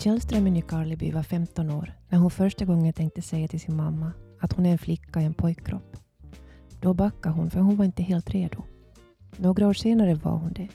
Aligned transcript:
Källström 0.00 0.46
i 0.46 0.50
Nykarleby 0.50 1.12
var 1.12 1.22
15 1.22 1.70
år 1.70 1.92
när 2.08 2.18
hon 2.18 2.30
första 2.30 2.64
gången 2.64 2.92
tänkte 2.92 3.22
säga 3.22 3.48
till 3.48 3.60
sin 3.60 3.76
mamma 3.76 4.12
att 4.40 4.52
hon 4.52 4.66
är 4.66 4.72
en 4.72 4.78
flicka 4.78 5.20
i 5.20 5.24
en 5.24 5.34
pojkkropp. 5.34 5.96
Då 6.80 6.94
backade 6.94 7.34
hon 7.34 7.50
för 7.50 7.60
hon 7.60 7.76
var 7.76 7.84
inte 7.84 8.02
helt 8.02 8.30
redo. 8.30 8.62
Några 9.36 9.68
år 9.68 9.72
senare 9.72 10.14
var 10.14 10.36
hon 10.36 10.52
det 10.52 10.68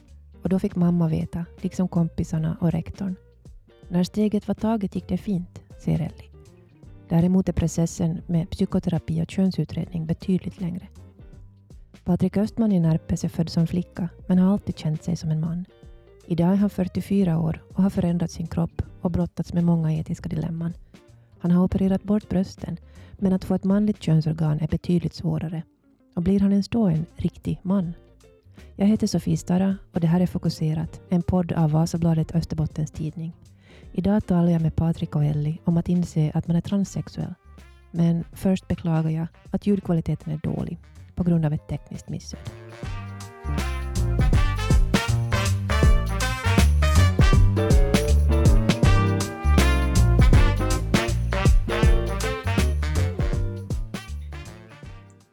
och 0.43 0.49
då 0.49 0.59
fick 0.59 0.75
mamma 0.75 1.07
veta, 1.07 1.45
liksom 1.61 1.87
kompisarna 1.87 2.57
och 2.61 2.71
rektorn. 2.71 3.15
När 3.89 4.03
steget 4.03 4.47
var 4.47 4.55
taget 4.55 4.95
gick 4.95 5.07
det 5.07 5.17
fint, 5.17 5.61
säger 5.83 5.99
Ellie. 5.99 6.31
Däremot 7.09 7.49
är 7.49 7.53
processen 7.53 8.21
med 8.27 8.49
psykoterapi 8.49 9.23
och 9.23 9.31
könsutredning 9.31 10.05
betydligt 10.05 10.61
längre. 10.61 10.87
Patrik 12.03 12.37
Östman 12.37 12.71
i 12.71 12.79
Närpes 12.79 13.23
är 13.23 13.29
född 13.29 13.49
som 13.49 13.67
flicka 13.67 14.09
men 14.27 14.39
har 14.39 14.53
alltid 14.53 14.77
känt 14.77 15.03
sig 15.03 15.15
som 15.15 15.31
en 15.31 15.39
man. 15.39 15.65
Idag 16.27 16.51
är 16.51 16.55
han 16.55 16.69
44 16.69 17.39
år 17.39 17.63
och 17.73 17.83
har 17.83 17.89
förändrat 17.89 18.31
sin 18.31 18.47
kropp 18.47 18.81
och 19.01 19.11
brottats 19.11 19.53
med 19.53 19.63
många 19.63 19.93
etiska 19.93 20.29
dilemman. 20.29 20.73
Han 21.39 21.51
har 21.51 21.63
opererat 21.63 22.03
bort 22.03 22.29
brösten, 22.29 22.77
men 23.13 23.33
att 23.33 23.45
få 23.45 23.55
ett 23.55 23.63
manligt 23.63 24.03
könsorgan 24.03 24.59
är 24.59 24.67
betydligt 24.67 25.13
svårare. 25.13 25.63
Och 26.15 26.21
blir 26.21 26.39
han 26.39 26.51
ens 26.51 26.69
då 26.69 26.85
en 26.87 27.05
riktig 27.15 27.59
man? 27.63 27.93
Jag 28.75 28.87
heter 28.87 29.07
Sofie 29.07 29.37
Stara 29.37 29.77
och 29.93 29.99
det 29.99 30.07
här 30.07 30.19
är 30.19 30.27
Fokuserat, 30.27 31.01
en 31.09 31.21
podd 31.21 31.51
av 31.51 31.71
Vasabladet 31.71 32.35
Österbottens 32.35 32.91
Tidning. 32.91 33.33
Idag 33.91 34.25
talar 34.25 34.49
jag 34.49 34.61
med 34.61 34.75
Patrik 34.75 35.15
och 35.15 35.25
Ellie 35.25 35.57
om 35.63 35.77
att 35.77 35.89
inse 35.89 36.31
att 36.33 36.47
man 36.47 36.55
är 36.55 36.61
transsexuell. 36.61 37.33
Men 37.91 38.23
först 38.33 38.67
beklagar 38.67 39.09
jag 39.09 39.27
att 39.51 39.67
ljudkvaliteten 39.67 40.33
är 40.33 40.37
dålig 40.37 40.79
på 41.15 41.23
grund 41.23 41.45
av 41.45 41.53
ett 41.53 41.67
tekniskt 41.67 42.09
missöde. 42.09 42.43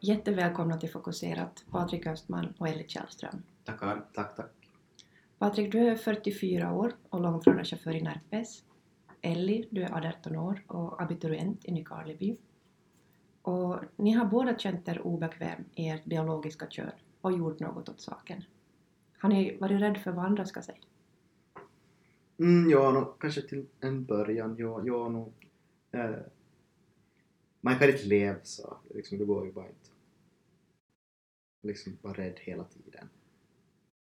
Jättevälkomna 0.09 0.77
till 0.77 0.89
Fokuserat, 0.89 1.65
Patrik 1.71 2.07
Östman 2.07 2.53
och 2.57 2.67
Ellie 2.67 2.87
Källström. 2.87 3.43
Tackar, 3.63 4.05
tack, 4.13 4.35
tack. 4.35 4.51
Patrik, 5.37 5.71
du 5.71 5.79
är 5.79 5.95
44 5.95 6.73
år 6.73 6.95
och 7.09 7.21
långtradarchaufför 7.21 7.95
i 7.95 8.01
Närpes. 8.01 8.63
Ellie, 9.21 9.67
du 9.71 9.83
är 9.83 10.07
18 10.07 10.35
år 10.35 10.63
och 10.67 11.01
abiturient 11.01 11.65
i 11.65 11.71
Nykarleby. 11.71 12.37
Och 13.41 13.79
ni 13.95 14.11
har 14.11 14.25
båda 14.25 14.57
känt 14.57 14.87
er 14.87 15.01
obekväm 15.01 15.63
i 15.75 15.89
ert 15.89 16.05
biologiska 16.05 16.67
kön 16.69 16.91
och 17.21 17.31
gjort 17.31 17.59
något 17.59 17.89
åt 17.89 18.01
saken. 18.01 18.43
Har 19.19 19.29
ni 19.29 19.57
varit 19.57 19.81
rädd 19.81 19.97
för 19.97 20.11
vad 20.11 20.25
andra 20.25 20.45
ska 20.45 20.61
säga? 20.61 20.77
Mm, 22.39 22.69
ja, 22.69 22.91
no, 22.91 23.05
kanske 23.05 23.41
till 23.41 23.65
en 23.79 24.05
början. 24.05 24.55
Ja, 24.57 24.81
ja 24.85 25.09
no, 25.09 25.33
eh, 25.91 26.15
man 27.61 27.79
kan 27.79 27.89
inte 27.89 28.05
leva 28.05 28.39
så. 28.43 28.77
Liksom, 28.95 29.17
det 29.17 29.25
går 29.25 29.45
ju 29.45 29.51
bara 29.51 29.67
inte. 29.67 29.89
Liksom 31.61 31.97
vara 32.01 32.13
rädd 32.13 32.39
hela 32.39 32.63
tiden. 32.63 33.09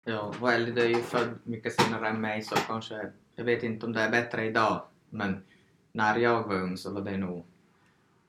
Ja, 0.03 0.33
Welly 0.41 0.71
du 0.71 0.81
är 0.81 0.89
ju 0.89 1.02
född 1.02 1.39
mycket 1.44 1.81
senare 1.81 2.08
än 2.08 2.21
mig 2.21 2.41
så 2.41 2.55
kanske, 2.55 3.11
jag 3.35 3.45
vet 3.45 3.63
inte 3.63 3.85
om 3.85 3.93
det 3.93 4.02
är 4.02 4.11
bättre 4.11 4.45
idag, 4.45 4.85
men 5.09 5.43
när 5.91 6.17
jag 6.17 6.43
var 6.47 6.55
ung 6.55 6.77
så 6.77 6.93
var 6.93 7.02
det 7.02 7.17
nog, 7.17 7.45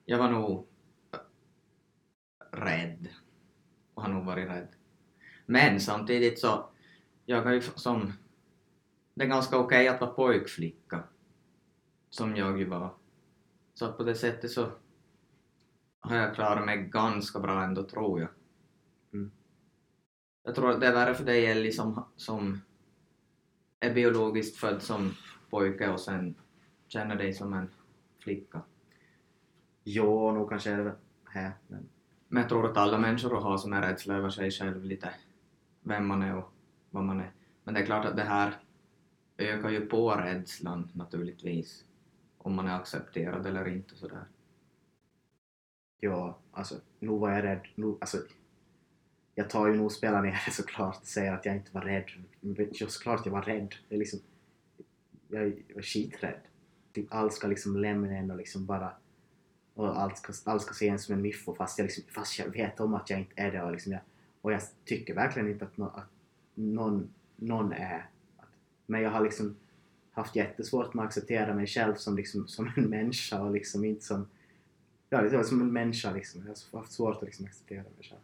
jag 0.04 0.18
var 0.18 0.30
nog 0.30 0.66
rädd 2.50 3.08
och 3.94 4.02
har 4.02 4.12
nog 4.12 4.24
varit 4.24 4.48
rädd. 4.48 4.68
Men 5.46 5.80
samtidigt 5.80 6.40
så, 6.40 6.68
jag 7.26 7.46
är 7.46 7.52
ju 7.52 7.60
som, 7.60 8.12
det 9.14 9.24
är 9.24 9.28
ganska 9.28 9.56
okej 9.56 9.84
okay 9.84 9.94
att 9.94 10.00
vara 10.00 10.10
pojkflicka, 10.10 11.04
som 12.10 12.36
jag 12.36 12.58
ju 12.58 12.64
var. 12.64 12.94
Så 13.74 13.92
på 13.92 14.02
det 14.02 14.14
sättet 14.14 14.50
så 14.50 14.72
har 16.00 16.16
jag 16.16 16.34
klarat 16.34 16.66
mig 16.66 16.76
ganska 16.76 17.40
bra 17.40 17.64
ändå, 17.64 17.82
tror 17.82 18.20
jag. 18.20 18.28
Jag 20.42 20.54
tror 20.54 20.70
att 20.70 20.80
det 20.80 20.86
är 20.86 20.92
värre 20.92 21.14
för 21.14 21.24
dig 21.24 21.46
Ellie 21.46 21.72
som, 21.72 22.04
som 22.16 22.60
är 23.80 23.94
biologiskt 23.94 24.56
född 24.56 24.82
som 24.82 25.14
pojke 25.50 25.88
och 25.88 26.00
sen 26.00 26.34
känner 26.88 27.16
dig 27.16 27.32
som 27.32 27.52
en 27.52 27.70
flicka. 28.18 28.62
Ja, 29.84 30.32
nog 30.32 30.48
kanske 30.48 30.70
är 30.70 30.84
det 30.84 30.94
här, 31.24 31.52
men... 31.68 31.88
Men 32.28 32.40
jag 32.40 32.48
tror 32.48 32.70
att 32.70 32.76
alla 32.76 32.98
människor 32.98 33.40
har 33.40 33.58
sån 33.58 33.72
här 33.72 33.88
rädsla 33.88 34.14
över 34.14 34.30
sig 34.30 34.50
själv 34.50 34.84
lite, 34.84 35.14
vem 35.82 36.06
man 36.06 36.22
är 36.22 36.36
och 36.36 36.52
vad 36.90 37.04
man 37.04 37.20
är. 37.20 37.32
Men 37.64 37.74
det 37.74 37.80
är 37.80 37.86
klart 37.86 38.04
att 38.04 38.16
det 38.16 38.22
här 38.22 38.56
ökar 39.38 39.70
ju 39.70 39.86
på 39.86 40.10
rädslan 40.10 40.90
naturligtvis, 40.94 41.84
om 42.38 42.54
man 42.54 42.68
är 42.68 42.76
accepterad 42.76 43.46
eller 43.46 43.68
inte 43.68 43.96
sådär. 43.96 44.24
Ja, 46.00 46.38
alltså, 46.52 46.74
nog 46.98 47.20
var 47.20 47.30
jag 47.30 47.44
rädd. 47.44 47.66
Nu, 47.74 47.96
alltså, 48.00 48.18
jag 49.34 49.50
tar 49.50 49.66
ju 49.66 49.76
nog 49.76 49.92
spelar 49.92 50.22
ner 50.22 50.42
det 50.46 50.52
såklart 50.52 51.00
och 51.00 51.06
säger 51.06 51.32
att 51.32 51.44
jag 51.44 51.56
inte 51.56 51.74
var 51.74 51.80
rädd. 51.80 52.04
Men 52.40 52.74
såklart 52.74 53.26
jag 53.26 53.32
var 53.32 53.42
rädd. 53.42 53.74
Jag, 53.88 53.98
liksom, 53.98 54.20
jag 55.28 55.52
var 55.74 55.82
skiträdd. 55.82 56.40
Typ 56.92 57.06
allt 57.10 57.32
ska 57.32 57.46
liksom 57.46 57.76
lämna 57.76 58.16
en 58.16 58.30
och 58.30 58.36
liksom 58.36 58.66
bara 58.66 58.92
och 59.74 60.00
allt 60.00 60.18
ska, 60.18 60.32
allt 60.44 60.62
ska 60.62 60.74
se 60.74 60.88
en 60.88 60.98
som 60.98 61.14
en 61.14 61.22
miffo 61.22 61.54
fast 61.54 61.78
jag, 61.78 61.84
liksom, 61.84 62.04
fast 62.08 62.38
jag 62.38 62.46
vet 62.46 62.80
om 62.80 62.94
att 62.94 63.10
jag 63.10 63.18
inte 63.18 63.32
är 63.36 63.52
det 63.52 63.62
och, 63.62 63.72
liksom 63.72 63.92
jag, 63.92 64.00
och 64.40 64.52
jag 64.52 64.62
tycker 64.84 65.14
verkligen 65.14 65.50
inte 65.50 65.64
att, 65.64 65.76
no, 65.76 65.84
att 65.84 66.08
någon, 66.54 67.08
någon 67.36 67.72
är 67.72 68.06
men 68.86 69.02
jag 69.02 69.10
har 69.10 69.20
liksom 69.20 69.56
haft 70.10 70.36
jättesvårt 70.36 70.94
med 70.94 71.02
att 71.02 71.08
acceptera 71.08 71.54
mig 71.54 71.66
själv 71.66 71.94
som, 71.94 72.16
liksom, 72.16 72.48
som 72.48 72.72
en 72.76 72.84
människa 72.84 73.40
och 73.40 73.52
liksom 73.52 73.84
inte 73.84 74.04
som 74.04 74.28
ja, 75.08 75.44
som 75.44 75.60
en 75.60 75.72
människa 75.72 76.12
liksom. 76.12 76.40
Jag 76.40 76.54
har 76.70 76.78
haft 76.78 76.92
svårt 76.92 77.16
att 77.16 77.22
liksom 77.22 77.46
acceptera 77.46 77.82
mig 77.82 77.92
själv. 78.00 78.20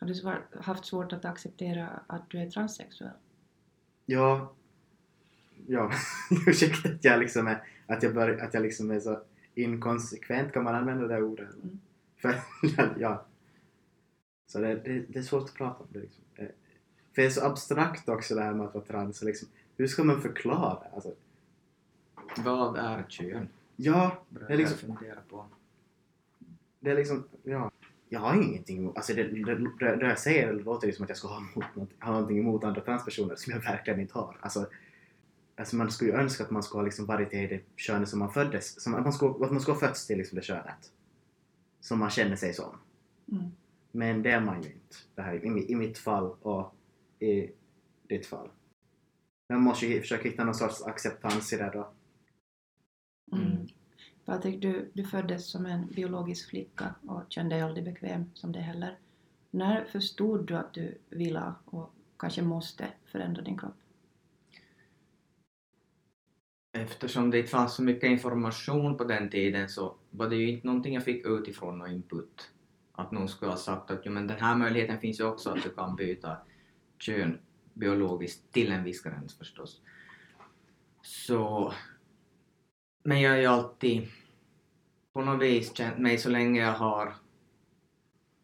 Har 0.00 0.06
du 0.06 0.14
svår, 0.14 0.46
haft 0.60 0.84
svårt 0.84 1.12
att 1.12 1.24
acceptera 1.24 1.88
att 2.06 2.30
du 2.30 2.38
är 2.38 2.50
transsexuell? 2.50 3.10
Ja. 4.06 4.52
Ja, 5.66 5.90
ursäkta 6.46 6.88
att 6.88 7.04
jag 7.04 7.20
liksom 7.20 7.46
är, 7.46 7.62
att 7.86 8.02
jag, 8.02 8.14
bör, 8.14 8.38
att 8.38 8.54
jag 8.54 8.62
liksom 8.62 8.90
är 8.90 9.00
så 9.00 9.20
inkonsekvent, 9.54 10.52
kan 10.52 10.64
man 10.64 10.74
använda 10.74 11.06
det 11.06 11.22
ordet? 11.22 11.54
Mm. 11.54 11.80
För, 12.16 12.40
ja. 12.98 13.24
Så 14.46 14.60
det, 14.60 14.74
det, 14.74 15.04
det, 15.08 15.18
är 15.18 15.22
svårt 15.22 15.48
att 15.48 15.54
prata 15.54 15.82
om 15.84 15.88
det 15.92 15.98
liksom. 15.98 16.24
För 17.14 17.22
det 17.22 17.26
är 17.26 17.30
så 17.30 17.46
abstrakt 17.46 18.08
också 18.08 18.34
det 18.34 18.42
här 18.42 18.54
med 18.54 18.66
att 18.66 18.74
vara 18.74 18.84
trans. 18.84 19.22
Liksom, 19.22 19.48
hur 19.76 19.86
ska 19.86 20.04
man 20.04 20.22
förklara? 20.22 20.86
Alltså, 20.94 21.14
Vad 22.36 22.78
är 22.78 23.02
kön? 23.08 23.48
Ja, 23.76 24.22
det 24.28 24.52
är 24.52 24.56
liksom... 24.56 24.78
fundera 24.78 25.20
på. 25.28 25.46
Det 26.80 26.90
är 26.90 26.96
liksom, 26.96 27.24
ja. 27.42 27.67
Jag 28.08 28.20
har 28.20 28.42
ingenting 28.42 28.78
emot, 28.78 28.96
alltså 28.96 29.14
det, 29.14 29.22
det, 29.22 29.54
det, 29.54 29.96
det 29.96 30.06
jag 30.06 30.18
säger 30.18 30.52
låter 30.52 30.86
ju 30.86 30.92
som 30.92 31.02
att 31.02 31.08
jag 31.08 31.18
ska 31.18 31.28
ha, 31.28 31.36
emot, 31.36 31.90
ha 32.00 32.12
någonting 32.12 32.38
emot 32.38 32.64
andra 32.64 32.80
transpersoner 32.80 33.36
som 33.36 33.52
jag 33.52 33.60
verkligen 33.60 34.00
inte 34.00 34.14
har. 34.14 34.36
Alltså, 34.40 34.66
alltså 35.56 35.76
man 35.76 35.90
skulle 35.90 36.10
ju 36.10 36.16
önska 36.16 36.44
att 36.44 36.50
man 36.50 36.62
skulle 36.62 36.78
ha 36.78 36.84
liksom 36.84 37.06
varit 37.06 37.34
i 37.34 37.46
det 37.46 37.60
könet 37.76 38.08
som 38.08 38.18
man 38.18 38.32
föddes, 38.32 38.82
som, 38.82 38.94
att 38.94 39.02
man 39.02 39.12
skulle, 39.12 39.44
att 39.44 39.52
man 39.52 39.60
skulle 39.60 39.74
ha 39.74 39.80
fötts 39.80 40.06
till 40.06 40.18
liksom 40.18 40.36
det 40.36 40.42
könet. 40.42 40.92
Som 41.80 41.98
man 41.98 42.10
känner 42.10 42.36
sig 42.36 42.54
som. 42.54 42.78
Mm. 43.32 43.50
Men 43.92 44.22
det 44.22 44.30
är 44.30 44.40
man 44.40 44.62
ju 44.62 44.68
inte. 44.68 44.96
Det 45.14 45.22
här, 45.22 45.44
i, 45.44 45.72
I 45.72 45.76
mitt 45.76 45.98
fall 45.98 46.36
och 46.42 46.74
i 47.18 47.50
ditt 48.08 48.26
fall. 48.26 48.48
Man 49.48 49.60
måste 49.60 49.86
ju 49.86 50.00
försöka 50.00 50.28
hitta 50.28 50.44
någon 50.44 50.54
sorts 50.54 50.82
acceptans 50.82 51.52
i 51.52 51.56
det 51.56 51.70
då. 51.72 51.92
Patrik, 54.28 54.62
du, 54.62 54.90
du 54.94 55.04
föddes 55.04 55.50
som 55.50 55.66
en 55.66 55.86
biologisk 55.86 56.50
flicka 56.50 56.94
och 57.06 57.22
kände 57.28 57.54
dig 57.54 57.62
aldrig 57.62 57.84
bekväm 57.84 58.30
som 58.34 58.52
det 58.52 58.60
heller. 58.60 58.98
När 59.50 59.84
förstod 59.84 60.46
du 60.46 60.56
att 60.56 60.74
du 60.74 60.98
ville 61.10 61.52
och 61.64 61.94
kanske 62.18 62.42
måste 62.42 62.88
förändra 63.04 63.42
din 63.42 63.58
kropp? 63.58 63.76
Eftersom 66.72 67.30
det 67.30 67.38
inte 67.38 67.50
fanns 67.50 67.74
så 67.74 67.82
mycket 67.82 68.10
information 68.10 68.96
på 68.96 69.04
den 69.04 69.30
tiden 69.30 69.68
så 69.68 69.96
var 70.10 70.28
det 70.28 70.36
ju 70.36 70.48
inte 70.50 70.66
någonting 70.66 70.94
jag 70.94 71.04
fick 71.04 71.26
utifrån 71.26 71.80
och 71.80 71.88
input. 71.88 72.50
Att 72.92 73.12
någon 73.12 73.28
skulle 73.28 73.50
ha 73.50 73.58
sagt 73.58 73.90
att 73.90 74.00
jo, 74.04 74.12
men 74.12 74.26
den 74.26 74.40
här 74.40 74.56
möjligheten 74.56 75.00
finns 75.00 75.20
ju 75.20 75.24
också 75.24 75.50
att 75.50 75.62
du 75.62 75.70
kan 75.70 75.96
byta 75.96 76.36
kön 76.98 77.38
biologiskt 77.74 78.52
till 78.52 78.72
en 78.72 78.84
viss 78.84 79.02
gräns 79.02 79.38
förstås. 79.38 79.80
Så 81.02 81.72
men 83.08 83.20
jag 83.20 83.30
har 83.30 83.38
ju 83.38 83.46
alltid 83.46 84.08
på 85.18 85.24
något 85.24 85.42
vis 85.42 85.76
känt 85.76 85.98
mig 85.98 86.18
så 86.18 86.28
länge 86.28 86.60
jag 86.60 86.72
har 86.72 87.14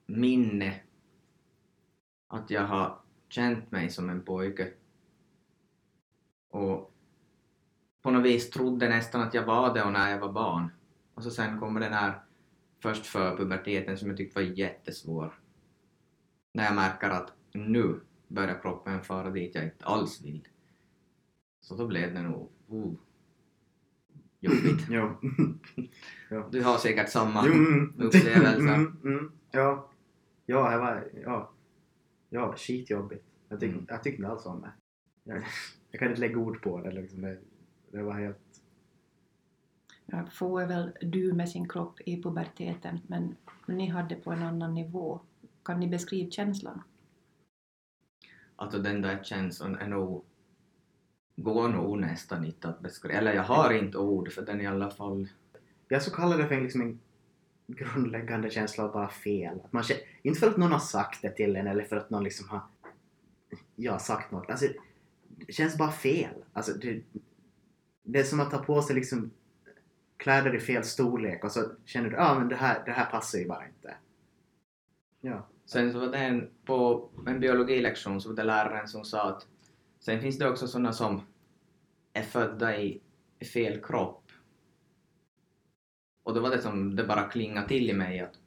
minne 0.07 0.81
att 2.29 2.51
jag 2.51 2.67
har 2.67 2.99
känt 3.29 3.71
mig 3.71 3.91
som 3.91 4.11
en 4.11 4.25
pojke. 4.25 4.73
Och 6.51 6.95
på 8.03 8.11
något 8.11 8.25
vis 8.25 8.51
trodde 8.51 8.89
nästan 8.89 9.21
att 9.21 9.35
jag 9.35 9.47
var 9.47 9.75
det 9.75 9.83
och 9.83 9.93
när 9.93 10.11
jag 10.11 10.19
var 10.19 10.33
barn. 10.33 10.71
Och 11.15 11.23
så 11.23 11.31
sen 11.31 11.61
kommer 11.61 11.81
den 11.81 11.93
här 11.93 12.23
först 12.83 13.07
för 13.07 13.37
puberteten 13.37 13.99
som 13.99 14.09
jag 14.09 14.17
tyckte 14.17 14.41
var 14.41 14.49
jättesvår. 14.49 15.35
När 16.53 16.65
jag 16.65 16.75
märker 16.75 17.11
att 17.11 17.33
nu 17.53 18.01
börjar 18.29 18.61
kroppen 18.63 19.03
fara 19.03 19.31
dit 19.31 19.55
jag 19.55 19.65
inte 19.65 19.85
alls 19.85 20.23
vill. 20.25 20.49
Så 21.61 21.77
då 21.77 21.87
blev 21.87 22.15
det 22.15 22.23
nog 22.23 22.51
uh, 22.73 22.95
jobbigt. 24.45 24.87
Jo. 24.91 25.11
Du 26.51 26.63
har 26.63 26.79
säkert 26.79 27.09
samma 27.09 27.47
mm. 27.47 27.95
upplevelse. 27.99 28.75
Mm, 28.75 28.97
mm, 29.05 29.33
ja. 29.51 29.91
Ja, 30.47 30.71
det 30.71 30.79
var, 30.79 31.09
ja. 31.25 31.51
Ja, 32.29 32.55
skitjobbigt. 32.57 33.25
Jag, 33.49 33.61
tyck, 33.61 33.73
Mm. 33.73 33.87
jag 33.89 34.03
tyckte 34.03 34.17
inte 34.17 34.29
alls 34.29 34.47
om 34.47 34.61
det. 34.61 34.73
Jag, 35.25 35.37
jag 35.91 35.99
kan 35.99 36.09
inte 36.09 36.21
lägga 36.21 36.39
ord 36.39 36.63
på 36.63 36.81
det 36.81 36.93
liksom. 36.93 37.23
Det, 37.23 37.39
det 37.93 38.03
var 38.03 38.13
helt... 38.13 38.39
Ja, 40.07 40.27
få 40.33 40.59
är 40.59 40.67
väl 40.67 40.97
du 41.01 41.33
med 41.33 41.49
sin 41.49 41.69
kropp 41.69 42.01
i 42.07 42.23
puberteten, 42.23 43.01
men 43.07 43.37
ni 43.67 43.89
hade 43.89 44.15
på 44.15 44.33
en 44.33 44.43
annan 44.43 44.75
nivå. 44.75 45.21
Kan 45.65 45.81
ni 45.81 45.89
beskriva 45.89 46.31
känslan? 46.31 46.83
Alltså 48.57 48.79
den 48.79 49.03
där 49.03 49.23
känslan 49.23 49.75
är 49.75 49.89
nog 49.89 50.25
går 51.37 51.69
nog 51.69 52.01
nästan 52.01 52.45
inte 52.45 52.69
att 52.69 52.81
beskriva. 52.81 53.19
Eller 53.19 53.35
jag 53.35 53.43
har 53.43 53.73
inte 53.73 53.99
ord 53.99 54.33
för 54.33 54.43
den 54.43 54.61
i 54.61 54.67
alla 54.67 54.91
fall. 54.91 55.29
Jag 55.89 56.03
skulle 56.03 56.17
kalla 56.17 56.37
det 56.37 56.49
för 56.49 56.61
liksom 56.61 56.81
en 56.81 57.01
grundläggande 57.67 58.51
känsla 58.51 58.85
av 58.85 58.93
bara 58.93 59.09
fel. 59.09 59.61
Att 59.65 59.73
man 59.73 59.83
känner, 59.83 60.03
inte 60.23 60.41
för 60.41 60.51
att 60.51 60.57
någon 60.57 60.73
har 60.73 60.79
sagt 60.79 61.23
det 61.23 61.31
till 61.31 61.57
en 61.57 61.67
eller 61.67 61.85
för 61.85 61.97
att 61.97 62.11
någon 62.11 62.25
liksom 62.25 62.49
har 62.49 62.61
ja, 63.77 63.99
sagt 63.99 64.31
något. 64.31 64.51
Alltså, 64.51 64.67
det 65.29 65.53
känns 65.53 65.79
bara 65.79 65.93
fel. 65.93 66.35
Alltså, 66.53 66.73
det, 66.73 67.03
det 68.03 68.19
är 68.19 68.25
som 68.25 68.41
att 68.41 68.51
ta 68.51 68.59
på 68.59 68.83
sig 68.83 68.97
liksom 68.97 69.31
kläder 70.17 70.55
i 70.55 70.61
fel 70.61 70.85
storlek 70.85 71.45
och 71.45 71.53
så 71.53 71.71
känner 71.85 72.11
du 72.11 72.17
att 72.17 72.31
ah, 72.31 72.39
men 72.39 72.49
det, 72.49 72.57
här, 72.57 72.83
det 72.85 72.91
här 72.91 73.11
passar 73.11 73.39
ju 73.39 73.49
bara 73.49 73.67
inte. 73.67 73.95
Ja. 75.21 75.47
Sen 75.67 75.93
så 75.93 75.99
var 75.99 76.07
det 76.07 76.19
en, 76.19 76.51
på 76.65 77.09
en 77.27 77.41
biologilektion 77.41 78.21
så 78.21 78.29
var 78.29 78.37
det 78.37 78.45
läraren 78.45 78.89
som 78.89 79.05
sa 79.05 79.29
att 79.29 79.47
sen 80.05 80.21
finns 80.21 80.39
det 80.39 80.49
också 80.49 80.69
sådana 80.69 80.93
som 80.93 81.21
är 82.13 82.23
födda 82.23 82.81
i, 82.81 83.01
fel 83.53 83.83
kropp. 83.83 84.31
Och 86.23 86.35
då 86.35 86.41
var 86.41 86.51
det 86.51 86.63
som 86.63 86.97
det 86.97 87.05
bara 87.05 87.29
klingade 87.29 87.69
till 87.69 87.91
i 87.91 87.93
mig 87.93 88.21
att 88.21 88.39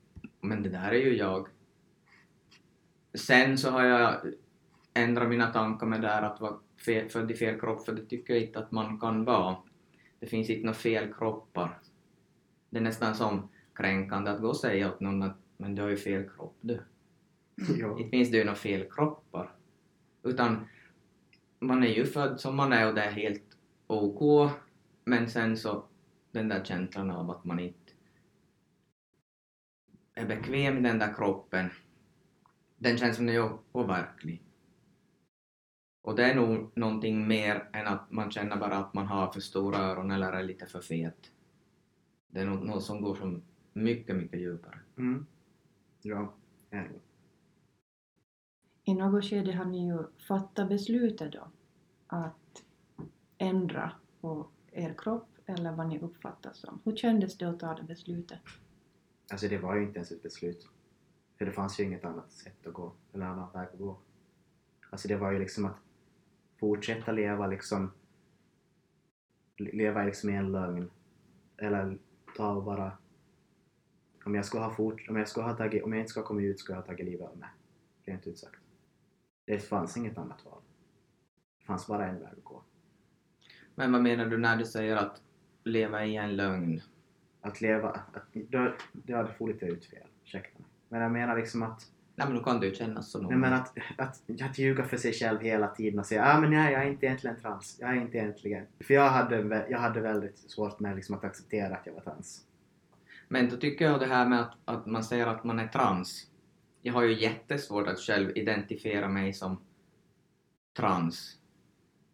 men 0.42 0.64
det 0.64 0.70
där 0.70 0.92
är 0.92 1.00
ju 1.00 1.18
jag. 1.18 1.48
Sen 3.14 3.58
så 3.58 3.70
har 3.70 3.84
jag 3.84 4.34
ändrat 4.94 5.30
mina 5.30 5.54
tankar 5.54 5.88
med 5.88 6.02
det 6.02 6.08
här 6.08 6.22
att 6.22 6.42
vara 6.42 6.60
fel, 6.86 7.10
född 7.10 7.32
i 7.32 7.34
fel 7.34 7.60
kropp 7.60 7.86
för 7.86 7.94
det 7.94 8.06
tycker 8.06 8.34
jag 8.34 8.44
inte 8.44 8.60
att 8.60 8.72
man 8.72 9.00
kan 9.00 9.24
vara. 9.26 9.58
Det 10.20 10.28
finns 10.28 10.50
inte 10.50 10.66
några 10.66 10.78
fel 10.78 11.14
kroppar. 11.14 11.80
Det 12.70 12.78
är 12.78 12.82
nästan 12.82 13.16
som 13.16 13.50
kränkande 13.76 14.32
att 14.32 14.42
gå 14.42 14.48
och 14.48 14.58
säga 14.58 14.94
åt 14.94 15.00
någon 15.00 15.24
att 15.24 15.38
men 15.58 15.76
du 15.76 15.82
har 15.82 15.90
ju 15.90 15.98
fel 15.98 16.30
kropp 16.30 16.58
du. 16.62 16.82
Inte 17.98 18.10
finns 18.10 18.32
det 18.32 18.38
ju 18.38 18.44
några 18.44 18.56
fel 18.56 18.92
kroppar. 18.92 19.52
Utan 20.24 20.68
man 21.60 21.84
är 21.84 21.88
ju 21.88 22.06
född 22.06 22.40
som 22.40 22.56
man 22.56 22.74
är 22.74 22.88
och 22.88 22.96
det 22.96 23.02
är 23.02 23.12
helt 23.12 23.58
OK. 23.88 24.52
Men 25.04 25.30
sen 25.30 25.58
så 25.58 25.86
den 26.32 26.48
där 26.48 26.64
känslan 26.64 27.12
av 27.12 27.32
att 27.32 27.46
man 27.46 27.60
inte 27.60 27.92
är 30.14 30.26
bekväm 30.26 30.78
i 30.78 30.82
den 30.82 31.00
där 31.00 31.14
kroppen. 31.14 31.70
Den 32.78 32.98
känslan 32.98 33.30
är 33.30 33.34
ju 33.34 33.50
overklig. 33.72 34.44
Och 36.02 36.16
det 36.16 36.26
är 36.26 36.36
nog 36.36 36.72
någonting 36.78 37.28
mer 37.28 37.70
än 37.74 37.88
att 37.88 38.12
man 38.12 38.32
känner 38.32 38.58
bara 38.58 38.78
att 38.78 38.94
man 38.94 39.08
har 39.08 39.32
för 39.32 39.40
stora 39.40 39.78
öron 39.78 40.12
eller 40.12 40.34
är 40.34 40.44
lite 40.44 40.66
för 40.66 40.82
fet. 40.82 41.32
Det 42.28 42.40
är 42.40 42.46
något, 42.46 42.84
som 42.84 43.02
går 43.02 43.16
som 43.16 43.44
mycket, 43.74 44.16
mycket 44.16 44.40
djupare. 44.40 44.80
Mm. 44.98 45.26
Ja. 46.02 46.34
ja. 46.70 46.84
I 48.98 49.00
något 49.00 49.26
skede 49.26 49.54
har 49.54 49.66
ni 49.66 49.88
ju 49.88 50.04
fattat 50.28 50.70
beslutet 50.70 51.32
då 51.34 51.48
att 52.08 52.64
ändra 53.38 53.92
på 54.22 54.48
er 54.72 54.96
kropp 54.98 55.28
eller 55.46 55.72
vad 55.72 55.88
ni 55.88 56.00
uppfattar 56.00 56.54
som. 56.54 56.82
Hur 56.84 56.96
kändes 56.96 57.38
det 57.38 57.50
att 57.50 57.60
ta 57.60 57.76
det 57.76 57.84
beslutet? 57.84 58.40
Alltså 59.32 59.48
det 59.48 59.58
var 59.58 59.76
ju 59.76 59.84
inte 59.84 59.96
ens 59.96 60.12
ett 60.12 60.24
beslut. 60.24 60.68
För 61.38 61.46
det 61.46 61.52
fanns 61.52 61.80
ju 61.80 61.84
inget 61.84 62.06
annat 62.06 62.32
sätt 62.32 62.68
att 62.68 62.74
gå, 62.74 62.94
eller 63.14 63.26
annan 63.26 63.52
väg 63.54 63.68
att 63.74 63.80
gå. 63.80 63.98
Alltså 64.90 65.08
det 65.08 65.16
var 65.16 65.32
ju 65.32 65.40
liksom 65.40 65.66
att 65.66 65.78
fortsätta 66.60 67.12
leva 67.12 67.48
liksom, 67.48 67.92
leva 69.58 70.04
liksom 70.04 70.30
i 70.30 70.34
en 70.34 70.52
lögn. 70.52 70.90
Eller 71.58 71.98
ta 72.38 72.52
och 72.52 72.64
bara, 72.64 72.98
om 74.26 74.36
jag 74.36 74.46
skulle 74.46 74.64
ha 74.64 74.74
fort, 74.74 75.10
om 75.10 75.16
jag 75.16 75.28
skulle 75.28 75.46
ha 75.46 75.54
tagit, 75.54 75.84
om 75.84 75.94
jag 75.94 76.00
inte 76.00 76.10
skulle 76.10 76.24
ha 76.24 76.28
kommit 76.28 76.46
ut 76.46 76.60
skulle 76.60 76.76
jag 76.76 76.82
ha 76.82 76.88
tagit 76.88 77.06
livet 77.06 77.30
av 77.30 77.38
mig. 77.38 77.50
Rent 78.06 78.28
ut 78.28 78.38
sagt. 78.38 78.67
Det 79.48 79.60
fanns 79.60 79.98
inget 79.98 80.18
annat 80.18 80.46
val. 80.46 80.62
Det 81.60 81.66
fanns 81.66 81.88
bara 81.88 82.08
en 82.08 82.20
väg 82.20 82.34
att 82.38 82.44
gå. 82.44 82.64
Men 83.76 83.92
vad 83.92 84.02
menar 84.02 84.26
du 84.26 84.38
när 84.38 84.58
du 84.58 84.66
säger 84.66 84.96
att 84.96 85.22
leva 85.64 86.06
i 86.06 86.16
en 86.16 86.36
lögn? 86.36 86.82
Att 87.42 87.62
leva, 87.62 87.90
att, 87.90 88.28
det, 88.34 88.74
det 88.92 89.14
hade 89.14 89.34
få 89.34 89.48
lite 89.48 89.66
ut 89.66 89.86
fel, 89.86 90.08
ursäkta 90.24 90.60
mig. 90.60 90.68
Men 90.90 91.02
jag 91.02 91.12
menar 91.12 91.38
liksom 91.38 91.64
att 91.64 91.92
Nej 92.16 92.28
men 92.28 92.38
då 92.38 92.44
kan 92.44 92.60
det 92.60 92.68
ju 92.68 92.76
kännas 92.76 93.12
så 93.12 93.22
nog. 93.22 93.32
Nej 93.32 93.40
men 93.40 93.54
att, 93.54 93.78
att, 93.98 94.42
att 94.42 94.58
ljuga 94.58 94.84
för 94.84 94.98
sig 94.98 95.14
själv 95.14 95.42
hela 95.42 95.68
tiden 95.68 96.00
och 96.00 96.06
säga 96.06 96.26
ah, 96.26 96.40
men 96.40 96.52
nej, 96.52 96.74
jag 96.74 96.84
är 96.84 96.88
inte 96.88 97.06
egentligen 97.06 97.40
trans. 97.40 97.78
Jag 97.80 97.90
är 97.90 98.02
inte 98.02 98.18
egentligen... 98.18 98.66
För 98.80 98.94
jag 98.94 99.10
hade, 99.10 99.66
jag 99.70 99.80
hade 99.80 100.02
väldigt 100.02 100.38
svårt 100.38 100.80
med 100.80 100.96
liksom 100.96 101.16
att 101.16 101.24
acceptera 101.24 101.76
att 101.76 101.86
jag 101.86 101.94
var 101.94 102.02
trans. 102.02 102.42
Men 103.28 103.50
då 103.50 103.58
tycker 103.58 103.86
jag 103.86 104.00
det 104.00 104.06
här 104.06 104.26
med 104.26 104.42
att, 104.42 104.56
att 104.66 104.86
man 104.86 105.04
säger 105.04 105.28
att 105.28 105.44
man 105.44 105.60
är 105.60 105.68
trans. 105.68 106.28
Jag 106.88 106.94
har 106.94 107.04
ju 107.04 107.22
jättesvårt 107.22 107.88
att 107.88 108.00
själv 108.00 108.38
identifiera 108.38 109.08
mig 109.08 109.34
som 109.34 109.58
trans. 110.78 111.38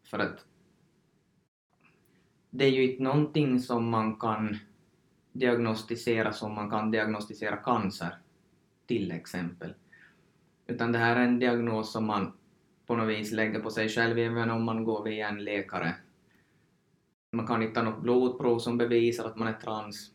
För 0.03 0.19
att 0.19 0.45
det 2.49 2.65
är 2.65 2.69
ju 2.69 2.91
inte 2.91 3.03
någonting 3.03 3.59
som 3.59 3.89
man 3.89 4.19
kan 4.19 4.57
diagnostisera 5.31 6.33
som 6.33 6.55
man 6.55 6.69
kan 6.69 6.91
diagnostisera 6.91 7.57
cancer, 7.57 8.17
till 8.85 9.11
exempel. 9.11 9.73
Utan 10.67 10.91
det 10.91 10.97
här 10.97 11.15
är 11.15 11.25
en 11.25 11.39
diagnos 11.39 11.91
som 11.91 12.05
man 12.05 12.33
på 12.85 12.95
något 12.95 13.09
vis 13.09 13.31
lägger 13.31 13.59
på 13.59 13.69
sig 13.69 13.89
själv 13.89 14.17
även 14.17 14.51
om 14.51 14.63
man 14.63 14.83
går 14.83 15.03
via 15.03 15.29
en 15.29 15.43
läkare. 15.43 15.95
Man 17.31 17.47
kan 17.47 17.61
inte 17.61 17.75
ta 17.75 17.81
något 17.81 18.01
blodprov 18.01 18.59
som 18.59 18.77
bevisar 18.77 19.25
att 19.25 19.37
man 19.37 19.47
är 19.47 19.53
trans. 19.53 20.11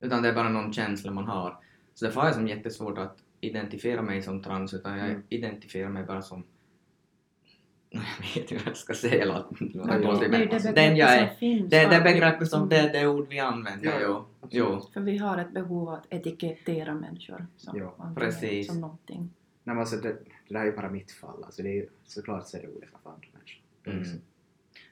Utan 0.00 0.22
det 0.22 0.28
är 0.28 0.34
bara 0.34 0.48
någon 0.48 0.72
känsla 0.72 1.12
man 1.12 1.26
har. 1.26 1.71
Så 1.94 2.04
därför 2.04 2.20
har 2.20 2.26
jag 2.28 2.34
som 2.34 2.48
jättesvårt 2.48 2.98
att 2.98 3.16
identifiera 3.40 4.02
mig 4.02 4.22
som 4.22 4.42
trans, 4.42 4.74
utan 4.74 4.98
jag 4.98 5.08
Mm. 5.08 5.22
identifierar 5.28 5.88
mig 5.88 6.04
bara 6.04 6.22
som... 6.22 6.44
Jag 7.90 8.00
vet 8.00 8.36
inte 8.36 8.54
hur 8.54 8.62
jag 8.66 8.76
ska 8.76 8.94
säga. 8.94 9.22
eller- 9.22 9.44
Ja, 9.60 9.84
det 9.84 9.84
det 9.84 9.84
är 9.84 10.00
det 10.18 10.28
Den 10.28 10.30
begreppet 10.30 10.98
jag 10.98 11.14
är. 11.14 11.26
som 11.26 11.36
finns. 11.36 11.70
Det 11.70 11.76
är 11.76 11.90
det 11.90 12.00
begreppet 12.00 12.48
som 12.50 12.68
det, 12.68 12.92
det 12.92 13.06
ord 13.06 13.28
vi 13.28 13.38
använder, 13.38 14.00
Ja, 14.00 14.26
jo. 14.42 14.48
jo. 14.50 14.80
För 14.94 15.00
vi 15.00 15.18
har 15.18 15.38
ett 15.38 15.52
behov 15.54 15.88
av 15.88 15.94
att 15.94 16.06
etikettera 16.10 16.94
människor 16.94 17.46
som, 17.56 18.14
precis. 18.16 18.66
som 18.66 18.80
någonting. 18.80 19.18
Nej, 19.64 19.74
men 19.74 19.78
alltså, 19.78 19.96
det, 19.96 20.08
det 20.48 20.54
där 20.54 20.60
är 20.60 20.64
ju 20.64 20.76
bara 20.76 20.90
mitt 20.90 21.12
fall. 21.12 21.44
Alltså, 21.44 21.62
det 21.62 21.68
är, 21.68 21.74
ju- 21.74 21.88
såklart 22.04 22.46
så 22.46 22.56
är 22.56 22.62
det 22.62 22.68
olika 22.68 22.98
för 23.02 23.10
andra 23.10 23.28
människor. 23.32 23.62
Är 23.84 24.08
Mm. 24.12 24.20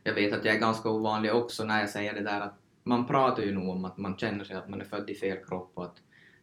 Jag 0.03 0.15
vet 0.15 0.33
att 0.33 0.45
jag 0.45 0.55
är 0.55 0.61
ganska 0.61 0.91
ovanlig 0.91 1.35
också 1.35 1.65
när 1.65 1.81
jag 1.81 1.91
säger 1.91 2.15
det 2.15 2.21
där 2.23 2.41
att 2.41 2.55
man 2.83 3.07
pratar 3.07 3.43
ju 3.43 3.53
nog 3.55 3.69
om 3.69 3.85
att 3.85 3.99
man 3.99 4.17
känner 4.17 4.45
sig 4.45 4.57
att 4.57 4.69
man 4.69 4.81
är 4.81 4.85
född 4.85 5.11
i 5.11 5.15
fel 5.15 5.39
kropp 5.45 5.71
och 5.75 5.85
att 5.85 5.97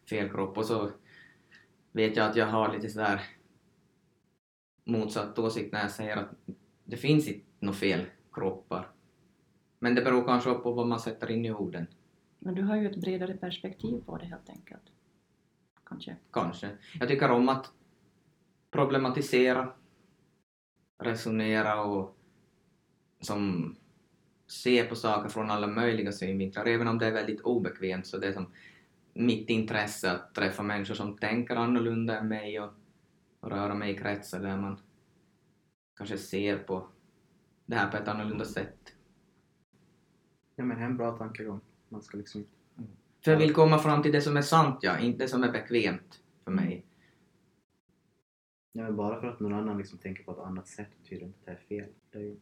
fel 0.08 0.30
kropp 0.30 0.58
och 0.58 0.66
så 0.66 0.90
vet 1.92 2.16
jag 2.16 2.30
att 2.30 2.36
jag 2.36 2.46
har 2.46 2.72
lite 2.72 2.88
sådär 2.88 3.22
motsatt 4.84 5.38
åsikt 5.38 5.72
när 5.72 5.80
jag 5.80 5.90
säger 5.90 6.16
att 6.16 6.30
det 6.84 6.96
finns 6.96 7.28
inte 7.28 7.46
några 7.58 7.78
fel 7.78 8.06
kroppar. 8.32 8.88
Men 9.78 9.94
det 9.94 10.02
beror 10.02 10.24
kanske 10.24 10.54
på 10.54 10.72
vad 10.72 10.86
man 10.86 11.00
sätter 11.00 11.30
in 11.30 11.44
i 11.44 11.52
orden. 11.52 11.86
Men 12.38 12.54
du 12.54 12.62
har 12.62 12.76
ju 12.76 12.90
ett 12.90 13.00
bredare 13.00 13.36
perspektiv 13.36 14.00
på 14.06 14.16
det 14.16 14.26
helt 14.26 14.48
enkelt. 14.48 14.82
Kanske. 15.84 16.16
Kanske. 16.30 16.70
Jag 17.00 17.08
tycker 17.08 17.30
om 17.30 17.48
att 17.48 17.72
problematisera, 18.70 19.72
resonera 20.98 21.82
och 21.82 22.16
som 23.20 23.74
se 24.46 24.84
på 24.84 24.94
saker 24.94 25.28
från 25.28 25.50
alla 25.50 25.66
möjliga 25.66 26.12
synvinklar. 26.12 26.66
Även 26.66 26.88
om 26.88 26.98
det 26.98 27.06
är 27.06 27.12
väldigt 27.12 27.40
obekvämt 27.40 28.06
så 28.06 28.18
det 28.18 28.26
är 28.26 28.32
som 28.32 28.52
mitt 29.12 29.50
intresse 29.50 30.12
att 30.12 30.34
träffa 30.34 30.62
människor 30.62 30.94
som 30.94 31.18
tänker 31.18 31.56
annorlunda 31.56 32.18
än 32.18 32.28
mig 32.28 32.60
och, 32.60 32.72
och 33.40 33.50
röra 33.50 33.74
mig 33.74 33.92
i 33.92 33.96
kretsar 33.98 34.40
där 34.40 34.56
man 34.56 34.78
kanske 35.96 36.18
ser 36.18 36.58
på 36.58 36.88
det 37.66 37.76
här 37.76 37.90
på 37.90 37.96
ett 37.96 38.08
annorlunda 38.08 38.44
sätt. 38.44 38.94
Ja, 40.56 40.64
men 40.64 40.76
det 40.76 40.82
är 40.82 40.86
en 40.86 40.96
bra 40.96 41.18
tankegång. 41.18 41.60
Man 41.88 42.02
ska 42.02 42.16
liksom 42.16 42.40
inte... 42.40 42.52
För 43.24 43.30
jag 43.30 43.38
vill 43.38 43.54
komma 43.54 43.78
fram 43.78 44.02
till 44.02 44.12
det 44.12 44.20
som 44.20 44.36
är 44.36 44.42
sant, 44.42 44.78
ja, 44.82 44.98
inte 44.98 45.24
det 45.24 45.28
som 45.28 45.42
är 45.42 45.52
bekvämt 45.52 46.22
för 46.44 46.50
mig. 46.50 46.84
Ja, 48.72 48.82
men 48.82 48.96
bara 48.96 49.20
för 49.20 49.26
att 49.26 49.40
någon 49.40 49.54
annan 49.54 49.78
liksom 49.78 49.98
tänker 49.98 50.24
på 50.24 50.32
ett 50.32 50.38
annat 50.38 50.68
sätt 50.68 50.88
betyder 51.02 51.26
inte 51.26 51.38
att 51.38 51.46
det 51.46 51.52
är 51.52 51.80
fel. 51.80 51.92
Det 52.10 52.18
är 52.18 52.22
ju 52.22 52.36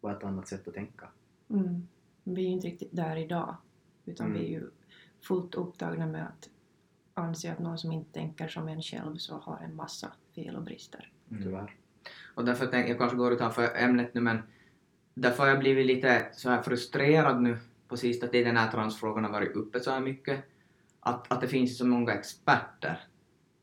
bara 0.00 0.16
ett 0.16 0.24
annat 0.24 0.48
sätt 0.48 0.68
att 0.68 0.74
tänka. 0.74 1.08
Mm. 1.50 1.88
Vi 2.24 2.40
är 2.44 2.46
ju 2.46 2.52
inte 2.52 2.66
riktigt 2.66 2.96
där 2.96 3.16
idag. 3.16 3.56
Utan 4.04 4.26
Mm. 4.26 4.38
vi 4.38 4.46
är 4.46 4.50
ju 4.50 4.70
fullt 5.28 5.54
upptagna 5.54 6.06
med 6.06 6.22
att 6.22 6.48
anse 7.14 7.52
att 7.52 7.58
någon 7.58 7.78
som 7.78 7.92
inte 7.92 8.12
tänker 8.12 8.48
som 8.48 8.68
en 8.68 8.82
själv 8.82 9.16
så 9.16 9.34
har 9.36 9.58
en 9.64 9.76
massa 9.76 10.12
fel 10.34 10.56
och 10.56 10.62
brister. 10.62 11.10
Mm. 11.30 11.42
Tyvärr. 11.42 11.74
Och 12.34 12.44
därför 12.44 12.66
tänker 12.66 12.88
jag 12.90 12.98
kanske 12.98 13.16
går 13.16 13.32
utanför 13.32 13.76
ämnet 13.76 14.14
nu 14.14 14.20
men 14.20 14.42
därför 15.14 15.42
har 15.42 15.50
jag 15.50 15.58
blivit 15.58 15.86
lite 15.86 16.28
så 16.32 16.50
här 16.50 16.62
frustrerad 16.62 17.42
nu 17.42 17.58
på 17.88 17.96
sista 17.96 18.26
tiden 18.26 18.54
när 18.54 18.70
transfrågan 18.70 19.24
har 19.24 19.32
varit 19.32 19.56
uppe 19.56 19.80
så 19.80 19.90
här 19.90 20.00
mycket, 20.00 20.44
att, 21.00 21.32
att 21.32 21.40
det 21.40 21.48
finns 21.48 21.78
så 21.78 21.86
många 21.86 22.12
experter. 22.12 23.00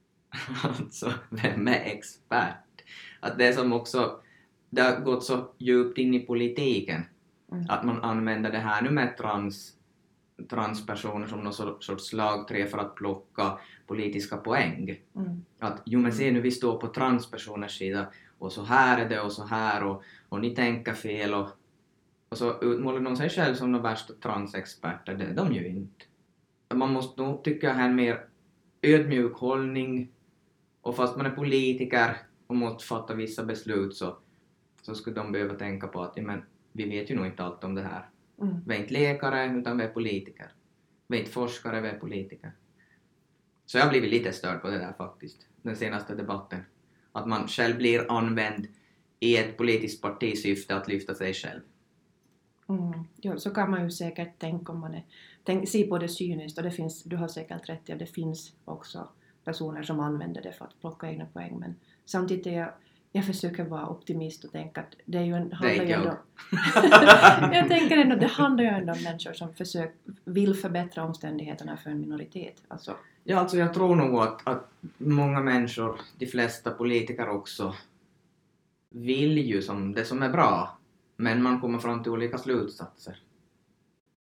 alltså, 0.63 1.13
vem 1.29 1.67
är 1.67 1.81
expert? 1.85 2.83
Att 3.19 3.37
det 3.37 3.47
är 3.47 3.53
som 3.53 3.73
också, 3.73 4.19
det 4.69 4.81
har 4.81 4.99
gått 4.99 5.23
så 5.23 5.53
djupt 5.57 5.97
in 5.97 6.13
i 6.13 6.19
politiken, 6.19 7.05
Mm. 7.53 7.65
att 7.69 7.83
man 7.83 8.03
använder 8.03 8.51
det 8.51 8.57
här 8.57 8.81
nu 8.81 8.89
med 8.89 9.17
trans, 9.17 9.77
transpersoner 10.49 11.27
som 11.27 11.39
någon 11.39 11.53
sor- 11.53 11.77
sorts 11.79 12.07
slagträ 12.07 12.67
för 12.67 12.77
att 12.77 12.95
plocka 12.95 13.59
politiska 13.87 14.37
poäng. 14.37 15.01
Mm. 15.15 15.45
Att 15.59 15.81
jo 15.85 15.99
men 15.99 16.13
se 16.13 16.31
nu 16.31 16.41
vi 16.41 16.51
står 16.51 16.77
på 16.77 16.87
transpersoners 16.87 17.77
sida 17.77 18.07
och 18.37 18.51
så 18.51 18.63
här 18.63 19.05
är 19.05 19.09
det 19.09 19.21
och 19.21 19.31
så 19.31 19.45
här 19.45 19.83
och, 19.83 20.03
och 20.29 20.41
ni 20.41 20.55
tänker 20.55 20.93
fel 20.93 21.33
och, 21.33 21.47
och 22.29 22.37
så 22.37 22.61
utmålar 22.61 22.99
de 22.99 23.15
sig 23.15 23.29
själv 23.29 23.55
som 23.55 23.71
de 23.71 23.81
värsta 23.81 24.13
transexperter, 24.13 25.15
det 25.15 25.25
är 25.25 25.33
de 25.33 25.53
ju 25.53 25.67
inte. 25.67 26.05
Man 26.73 26.93
måste 26.93 27.21
nog 27.21 27.43
tycka 27.43 27.73
ha 27.73 27.81
en 27.81 27.95
mer 27.95 28.25
ödmjuk 28.81 29.33
hållning 29.33 30.11
och 30.81 30.95
fast 30.95 31.17
man 31.17 31.25
är 31.25 31.31
politiker 31.31 32.17
och 32.47 32.55
måste 32.55 32.85
fatta 32.85 33.13
vissa 33.13 33.43
beslut 33.43 33.95
så, 33.95 34.17
så 34.81 34.95
skulle 34.95 35.15
de 35.15 35.31
behöva 35.31 35.53
tänka 35.53 35.87
på 35.87 36.01
att 36.01 36.13
ja, 36.15 36.23
men, 36.23 36.41
vi 36.71 36.89
vet 36.89 37.11
ju 37.11 37.15
nog 37.15 37.25
inte 37.25 37.43
allt 37.43 37.63
om 37.63 37.75
det 37.75 37.81
här. 37.81 38.09
Mm. 38.41 38.55
Vi 38.67 38.75
är 38.75 38.79
inte 38.79 38.93
läkare 38.93 39.59
utan 39.59 39.77
vi 39.77 39.83
är 39.83 39.87
politiker. 39.87 40.51
Vi 41.07 41.17
är 41.17 41.21
inte 41.21 41.31
forskare, 41.31 41.81
vi 41.81 41.87
är 41.87 41.99
politiker. 41.99 42.51
Så 43.65 43.77
jag 43.77 43.83
har 43.83 43.89
blivit 43.89 44.11
lite 44.11 44.31
störd 44.31 44.61
på 44.61 44.69
det 44.69 44.77
där 44.77 44.93
faktiskt, 44.93 45.47
den 45.61 45.75
senaste 45.75 46.15
debatten. 46.15 46.59
Att 47.11 47.27
man 47.27 47.47
själv 47.47 47.77
blir 47.77 48.11
använd 48.11 48.67
i 49.19 49.37
ett 49.37 49.57
politiskt 49.57 50.01
partis 50.01 50.43
syfte 50.43 50.75
att 50.75 50.87
lyfta 50.87 51.15
sig 51.15 51.33
själv. 51.33 51.61
Mm. 52.69 53.03
Jo, 53.21 53.39
så 53.39 53.49
kan 53.49 53.71
man 53.71 53.83
ju 53.83 53.91
säkert 53.91 54.39
tänka 54.39 54.71
om 54.71 54.79
man 54.79 54.93
är, 54.93 55.05
tänk, 55.43 55.69
se 55.69 55.87
på 55.87 55.97
det 55.97 56.07
cyniskt 56.07 56.57
och 56.57 56.63
det 56.63 56.71
finns, 56.71 57.03
du 57.03 57.15
har 57.15 57.27
säkert 57.27 57.69
rätt 57.69 57.89
i 57.89 57.91
att 57.91 57.99
det 57.99 58.05
finns 58.05 58.53
också 58.65 59.07
personer 59.43 59.83
som 59.83 59.99
använder 59.99 60.41
det 60.41 60.51
för 60.51 60.65
att 60.65 60.79
plocka 60.79 61.07
egna 61.07 61.25
poäng 61.25 61.59
men 61.59 61.75
samtidigt 62.05 62.47
är 62.47 62.51
jag, 62.51 62.73
jag 63.15 63.25
försöker 63.25 63.63
vara 63.63 63.89
optimist 63.89 64.43
och 64.43 64.51
tänka 64.51 64.81
att 64.81 64.95
det 65.05 65.17
är 65.17 65.23
ju 65.23 65.33
en, 65.33 65.51
handlar 65.51 65.85
ju 65.85 65.91
ändå, 65.91 66.17
jag 67.55 67.67
tänker 67.67 67.97
ändå, 67.97 68.15
det 68.15 68.27
handlar 68.27 68.63
ju 68.63 68.69
ändå 68.69 68.93
om 68.93 69.03
människor 69.03 69.33
som 69.33 69.53
försök, 69.53 69.95
vill 70.25 70.55
förbättra 70.55 71.03
omständigheterna 71.03 71.77
för 71.77 71.89
en 71.89 71.99
minoritet. 71.99 72.63
Alltså, 72.67 72.95
Ja, 73.23 73.39
alltså 73.39 73.57
jag 73.57 73.73
tror 73.73 73.95
nog 73.95 74.15
att, 74.15 74.47
att 74.47 74.69
många 74.97 75.39
människor, 75.39 75.99
de 76.17 76.25
flesta 76.25 76.71
politiker 76.71 77.29
också, 77.29 77.75
vill 78.89 79.37
ju 79.37 79.61
som 79.61 79.93
det 79.93 80.05
som 80.05 80.23
är 80.23 80.29
bra, 80.29 80.77
men 81.17 81.43
man 81.43 81.61
kommer 81.61 81.79
fram 81.79 82.03
till 82.03 82.11
olika 82.11 82.37
slutsatser. 82.37 83.19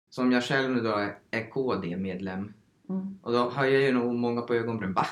Som 0.09 0.31
jag 0.31 0.43
själv 0.43 0.71
nu 0.71 0.81
då 0.81 0.95
är, 0.95 1.17
är 1.31 1.49
KD-medlem, 1.49 2.53
mm, 2.89 3.19
och 3.21 3.31
då 3.31 3.49
har 3.49 3.65
jag 3.65 3.81
ju 3.81 3.91
nog 3.91 4.15
många 4.15 4.41
på 4.41 4.53
ögonbrynen. 4.53 4.93
Va? 4.93 5.07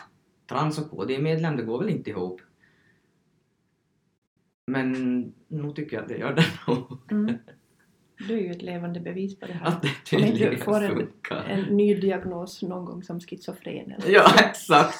Trans 0.49 0.79
och 0.79 0.89
KD-medlem, 0.91 1.57
det 1.57 1.63
går 1.63 1.79
väl 1.79 1.89
inte 1.89 2.09
ihop? 2.09 2.41
Men 4.67 5.33
nog 5.47 5.75
tycker 5.75 5.95
jag 5.95 6.03
att 6.03 6.09
det 6.09 6.17
gör 6.17 6.33
det 6.33 6.45
nog. 6.67 6.97
mm. 7.11 7.35
Du 8.27 8.33
är 8.37 8.41
ju 8.41 8.51
ett 8.51 8.61
levande 8.61 8.99
bevis 8.99 9.39
på 9.39 9.45
det 9.45 9.53
här. 9.53 9.67
Att 9.67 9.81
det 9.81 9.87
Om 10.17 10.23
inte 10.23 10.31
du 10.31 10.37
tydligen 10.39 10.65
får 10.65 10.81
en, 10.81 10.89
funkar. 10.95 11.43
en 11.43 11.61
ny 11.77 11.95
diagnos 11.95 12.61
någon 12.61 12.85
gång 12.85 13.03
som 13.03 13.19
schizofren 13.19 13.91
eller 13.91 14.09
Ja, 14.09 14.33
exakt. 14.49 14.97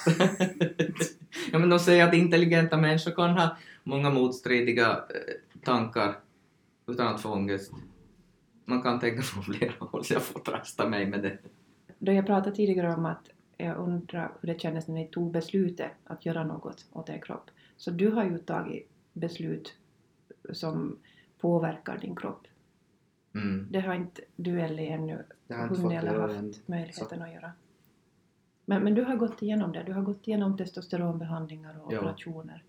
ja, 1.52 1.58
men 1.58 1.68
de 1.68 1.78
säger 1.78 2.08
att 2.08 2.14
intelligenta 2.14 2.76
människor 2.76 3.10
kan 3.10 3.30
ha 3.30 3.56
många 3.84 4.10
motstridiga 4.10 4.88
eh, 4.90 5.60
tankar 5.64 6.14
utan 6.86 7.14
att 7.14 7.20
få 7.20 7.28
ångest. 7.32 7.72
Man 8.64 8.82
kan 8.82 9.00
tänka 9.00 9.22
från 9.22 9.42
flera 9.54 9.72
håll, 9.78 10.04
så 10.04 10.14
jag 10.14 10.22
får 10.22 10.40
trösta 10.40 10.88
mig 10.88 11.06
med 11.06 11.22
det. 11.22 11.38
Då 11.98 12.12
jag 12.12 12.26
pratade 12.26 12.56
tidigare 12.56 12.94
om 12.94 13.06
att 13.06 13.28
jag 13.56 13.76
undrar 13.76 14.32
hur 14.40 14.46
det 14.54 14.60
kändes 14.60 14.88
när 14.88 14.94
ni 14.94 15.06
tog 15.06 15.30
beslutet 15.32 15.90
att 16.04 16.26
göra 16.26 16.44
något 16.44 16.84
åt 16.92 17.08
er 17.08 17.18
kropp. 17.18 17.50
Så 17.76 17.90
du 17.90 18.10
har 18.10 18.24
ju 18.24 18.38
tagit 18.38 18.88
beslut 19.12 19.74
som 20.52 20.98
påverkar 21.38 21.98
din 21.98 22.16
kropp. 22.16 22.46
Mm. 23.34 23.66
Det 23.70 23.80
har 23.80 23.94
inte 23.94 24.22
du 24.36 24.60
Ellie 24.60 24.88
ännu 24.88 25.24
hunnit 25.48 25.98
eller 25.98 26.18
haft 26.18 26.34
en 26.34 26.54
möjligheten 26.66 27.22
att 27.22 27.32
göra. 27.32 27.52
Men, 28.64 28.82
men 28.82 28.94
du 28.94 29.02
har 29.02 29.16
gått 29.16 29.42
igenom 29.42 29.72
det. 29.72 29.82
Du 29.82 29.92
har 29.92 30.02
gått 30.02 30.28
igenom 30.28 30.56
testosteronbehandlingar 30.56 31.80
och 31.84 31.92
Ja. 31.92 31.98
operationer. 31.98 32.64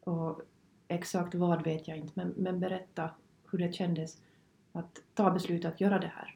Och 0.00 0.42
exakt 0.88 1.34
vad 1.34 1.64
vet 1.64 1.88
jag 1.88 1.96
inte. 1.96 2.12
Men, 2.14 2.34
men 2.36 2.60
berätta 2.60 3.10
hur 3.50 3.58
det 3.58 3.74
kändes 3.74 4.18
att 4.72 5.02
ta 5.14 5.30
beslutet 5.30 5.74
att 5.74 5.80
göra 5.80 5.98
det 5.98 6.12
här. 6.16 6.34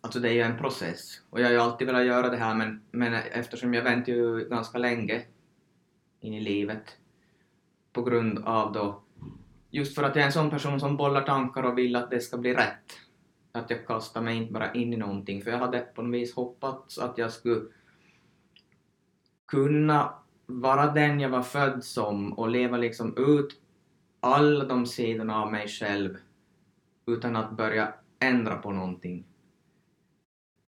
Alltså 0.00 0.20
det 0.20 0.28
är 0.28 0.32
ju 0.32 0.40
en 0.40 0.58
process 0.58 1.22
och 1.30 1.40
jag 1.40 1.46
har 1.46 1.52
ju 1.52 1.58
alltid 1.58 1.86
velat 1.86 2.06
göra 2.06 2.28
det 2.28 2.36
här 2.36 2.54
men, 2.54 2.82
men 2.90 3.14
eftersom 3.14 3.74
jag 3.74 3.82
väntade 3.82 4.16
ju 4.16 4.48
ganska 4.48 4.78
länge 4.78 5.22
in 6.20 6.34
i 6.34 6.40
livet 6.40 6.96
på 7.92 8.02
grund 8.02 8.38
av 8.38 8.72
då 8.72 9.02
just 9.70 9.94
för 9.94 10.02
att 10.02 10.16
jag 10.16 10.22
är 10.22 10.26
en 10.26 10.32
sån 10.32 10.50
person 10.50 10.80
som 10.80 10.96
bollar 10.96 11.22
tankar 11.22 11.62
och 11.62 11.78
vill 11.78 11.96
att 11.96 12.10
det 12.10 12.20
ska 12.20 12.38
bli 12.38 12.54
rätt. 12.54 12.98
Att 13.52 13.70
jag 13.70 13.86
kastar 13.86 14.22
mig 14.22 14.36
inte 14.36 14.52
bara 14.52 14.72
in 14.72 14.92
i 14.92 14.96
någonting 14.96 15.42
för 15.42 15.50
jag 15.50 15.58
hade 15.58 15.80
på 15.80 16.02
något 16.02 16.14
vis 16.14 16.34
hoppats 16.34 16.98
att 16.98 17.18
jag 17.18 17.32
skulle 17.32 17.62
kunna 19.46 20.14
vara 20.46 20.92
den 20.92 21.20
jag 21.20 21.28
var 21.28 21.42
född 21.42 21.84
som 21.84 22.32
och 22.32 22.48
leva 22.48 22.76
liksom 22.76 23.14
ut 23.16 23.60
alla 24.20 24.64
de 24.64 24.86
sidorna 24.86 25.42
av 25.42 25.52
mig 25.52 25.68
själv 25.68 26.16
utan 27.06 27.36
att 27.36 27.50
börja 27.50 27.94
ändra 28.18 28.56
på 28.56 28.70
någonting. 28.70 29.24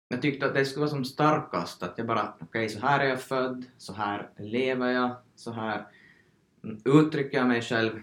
Jag 0.07 0.21
tyckte 0.21 0.45
att 0.45 0.53
det 0.53 0.65
skulle 0.65 0.81
vara 0.81 0.89
som 0.89 1.05
starkast, 1.05 1.83
att 1.83 1.97
jag 1.97 2.07
bara, 2.07 2.33
okej, 2.39 2.69
så 2.69 2.79
här 2.79 2.99
är 2.99 3.09
jag 3.09 3.21
född, 3.21 3.65
så 3.77 3.93
här 3.93 4.29
lever 4.37 4.91
jag, 4.91 5.15
så 5.35 5.51
här 5.51 5.87
uttrycker 6.85 7.37
jag 7.37 7.47
mig 7.47 7.61
själv. 7.61 8.01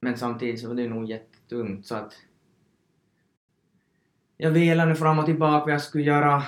Men 0.00 0.18
samtidigt 0.18 0.60
så 0.60 0.68
var 0.68 0.74
det 0.74 0.88
nog 0.88 1.10
jättetungt, 1.10 1.86
så 1.86 1.94
att 1.94 2.14
jag 4.36 4.50
velade 4.50 4.88
nu 4.88 4.96
fram 4.96 5.18
och 5.18 5.26
tillbaka 5.26 5.64
vad 5.64 5.74
jag 5.74 5.82
skulle 5.82 6.04
göra 6.04 6.42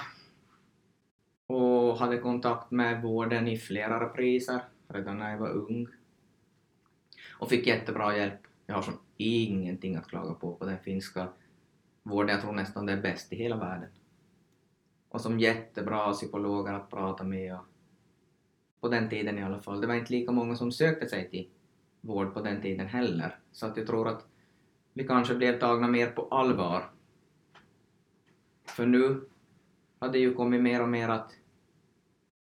och 1.47 1.99
hade 1.99 2.19
kontakt 2.19 2.71
med 2.71 3.03
vården 3.03 3.49
i 3.49 3.59
flera 3.59 4.05
repriser 4.05 4.61
redan 4.89 5.19
när 5.19 5.31
jag 5.31 5.39
var 5.39 5.49
ung. 5.49 5.87
Och 7.39 7.49
fick 7.49 7.67
jättebra 7.67 8.17
hjälp. 8.17 8.41
Jag 8.67 8.75
har 8.75 8.83
som 8.83 8.99
ingenting 9.17 9.97
att 9.97 10.09
klaga 10.09 10.35
på 10.35 10.55
på 10.55 10.65
den 10.65 10.79
finska 10.79 11.29
vården. 12.03 12.31
Jag 12.31 12.41
tror 12.41 12.53
nästan 12.53 12.87
det 12.87 12.93
är 12.93 13.03
bäst 13.03 13.33
i 13.33 13.37
hela 13.37 13.57
världen. 13.57 13.89
Och 15.09 15.21
som 15.21 15.41
jättebra 15.41 16.13
psykologer 16.13 16.73
att 16.73 16.91
prata 16.91 17.25
med 17.25 17.55
och 17.55 17.67
på 18.81 18.89
den 18.89 19.09
tiden 19.09 19.39
i 19.39 19.43
alla 19.43 19.61
fall. 19.61 19.81
Det 19.81 19.87
var 19.87 19.95
inte 19.95 20.13
lika 20.13 20.33
många 20.33 20.57
som 20.57 20.73
sökte 20.73 21.09
sig 21.09 21.31
till 21.31 21.49
vård 22.01 22.35
på 22.35 22.41
den 22.41 22.63
tiden 22.63 22.87
heller. 22.87 23.39
Så 23.53 23.67
att 23.67 23.77
jag 23.77 23.87
tror 23.87 24.09
att 24.09 24.27
vi 24.93 25.05
kanske 25.05 25.35
blev 25.35 25.59
tagna 25.59 25.89
mer 25.89 26.11
på 26.11 26.29
allvar. 26.31 26.91
För 28.65 28.87
nu 28.87 29.29
har 29.99 30.09
det 30.09 30.19
ju 30.19 30.35
kommit 30.35 30.63
mer 30.63 30.83
och 30.83 30.89
mer 30.89 31.09
att 31.09 31.33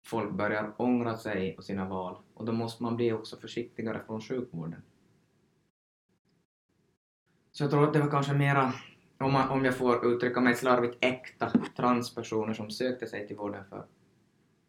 folk 0.07 0.33
börjar 0.33 0.75
ångra 0.77 1.17
sig 1.17 1.57
och 1.57 1.65
sina 1.65 1.89
val 1.89 2.17
och 2.35 2.45
då 2.45 2.53
måste 2.53 2.83
man 2.83 2.97
bli 2.97 3.13
också 3.13 3.37
försiktigare 3.37 4.01
från 4.07 4.21
sjukvården. 4.21 4.83
Så 7.53 7.65
jag 7.65 7.71
tror 7.71 7.85
att 7.85 7.93
det 7.93 8.01
var 8.01 8.11
kanske 8.11 8.33
mera, 8.33 8.73
om, 9.19 9.33
man, 9.33 9.49
om 9.49 9.65
jag 9.65 9.77
får 9.77 10.07
uttrycka 10.07 10.41
mig 10.41 10.55
slarvigt, 10.55 10.97
äkta 11.01 11.51
transpersoner 11.77 12.55
som 12.55 12.71
sökte 12.71 13.07
sig 13.07 13.27
till 13.27 13.37
vården 13.37 13.65
för. 13.65 13.87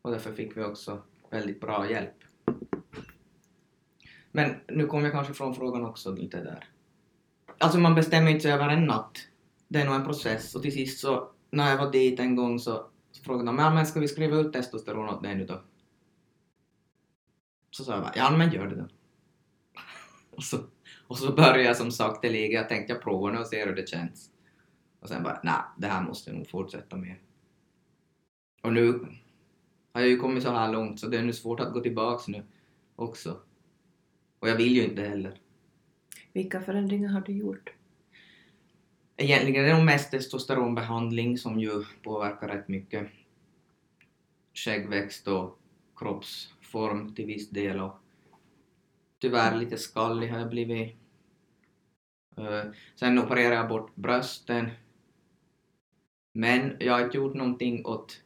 Och 0.01 0.11
därför 0.11 0.33
fick 0.33 0.57
vi 0.57 0.63
också 0.63 1.03
väldigt 1.31 1.61
bra 1.61 1.89
hjälp. 1.89 2.15
Men 4.31 4.55
nu 4.67 4.87
kom 4.87 5.03
jag 5.03 5.13
kanske 5.13 5.33
från 5.33 5.55
frågan 5.55 5.85
också 5.85 6.15
lite 6.15 6.43
där. 6.43 6.67
Alltså 7.57 7.79
man 7.79 7.95
bestämmer 7.95 8.31
inte 8.31 8.41
sig 8.41 8.51
över 8.51 8.69
en 8.69 8.85
natt. 8.85 9.27
Det 9.67 9.81
är 9.81 9.85
nog 9.85 9.95
en 9.95 10.05
process 10.05 10.55
och 10.55 10.61
till 10.61 10.73
sist 10.73 10.99
så, 10.99 11.31
när 11.49 11.69
jag 11.69 11.77
var 11.77 11.91
dit 11.91 12.19
en 12.19 12.35
gång 12.35 12.59
så, 12.59 12.87
frågade 13.23 13.45
de 13.45 13.55
men 13.55 13.85
ska 13.85 13.99
vi 13.99 14.07
skriva 14.07 14.37
ut 14.37 14.53
testosteron 14.53 15.09
åt 15.09 15.23
dig 15.23 15.35
nu 15.35 15.45
då? 15.45 15.61
Så 17.71 17.83
sa 17.83 17.93
jag 17.93 18.01
bara, 18.01 18.13
ja 18.15 18.37
men 18.37 18.51
gör 18.51 18.67
det 18.67 18.75
då. 18.75 18.87
och, 20.35 20.43
så, 20.43 20.57
och 21.07 21.17
så 21.17 21.33
började 21.33 21.63
jag 21.63 21.77
som 21.77 21.91
sakteliga, 21.91 22.59
jag 22.59 22.69
tänkte 22.69 22.93
jag 22.93 23.01
provar 23.01 23.31
nu 23.31 23.37
och 23.37 23.47
ser 23.47 23.67
hur 23.67 23.75
det 23.75 23.89
känns. 23.89 24.29
Och 24.99 25.09
sen 25.09 25.23
bara, 25.23 25.39
nej 25.43 25.61
det 25.77 25.87
här 25.87 26.03
måste 26.03 26.29
jag 26.29 26.37
nog 26.37 26.49
fortsätta 26.49 26.97
med. 26.97 27.15
Och 28.61 28.73
nu 28.73 29.07
har 29.93 30.01
jag 30.01 30.09
ju 30.09 30.17
kommit 30.17 30.43
så 30.43 30.51
här 30.51 30.71
långt 30.71 30.99
så 30.99 31.07
det 31.07 31.17
är 31.17 31.23
nu 31.23 31.33
svårt 31.33 31.59
att 31.59 31.73
gå 31.73 31.79
tillbaks 31.79 32.27
nu 32.27 32.43
också. 32.95 33.37
Och 34.39 34.49
jag 34.49 34.55
vill 34.55 34.75
ju 34.75 34.83
inte 34.83 35.01
heller. 35.01 35.37
Vilka 36.33 36.61
förändringar 36.61 37.09
har 37.09 37.21
du 37.21 37.33
gjort? 37.33 37.73
Egentligen 39.17 39.65
är 39.65 39.69
det 39.69 39.75
nog 39.75 39.85
mest 39.85 40.11
testosteronbehandling 40.11 41.37
som 41.37 41.59
ju 41.59 41.83
påverkar 42.03 42.47
rätt 42.47 42.67
mycket. 42.67 43.07
Skäggväxt 44.53 45.27
och 45.27 45.59
kroppsform 45.95 47.15
till 47.15 47.25
viss 47.25 47.49
del 47.49 47.79
och 47.79 47.93
tyvärr 49.19 49.57
lite 49.57 49.77
skallig 49.77 50.29
har 50.29 50.39
jag 50.39 50.49
blivit. 50.49 50.95
Eh, 52.37 52.63
sen 52.95 53.19
opererade 53.19 53.55
jag 53.55 53.69
bort 53.69 53.95
brösten. 53.95 54.69
Men 56.33 56.77
jag 56.79 56.93
har 56.93 57.01
inte 57.01 57.17
gjort 57.17 57.33
någonting 57.33 57.85
åt 57.85 58.21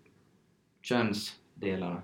delarna. 1.55 2.01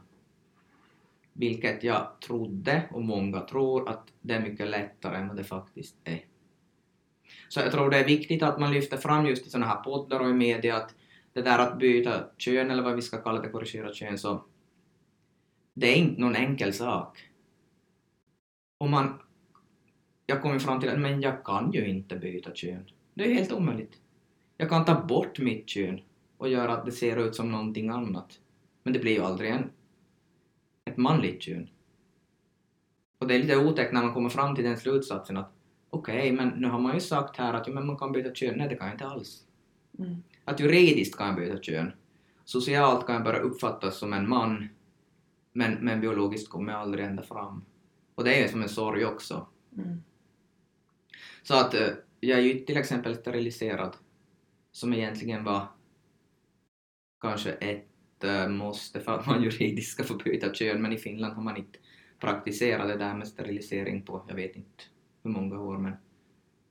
Vilket 1.33 1.83
jag 1.83 2.21
trodde, 2.21 2.89
och 2.91 3.01
många 3.01 3.39
tror, 3.39 3.89
att 3.89 4.13
det 4.21 4.33
är 4.33 4.41
mycket 4.41 4.67
lättare 4.67 5.17
än 5.17 5.27
vad 5.27 5.37
det 5.37 5.43
faktiskt 5.43 5.95
är. 6.03 6.25
Så 7.49 7.59
jag 7.59 7.71
tror 7.71 7.89
det 7.89 7.97
är 7.97 8.05
viktigt 8.05 8.43
att 8.43 8.59
man 8.59 8.73
lyfter 8.73 8.97
fram 8.97 9.25
just 9.25 9.47
i 9.47 9.49
sådana 9.49 9.65
här 9.65 9.83
poddar 9.83 10.19
och 10.19 10.29
i 10.29 10.33
media 10.33 10.75
att 10.75 10.95
det 11.33 11.41
där 11.41 11.59
att 11.59 11.79
byta 11.79 12.23
kön, 12.37 12.71
eller 12.71 12.83
vad 12.83 12.95
vi 12.95 13.01
ska 13.01 13.17
kalla 13.17 13.41
det, 13.41 13.49
korrigera 13.49 13.93
kön, 13.93 14.17
så 14.17 14.43
det 15.73 15.87
är 15.87 15.95
inte 15.95 16.21
någon 16.21 16.35
enkel 16.35 16.73
sak. 16.73 17.29
Och 18.77 18.89
man... 18.89 19.19
Jag 20.25 20.41
kommer 20.41 20.59
fram 20.59 20.79
till 20.79 20.89
att 20.89 20.99
men 20.99 21.21
jag 21.21 21.43
kan 21.43 21.71
ju 21.71 21.87
inte 21.87 22.15
byta 22.15 22.51
kön. 22.53 22.89
Det 23.13 23.31
är 23.31 23.33
helt 23.33 23.51
omöjligt. 23.51 24.01
Jag 24.57 24.69
kan 24.69 24.85
ta 24.85 25.01
bort 25.05 25.39
mitt 25.39 25.69
kön 25.69 26.01
och 26.37 26.49
göra 26.49 26.73
att 26.73 26.85
det 26.85 26.91
ser 26.91 27.17
ut 27.17 27.35
som 27.35 27.51
någonting 27.51 27.89
annat. 27.89 28.39
Men 28.83 28.93
det 28.93 28.99
blir 28.99 29.11
ju 29.11 29.21
aldrig 29.21 29.51
en, 29.51 29.69
ett 30.85 30.97
manligt 30.97 31.41
kön. 31.41 31.69
Och 33.17 33.27
det 33.27 33.35
är 33.35 33.39
lite 33.39 33.57
otäckt 33.57 33.93
när 33.93 34.03
man 34.03 34.13
kommer 34.13 34.29
fram 34.29 34.55
till 34.55 34.63
den 34.63 34.77
slutsatsen 34.77 35.37
att 35.37 35.51
okej, 35.89 36.17
okay, 36.19 36.31
men 36.31 36.49
nu 36.49 36.67
har 36.67 36.79
man 36.79 36.93
ju 36.93 36.99
sagt 36.99 37.37
här 37.37 37.53
att 37.53 37.67
ja, 37.67 37.73
men 37.73 37.85
man 37.85 37.97
kan 37.97 38.11
byta 38.11 38.33
kön. 38.33 38.57
Nej, 38.57 38.69
det 38.69 38.75
kan 38.75 38.87
jag 38.87 38.95
inte 38.95 39.07
alls. 39.07 39.43
Mm. 39.99 40.23
Att 40.45 40.59
juridiskt 40.59 41.17
kan 41.17 41.27
jag 41.27 41.35
byta 41.35 41.57
kön. 41.57 41.91
Socialt 42.45 43.05
kan 43.05 43.15
jag 43.15 43.23
bara 43.23 43.39
uppfattas 43.39 43.97
som 43.97 44.13
en 44.13 44.29
man, 44.29 44.69
men, 45.53 45.73
men 45.73 46.01
biologiskt 46.01 46.49
kommer 46.49 46.73
jag 46.73 46.81
aldrig 46.81 47.05
ända 47.05 47.23
fram. 47.23 47.65
Och 48.15 48.23
det 48.23 48.35
är 48.35 48.41
ju 48.41 48.47
som 48.47 48.61
en 48.61 48.69
sorg 48.69 49.05
också. 49.05 49.47
Mm. 49.77 50.03
Så 51.43 51.55
att 51.55 51.73
eh, 51.73 51.87
jag 52.19 52.39
är 52.39 52.43
ju 52.43 52.59
till 52.59 52.77
exempel 52.77 53.15
steriliserad, 53.15 53.95
som 54.71 54.93
egentligen 54.93 55.43
var 55.43 55.67
kanske 57.21 57.51
ett 57.51 57.90
äh, 58.23 58.47
måste 58.47 58.99
för 58.99 59.11
att 59.11 59.25
man 59.27 59.43
juridiskt 59.43 59.91
ska 59.91 60.03
få 60.03 60.13
byta 60.13 60.53
kön, 60.53 60.81
men 60.81 60.93
i 60.93 60.97
Finland 60.97 61.33
har 61.33 61.43
man 61.43 61.57
inte 61.57 61.79
praktiserat 62.19 62.87
det 62.87 62.97
där 62.97 63.13
med 63.13 63.27
sterilisering 63.27 64.01
på, 64.01 64.25
jag 64.27 64.35
vet 64.35 64.55
inte 64.55 64.83
hur 65.23 65.31
många 65.31 65.59
år, 65.59 65.77
men 65.77 65.93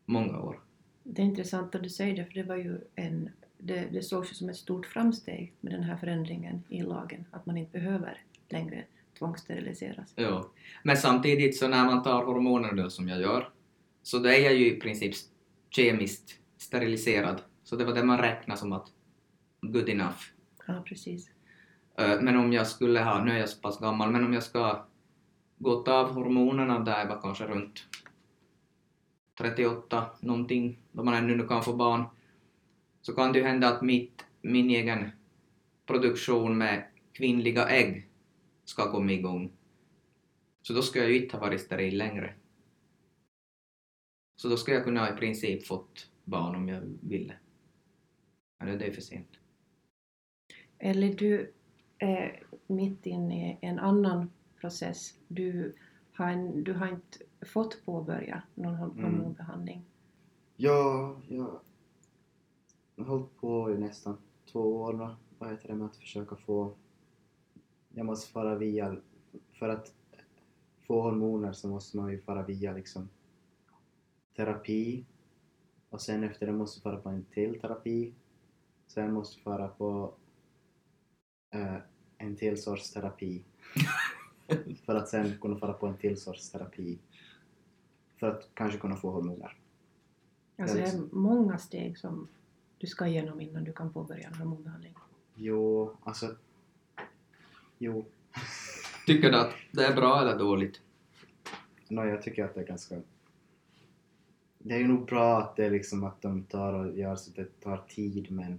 många 0.07 0.41
år. 0.41 0.61
Det 1.03 1.23
är 1.23 1.27
intressant 1.27 1.75
att 1.75 1.83
du 1.83 1.89
säger 1.89 2.17
det, 2.17 2.25
för 2.25 2.35
det 2.35 2.43
var 2.43 2.57
ju 2.57 2.79
en 2.95 3.31
det, 3.63 3.89
det 3.93 4.03
sågs 4.03 4.31
ju 4.31 4.35
som 4.35 4.49
ett 4.49 4.57
stort 4.57 4.87
framsteg 4.87 5.55
med 5.61 5.73
den 5.73 5.83
här 5.83 5.97
förändringen 5.97 6.63
i 6.69 6.83
lagen, 6.83 7.25
att 7.31 7.47
man 7.47 7.57
inte 7.57 7.73
behöver 7.73 8.25
längre 8.49 8.85
tvångssteriliseras. 9.19 10.13
Ja, 10.17 10.51
men 10.83 10.97
samtidigt 10.97 11.57
så 11.57 11.69
när 11.69 11.85
man 11.85 12.03
tar 12.03 12.25
hormoner 12.25 12.73
nu 12.73 12.91
som 12.91 13.09
jag 13.09 13.21
gör, 13.21 13.51
så 14.03 14.19
då 14.19 14.29
är 14.29 14.45
jag 14.45 14.55
ju 14.55 14.77
i 14.77 14.81
princip 14.81 15.15
kemiskt 15.71 16.39
steriliserad, 16.59 17.43
så 17.65 17.77
det 17.77 17.85
var 17.85 17.95
det 17.95 18.05
man 18.05 18.19
räknade 18.19 18.61
som 18.61 18.73
att 18.73 18.93
good 19.61 19.89
enough. 19.89 20.19
Ja, 20.67 20.83
precis. 20.87 21.31
Men 21.97 22.37
om 22.37 22.53
jag 22.53 22.67
skulle 22.67 23.01
ha, 23.01 23.25
nu 23.25 23.31
är 23.31 23.39
jag 23.39 23.49
så 23.49 23.61
pass 23.61 23.81
gammal, 23.81 24.11
men 24.11 24.25
om 24.25 24.33
jag 24.33 24.43
ska 24.43 24.87
gått 25.59 25.89
av 25.89 26.13
hormonerna 26.13 26.79
där 26.79 27.09
var 27.09 27.21
kanske 27.21 27.47
runt 27.47 27.87
38 29.39 30.11
någonting, 30.21 30.79
då 30.93 31.05
man 31.05 31.15
ännu 31.15 31.47
kan 31.47 31.63
få 31.63 31.73
barn, 31.73 32.05
så 33.01 33.15
kan 33.15 33.33
det 33.33 33.39
ju 33.39 33.45
hända 33.45 33.69
att 33.69 33.83
mitt, 33.83 34.25
min 34.43 34.71
egen 34.71 35.11
produktion 35.87 36.59
med 36.59 36.85
kvinnliga 37.13 37.69
ägg 37.69 38.09
ska 38.65 38.93
komma 38.93 39.13
igång. 39.13 39.53
Så 40.63 40.73
då 40.73 40.83
ska 40.83 40.99
jag 40.99 41.11
ju 41.11 41.23
inte 41.23 41.37
ha 41.37 41.41
varit 41.47 41.61
steril 41.61 41.99
längre. 41.99 42.35
Så 44.37 44.49
då 44.49 44.57
ska 44.57 44.73
jag 44.73 44.85
kunna 44.85 45.15
i 45.15 45.17
princip 45.17 45.67
fått 45.67 46.11
barn 46.25 46.57
om 46.57 46.69
jag 46.69 46.81
ville. 47.01 47.35
Men 48.59 48.69
nu 48.69 48.75
är 48.75 48.79
det 48.79 48.93
för 48.93 49.03
sent. 49.03 49.29
Eller 50.79 51.15
du 51.15 51.53
är 52.01 52.43
mitt 52.67 53.07
inne 53.07 53.53
i 53.53 53.59
en 53.61 53.79
annan 53.79 54.31
process. 54.61 55.15
Du 55.29 55.75
har, 56.13 56.27
en, 56.27 56.65
du 56.65 56.73
har 56.73 56.89
inte 56.89 57.19
fått 57.47 57.85
påbörja 57.85 58.43
någon 58.55 58.75
Mm. 58.75 59.05
hormonbehandling. 59.05 59.85
Ja, 60.57 61.17
jag 61.29 61.61
har 62.97 63.05
hållit 63.05 63.37
på 63.37 63.71
i 63.73 63.79
nästan 63.79 64.19
två 64.53 64.61
år 64.61 64.93
nu. 64.93 65.15
Vad 65.39 65.51
heter 65.51 65.69
det 65.69 65.75
med 65.75 65.87
att 65.87 65.97
försöka 65.97 66.37
få... 66.37 66.75
Jag 67.95 68.07
måste 68.07 68.33
fara 68.33 68.55
via... 68.55 68.97
För 69.53 69.69
att 69.69 69.95
få 70.87 71.03
hormoner 71.03 71.53
så 71.53 71.69
måste 71.69 71.97
man 71.97 72.11
ju 72.11 72.21
fara 72.21 72.43
via 72.43 72.73
liksom 72.73 73.09
terapi. 74.37 75.05
Och 75.91 76.01
sen 76.01 76.25
efter 76.25 76.47
det 76.47 76.53
måste 76.53 76.79
du 76.79 76.83
fara 76.83 76.97
på 76.97 77.09
en 77.09 77.25
till 77.25 77.61
terapi. 77.61 78.15
Sen 78.87 79.13
måste 79.13 79.39
du 79.39 79.43
fara 79.43 79.69
på 79.69 80.15
eh, 81.51 81.77
en 82.21 82.37
till 82.37 82.63
sorts 82.63 82.91
terapi. 82.91 83.43
för 84.85 84.95
att 84.95 85.09
sen 85.09 85.39
kunna 85.41 85.57
fara 85.57 85.73
på 85.73 85.87
en 85.87 85.97
till 85.97 86.17
sorts 86.17 86.51
terapi. 86.51 86.99
För 88.17 88.31
att 88.31 88.49
kanske 88.55 88.79
kunna 88.79 88.97
få 88.97 89.11
hormoner. 89.11 89.57
Alltså 90.59 90.77
det 90.77 90.83
är 90.83 90.85
liksom. 90.85 91.09
många 91.13 91.59
steg 91.59 91.99
som 91.99 92.29
du 92.79 92.87
ska 92.87 93.07
igenom 93.07 93.41
innan 93.41 93.65
du 93.65 93.73
kan 93.73 93.93
påbörja 93.93 94.29
en 94.29 94.35
hormonbehandling. 94.35 94.95
Jo, 95.35 95.97
alltså... 96.05 96.37
Jo. 97.79 98.05
Tycker 99.07 99.31
du 99.31 99.39
att 99.39 99.55
det 99.73 99.85
är 99.85 99.95
bra 99.95 100.21
eller 100.21 100.39
dåligt? 100.39 100.81
No, 101.89 102.05
jag 102.05 102.23
tycker 102.23 102.45
att 102.45 102.55
det 102.55 102.61
är 102.61 102.67
ganska... 102.67 103.03
Det 104.59 104.75
är 104.75 104.79
ju 104.79 104.89
nog 104.89 105.07
bra 105.07 105.39
att 105.39 105.57
det 105.57 105.65
är 105.65 105.71
liksom 105.71 106.05
att 106.05 106.23
de 106.23 106.45
tar 106.45 106.73
och 106.73 106.99
gör 106.99 107.17
så 107.17 107.31
att 107.31 107.37
det 107.37 107.61
tar 107.61 107.77
tid 107.77 108.31
men... 108.31 108.59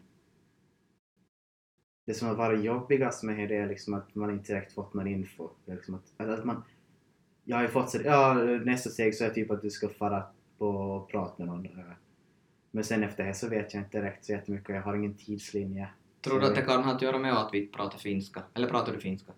Det 2.12 2.16
som 2.16 2.28
har 2.28 2.36
varit 2.36 2.64
jobbigast 2.64 3.24
med 3.24 3.50
det 3.50 3.58
är 3.58 3.68
liksom 3.68 3.94
att 3.94 4.16
man 4.16 4.32
inte 4.32 4.54
direkt 4.54 4.74
fått 4.74 4.94
någon 4.94 5.08
info. 5.08 5.50
Liksom 5.66 5.96
att, 5.96 6.14
att 6.18 6.40
att 6.40 6.46
man... 6.46 6.64
Jag 7.44 7.58
har 7.58 7.64
ju 7.64 7.70
fått 7.70 7.90
så 7.90 7.98
ja 8.06 8.34
nästa 8.66 8.90
steg 8.90 9.16
så 9.16 9.26
är 9.26 9.30
typ 9.30 9.52
att 9.52 9.62
du 9.62 9.70
ska 9.70 9.90
fara 9.90 10.24
på 10.58 10.68
och 10.68 11.10
prata 11.10 11.34
med 11.38 11.48
någon. 11.48 11.68
Men 12.72 12.84
sen 12.84 13.04
efter 13.04 13.26
det 13.26 13.34
så 13.34 13.50
vet 13.50 13.74
jag 13.74 13.84
inte 13.84 14.02
direkt 14.02 14.26
så 14.26 14.32
jättemycket 14.32 14.70
och 14.70 14.76
jag 14.76 14.82
har 14.82 14.96
ingen 14.96 15.14
tidslinje. 15.14 15.90
Tror 16.22 16.40
du 16.40 16.46
att 16.48 16.56
det 16.56 16.62
kan 16.62 16.84
ha 16.84 16.96
att 16.96 17.02
göra 17.02 17.20
med 17.20 17.34
att 17.34 17.50
vi 17.54 17.68
pratar 17.68 17.98
finska? 17.98 18.44
Eller 18.54 18.70
pratar 18.70 18.94
du 18.94 19.00
finska? 19.00 19.32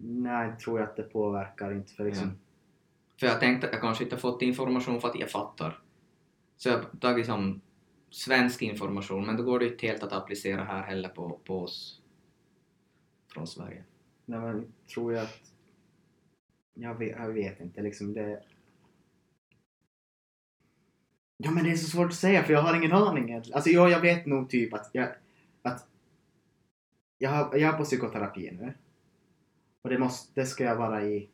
Nej, 0.00 0.56
tror 0.56 0.80
jag 0.80 0.88
att 0.88 0.96
det 0.96 1.02
påverkar 1.02 1.72
inte 1.72 1.92
för 1.92 2.04
liksom... 2.04 2.28
Ja. 2.28 2.34
För 3.20 3.26
jag 3.26 3.40
tänkte 3.40 3.66
att 3.66 3.72
jag 3.72 3.82
kanske 3.82 4.04
inte 4.04 4.16
fått 4.16 4.42
information 4.42 5.00
för 5.00 5.08
att 5.08 5.18
jag 5.18 5.30
fattar. 5.30 5.78
Så 6.56 6.68
jag 6.68 6.76
har 6.76 6.84
tagit 7.00 7.26
som 7.26 7.60
svensk 8.10 8.62
information, 8.62 9.26
men 9.26 9.36
då 9.36 9.42
går 9.42 9.58
det 9.58 9.66
inte 9.66 9.86
helt 9.86 10.02
att 10.02 10.12
applicera 10.12 10.64
här 10.64 10.82
heller 10.82 11.08
på, 11.08 11.40
på 11.44 11.62
oss 11.62 12.02
från 13.32 13.46
Sverige. 13.46 13.84
Nej 14.24 14.40
men 14.40 14.72
tror 14.94 15.14
jag 15.14 15.22
att... 15.24 15.52
Jag 16.74 16.94
vet, 16.94 17.16
jag 17.18 17.28
vet 17.28 17.60
inte 17.60 17.82
liksom 17.82 18.14
det... 18.14 18.42
Ja 21.36 21.50
men 21.50 21.64
det 21.64 21.70
är 21.70 21.76
så 21.76 21.90
svårt 21.90 22.06
att 22.06 22.14
säga 22.14 22.44
för 22.44 22.52
jag 22.52 22.62
har 22.62 22.76
ingen 22.76 22.92
aning 22.92 23.28
egentligen. 23.28 23.56
Alltså 23.56 23.70
jo, 23.70 23.88
jag 23.88 24.00
vet 24.00 24.26
nog 24.26 24.50
typ 24.50 24.74
att 24.74 24.90
jag... 24.92 25.08
Att 25.62 25.86
jag, 27.18 27.30
har, 27.30 27.56
jag 27.56 27.74
är 27.74 27.78
på 27.78 27.84
psykoterapi 27.84 28.50
nu. 28.50 28.74
Och 29.82 29.90
det, 29.90 29.98
måste, 29.98 30.40
det 30.40 30.46
ska 30.46 30.64
jag 30.64 30.76
vara 30.76 31.04
i 31.04 31.28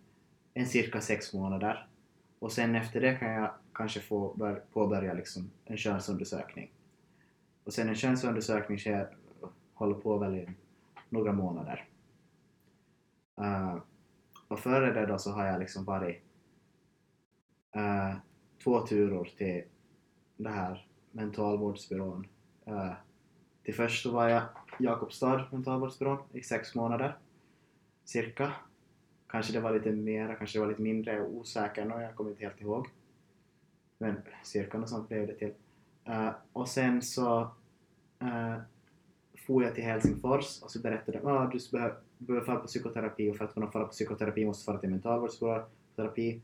en 0.55 0.67
cirka 0.67 1.01
sex 1.01 1.33
månader. 1.33 1.89
Och 2.39 2.53
sen 2.53 2.75
efter 2.75 3.01
det 3.01 3.15
kan 3.15 3.33
jag 3.33 3.55
kanske 3.75 4.01
få 4.01 4.35
bör, 4.35 4.63
påbörja 4.73 5.15
liksom 5.15 5.51
en 5.65 5.77
könsundersökning. 5.77 6.71
Och 7.65 7.73
sen 7.73 7.89
en 7.89 7.95
könsundersökning 7.95 8.79
sker, 8.79 9.17
håller 9.75 9.95
på 9.95 10.19
väl 10.19 10.35
i 10.35 10.49
några 11.09 11.33
månader. 11.33 11.89
Uh, 13.41 13.77
och 14.49 14.59
före 14.59 14.93
det 14.93 15.07
då 15.07 15.19
så 15.19 15.31
har 15.31 15.47
jag 15.47 15.61
liksom 15.61 15.85
varit 15.85 16.23
uh, 17.77 18.17
två 18.65 18.87
turer 18.87 19.25
till 19.37 19.65
det 20.37 20.51
här 20.51 20.87
mentalvårdsbyrån. 21.13 22.27
Uh, 22.69 22.93
till 23.63 23.75
först 23.75 24.03
så 24.03 24.13
var 24.13 24.29
jag 24.29 24.43
Jakobstad 24.79 25.45
mentalvårdsbyrån 25.53 26.19
i 26.33 26.43
sex 26.43 26.75
månader 26.75 27.19
cirka. 28.05 28.53
Kanske 29.27 29.53
det 29.53 29.61
var 29.61 29.75
lite 29.75 29.93
mer, 29.93 30.35
kanske 30.39 30.59
det 30.59 30.61
var 30.61 30.71
lite 30.71 30.83
mindre, 30.83 31.13
jag 31.13 31.25
är 31.25 31.29
osäker 31.29 31.85
nu, 31.85 31.95
jag 31.95 32.15
kommer 32.15 32.31
inte 32.31 32.45
helt 32.45 32.61
ihåg. 32.61 32.89
Men 34.05 34.17
cirka 34.43 34.79
något 34.79 34.89
sånt 34.89 35.09
blev 35.09 35.27
det 35.27 35.35
till. 35.35 35.53
Uh, 36.09 36.31
och 36.53 36.69
sen 36.69 37.03
så 37.03 37.41
uh, 38.23 38.57
for 39.47 39.65
jag 39.65 39.75
till 39.75 39.85
Helsingfors 39.85 40.63
och 40.63 40.71
så 40.71 40.81
berättade 40.81 41.19
de 41.19 41.27
att 41.27 41.41
ah, 41.41 41.51
du 41.53 41.59
behöver, 41.73 41.97
behöver 42.19 42.47
fara 42.47 42.57
på 42.57 42.67
psykoterapi 42.67 43.31
och 43.31 43.37
för 43.37 43.45
att 43.45 43.55
kunna 43.55 43.71
fara 43.71 43.85
på 43.85 43.91
psykoterapi 43.91 44.45
måste 44.45 44.63
du 44.63 44.65
fara 44.65 44.79
till 44.81 44.91
mentalvårdsterapi. 44.91 46.41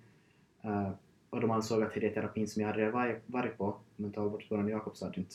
Uh, 0.65 0.87
eh, 0.87 0.91
och 1.31 1.41
de 1.41 1.51
ansåg 1.51 1.83
att 1.83 1.95
den 1.95 2.15
terapin 2.15 2.49
som 2.49 2.63
jag 2.63 2.69
hade 2.69 2.91
varit- 2.91 3.23
varit 3.27 3.59
på, 3.59 3.77
mentalvårdsskolan 3.97 4.69
i 4.69 4.73
Jakobstad, 4.73 5.13
inte 5.17 5.35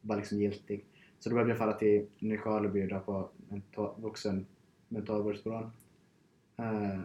var 0.00 0.16
liksom 0.16 0.40
giltig. 0.40 0.84
Så 1.18 1.28
då 1.28 1.34
behövde 1.34 1.52
jag 1.52 1.58
fara 1.58 1.72
till 1.72 2.06
Nykarleby 2.18 2.86
då 2.86 3.00
på 3.00 3.28
mental, 3.48 3.94
vuxen 3.96 4.46
mentalvårdsskolan. 4.88 5.70
Uh, 6.60 7.00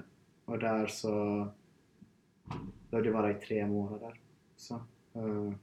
och 0.46 0.60
där 0.60 0.88
så 0.88 1.48
behövde 2.90 3.10
jag 3.10 3.18
vara 3.18 3.32
i 3.32 3.34
tre 3.34 3.68
månader. 3.68 4.20
Så. 4.56 4.76
Eh, 5.14 5.54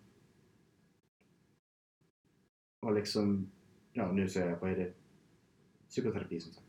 och 2.80 2.92
liksom, 2.94 3.50
ja 3.92 4.12
nu 4.12 4.28
säger 4.28 4.50
jag, 4.50 4.58
vad 4.60 4.70
är 4.70 4.76
det? 4.76 4.92
Psykoterapi 5.88 6.40
som 6.40 6.52
sagt. 6.52 6.66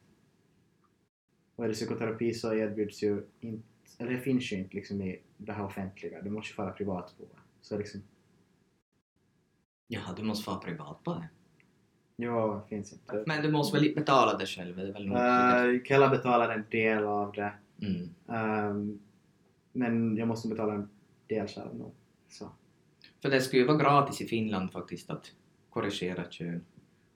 Och 1.56 1.64
är 1.64 1.68
det 1.68 1.74
psykoterapi 1.74 2.34
så 2.34 2.54
erbjuds 2.54 3.04
ju 3.04 3.24
inte, 3.40 3.68
eller 3.98 4.12
det 4.12 4.20
finns 4.20 4.52
ju 4.52 4.58
inte 4.58 4.76
liksom 4.76 5.02
i 5.02 5.22
det 5.38 5.52
här 5.54 5.66
offentliga, 5.66 6.22
du 6.22 6.30
måste 6.30 6.52
ju 6.52 6.58
vara 6.58 6.72
privat 6.72 7.14
på 7.18 7.24
det. 7.24 7.40
Så 7.62 7.78
liksom, 7.78 8.02
Jaha, 9.88 10.14
du 10.18 10.24
måste 10.24 10.50
vara 10.50 10.60
privat 10.60 11.04
på 11.04 11.14
det. 11.14 11.30
ja, 12.16 12.66
finns 12.70 12.94
inte. 12.94 13.24
Men 13.28 13.42
du 13.44 13.52
måste 13.52 13.80
väl 13.80 13.96
betala 13.96 14.38
det 14.38 14.46
själv? 14.46 14.76
Det 14.76 14.88
är 14.88 14.94
väl 14.94 15.08
nog 15.08 15.18
Uh, 15.18 15.84
Kela 15.84 16.10
betalar 16.10 16.50
en 16.50 16.66
del 16.72 17.04
av 17.04 17.32
det. 17.32 17.54
mm. 17.82 18.10
Ehm, 18.28 19.00
men 19.72 20.18
jag 20.18 20.28
måste 20.28 20.48
betala 20.48 20.74
en 20.74 20.90
del 21.28 21.48
själv 21.48 21.76
nog. 21.76 21.92
Så. 22.34 22.50
För 23.22 23.30
det 23.30 23.42
skulle 23.42 23.62
ju 23.62 23.68
vara 23.68 23.78
gratis 23.78 24.22
i 24.22 24.26
Finland 24.26 24.72
faktiskt 24.72 25.10
att 25.10 25.32
korrigera 25.70 26.24
kön. 26.30 26.66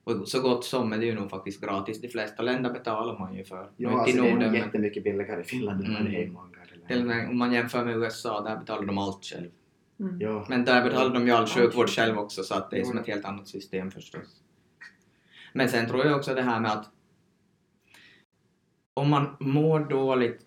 Och 0.04 0.28
så 0.28 0.40
gott 0.40 0.64
som 0.64 0.92
är 0.92 0.98
det 0.98 1.06
ju 1.06 1.14
nog 1.14 1.30
faktiskt 1.30 1.60
gratis. 1.60 2.00
De 2.00 2.08
flesta 2.08 2.42
länder 2.42 2.72
betalar 2.72 3.18
man 3.18 3.34
ju 3.34 3.44
för. 3.44 3.70
Ja, 3.76 4.00
alltså 4.00 4.16
det 4.22 4.28
är 4.28 4.32
nog 4.32 4.40
men 4.40 4.54
jättemycket 4.54 5.04
billigare 5.04 5.40
i 5.40 5.44
Finland 5.44 5.84
än 5.84 5.94
vad 5.94 6.04
det 6.04 6.10
är 6.10 6.20
i 6.20 6.22
Mm. 6.22 6.32
många 6.34 6.56
länder. 6.88 7.28
om 7.30 7.38
man 7.38 7.52
jämför 7.52 7.84
med 7.84 7.96
USA, 7.96 8.40
där 8.40 8.56
betalar 8.56 8.86
de 8.86 8.98
allt 8.98 9.24
själv. 9.24 9.50
Mm. 10.00 10.20
Ja. 10.20 10.46
Men 10.48 10.64
där 10.64 10.84
betalar 10.84 11.14
de 11.14 11.26
ju 11.26 11.32
all 11.32 11.46
sjukvård 11.46 11.88
själv. 11.88 12.18
också 12.18 12.42
så 12.42 12.54
att 12.54 12.70
det 12.70 12.76
är 12.76 12.80
Jo, 12.80 12.86
som 12.86 12.98
ett 12.98 13.06
helt 13.06 13.24
annat 13.24 13.48
system 13.48 13.90
förstås. 13.90 14.42
Men 15.52 15.68
sen 15.68 15.86
tror 15.88 16.06
jag 16.06 16.16
också 16.16 16.34
det 16.34 16.42
här 16.42 16.60
med 16.60 16.72
att 16.72 16.90
om 18.94 19.10
man 19.10 19.36
mår 19.40 19.80
dåligt 19.80 20.46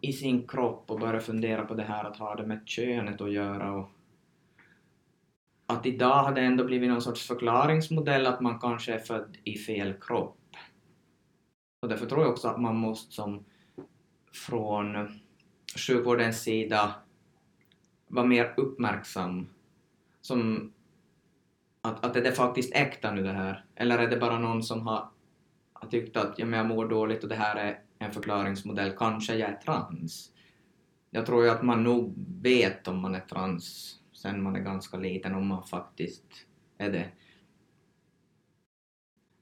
i 0.00 0.12
sin 0.12 0.48
kropp 0.48 0.90
och 0.90 1.00
börjar 1.00 1.20
fundera 1.20 1.64
på 1.64 1.74
det 1.74 1.82
här 1.82 2.04
att 2.04 2.16
ha 2.16 2.34
det 2.34 2.46
med 2.46 2.60
könet 2.66 3.20
att 3.20 3.32
göra 3.32 3.72
och 3.72 3.90
att 5.82 5.86
idag 5.86 6.22
har 6.22 6.34
det 6.34 6.40
ändå 6.40 6.64
blivit 6.64 6.90
någon 6.90 7.02
sorts 7.02 7.26
förklaringsmodell 7.26 8.26
att 8.26 8.40
man 8.40 8.58
kanske 8.58 8.94
är 8.94 8.98
född 8.98 9.36
i 9.44 9.58
fel 9.58 9.94
kropp. 10.00 10.38
Och 11.82 11.88
därför 11.88 12.06
tror 12.06 12.22
jag 12.22 12.30
också 12.30 12.48
att 12.48 12.60
man 12.60 12.76
måste 12.76 13.14
som 13.14 13.44
från 14.32 15.08
sjukvårdens 15.76 16.42
sida 16.42 16.94
vara 18.08 18.26
mer 18.26 18.54
uppmärksam. 18.56 19.48
Som 20.20 20.72
att, 21.80 22.04
att 22.04 22.16
är 22.16 22.22
det 22.22 22.32
faktiskt 22.32 22.74
äkta 22.74 23.12
nu 23.12 23.22
det 23.22 23.32
här? 23.32 23.64
Eller 23.74 23.98
är 23.98 24.08
det 24.08 24.16
bara 24.16 24.38
någon 24.38 24.62
som 24.62 24.86
har, 24.86 25.08
har 25.72 25.88
tyckt 25.88 26.16
att 26.16 26.38
ja, 26.38 26.46
men 26.46 26.58
jag 26.58 26.68
mår 26.68 26.88
dåligt 26.88 27.22
och 27.22 27.28
det 27.28 27.34
här 27.34 27.56
är 27.56 27.80
en 27.98 28.12
förklaringsmodell, 28.12 28.92
kanske 28.96 29.34
jag 29.34 29.50
är 29.50 29.56
trans? 29.56 30.32
Jag 31.10 31.26
tror 31.26 31.44
ju 31.44 31.50
att 31.50 31.62
man 31.62 31.84
nog 31.84 32.14
vet 32.42 32.88
om 32.88 33.00
man 33.00 33.14
är 33.14 33.20
trans 33.20 33.98
sen 34.22 34.42
man 34.42 34.56
är 34.56 34.60
ganska 34.60 34.96
liten, 34.96 35.34
om 35.34 35.46
man 35.46 35.62
faktiskt 35.62 36.24
är 36.78 36.90
det. 36.90 37.08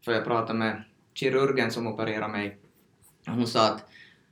För 0.04 0.12
jag 0.12 0.24
pratade 0.24 0.58
med 0.58 0.84
kirurgen 1.14 1.70
som 1.70 1.86
opererade 1.86 2.32
mig 2.32 2.58
och 3.26 3.32
hon 3.34 3.46
sa 3.46 3.74
att 3.74 3.84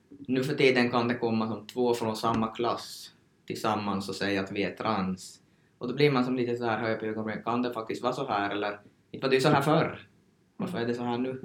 nu 0.09 0.45
för 0.45 0.55
tiden 0.55 0.91
kan 0.91 1.09
det 1.09 1.15
komma 1.15 1.49
som 1.49 1.67
två 1.67 1.95
från 1.95 2.17
samma 2.17 2.47
klass 2.47 3.13
tillsammans 3.47 4.09
och 4.09 4.15
säga 4.15 4.41
att 4.41 4.53
vi 4.53 4.63
är 4.63 4.77
trans. 4.77 5.43
Och 5.79 5.89
då 5.89 5.95
blir 5.95 6.11
man 6.11 6.25
som 6.25 6.37
lite 6.37 6.57
så 6.57 6.65
här 6.65 6.79
höj 6.79 6.99
på 6.99 7.05
ögonbrynen, 7.05 7.45
kan 7.45 7.63
det 7.63 7.73
faktiskt 7.73 8.03
vara 8.03 8.13
så 8.13 8.27
här 8.27 8.51
eller 8.51 8.81
inte 9.11 9.27
var 9.27 9.31
det 9.31 9.37
ju 9.37 9.41
så 9.41 9.49
här 9.49 9.63
förr? 9.63 10.09
Varför 10.57 10.79
är 10.79 10.87
det 10.87 10.95
så 10.95 11.03
här 11.03 11.19
nu? 11.19 11.41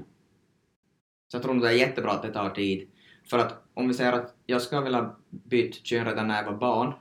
Så 1.27 1.35
jag 1.35 1.43
tror 1.43 1.53
nog 1.53 1.63
det 1.63 1.69
är 1.69 1.73
jättebra 1.73 2.11
att 2.11 2.21
det 2.21 2.33
tar 2.33 2.49
tid. 2.49 2.89
För 3.29 3.39
att 3.39 3.63
om 3.73 3.87
vi 3.87 3.93
säger 3.93 4.13
att 4.13 4.35
jag 4.45 4.61
skulle 4.61 4.81
vilja 4.81 5.15
byta 5.29 5.77
kön 5.83 6.05
redan 6.05 6.27
när 6.27 6.43
jag 6.43 6.51
var 6.51 6.57
barn, 6.57 6.93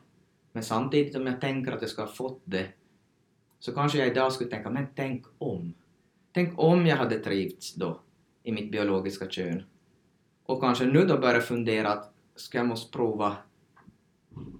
men 0.52 0.62
samtidigt 0.62 1.16
om 1.16 1.26
jag 1.26 1.40
tänker 1.40 1.72
att 1.72 1.80
jag 1.80 1.90
ska 1.90 2.02
ha 2.02 2.12
fått 2.12 2.42
det, 2.44 2.68
så 3.58 3.72
kanske 3.72 3.98
jag 3.98 4.08
idag 4.08 4.32
skulle 4.32 4.50
tänka, 4.50 4.70
men 4.70 4.86
tänk 4.94 5.26
om. 5.38 5.74
Tänk 6.32 6.58
om 6.58 6.86
jag 6.86 6.96
hade 6.96 7.18
trivts 7.18 7.74
då 7.74 8.00
i 8.42 8.52
mitt 8.52 8.72
biologiska 8.72 9.30
kön. 9.30 9.62
Och 10.44 10.60
kanske 10.60 10.84
nu 10.84 11.04
då 11.04 11.18
börja 11.18 11.40
fundera 11.40 11.92
att 11.92 12.12
ska 12.34 12.58
jag 12.58 12.66
måste 12.66 12.92
prova, 12.92 13.36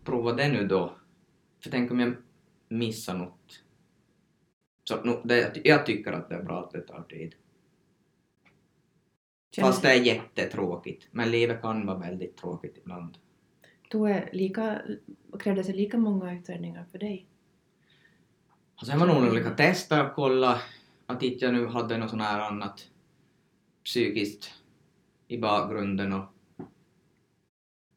prova 0.05 0.33
det 0.33 0.49
nu 0.49 0.67
då? 0.67 0.97
För 1.63 1.71
tänk 1.71 1.91
om 1.91 2.01
jag 2.01 2.15
missar 2.69 3.15
något. 3.15 3.63
Så 4.85 5.05
no, 5.05 5.21
det, 5.25 5.61
jag 5.65 5.87
tycker 5.87 6.13
att 6.13 6.29
det 6.29 6.35
är 6.35 6.43
bra 6.43 6.65
att 6.65 6.71
det 6.71 6.81
tar 6.81 7.03
tid. 7.03 7.35
Fast 9.61 9.83
det 9.83 9.89
är 9.89 10.03
jättetråkigt. 10.03 11.09
Men 11.11 11.31
livet 11.31 11.63
kan 11.63 11.87
vara 11.87 11.99
väldigt 11.99 12.37
tråkigt 12.37 12.79
ibland. 12.79 13.19
Tog 13.93 14.09
det 14.09 14.29
lika, 14.33 14.83
krävdes 15.39 15.67
det 15.67 15.73
lika 15.73 15.99
många 15.99 16.33
utredningar 16.33 16.85
för 16.93 16.99
dig? 16.99 17.27
Alltså 18.75 18.91
sen 18.91 19.01
var 19.01 19.07
nog 19.07 19.33
olika 19.33 19.51
tester 19.51 20.07
och 20.07 20.15
kolla 20.15 20.61
att 21.07 21.23
inte 21.23 21.45
jag 21.45 21.55
nu 21.55 21.67
hade 21.67 21.99
något 21.99 22.11
sånt 22.11 22.23
här 22.23 22.41
annat 22.41 22.91
psykiskt 23.85 24.53
i 25.29 25.39
bakgrunden 25.39 26.13
och 26.13 26.25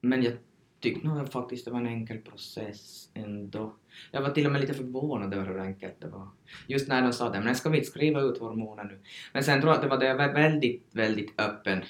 men 0.01 0.23
jag 0.23 0.33
tyckte 0.79 1.07
nog 1.07 1.31
faktiskt 1.31 1.65
det 1.65 1.71
var 1.71 1.79
en 1.79 1.87
enkel 1.87 2.17
process 2.17 3.09
ändå. 3.13 3.75
Jag 4.11 4.21
var 4.21 4.29
till 4.29 4.45
och 4.45 4.51
med 4.51 4.61
lite 4.61 4.73
förvånad 4.73 5.33
över 5.33 5.45
hur 5.47 5.59
enkelt 5.59 6.01
det 6.01 6.07
var. 6.07 6.27
Just 6.67 6.87
när 6.87 7.01
de 7.01 7.13
sa 7.13 7.29
det, 7.29 7.41
men 7.41 7.55
ska 7.55 7.69
vi 7.69 7.77
inte 7.77 7.89
skriva 7.89 8.21
ut 8.21 8.37
hormoner 8.37 8.83
nu? 8.83 8.99
Men 9.33 9.43
sen 9.43 9.61
tror 9.61 9.71
jag 9.71 9.75
att 9.75 9.83
det 9.83 9.89
var 9.89 9.97
det 9.97 10.07
jag 10.07 10.17
var 10.17 10.33
väldigt, 10.33 10.89
väldigt 10.91 11.41
öppen. 11.41 11.83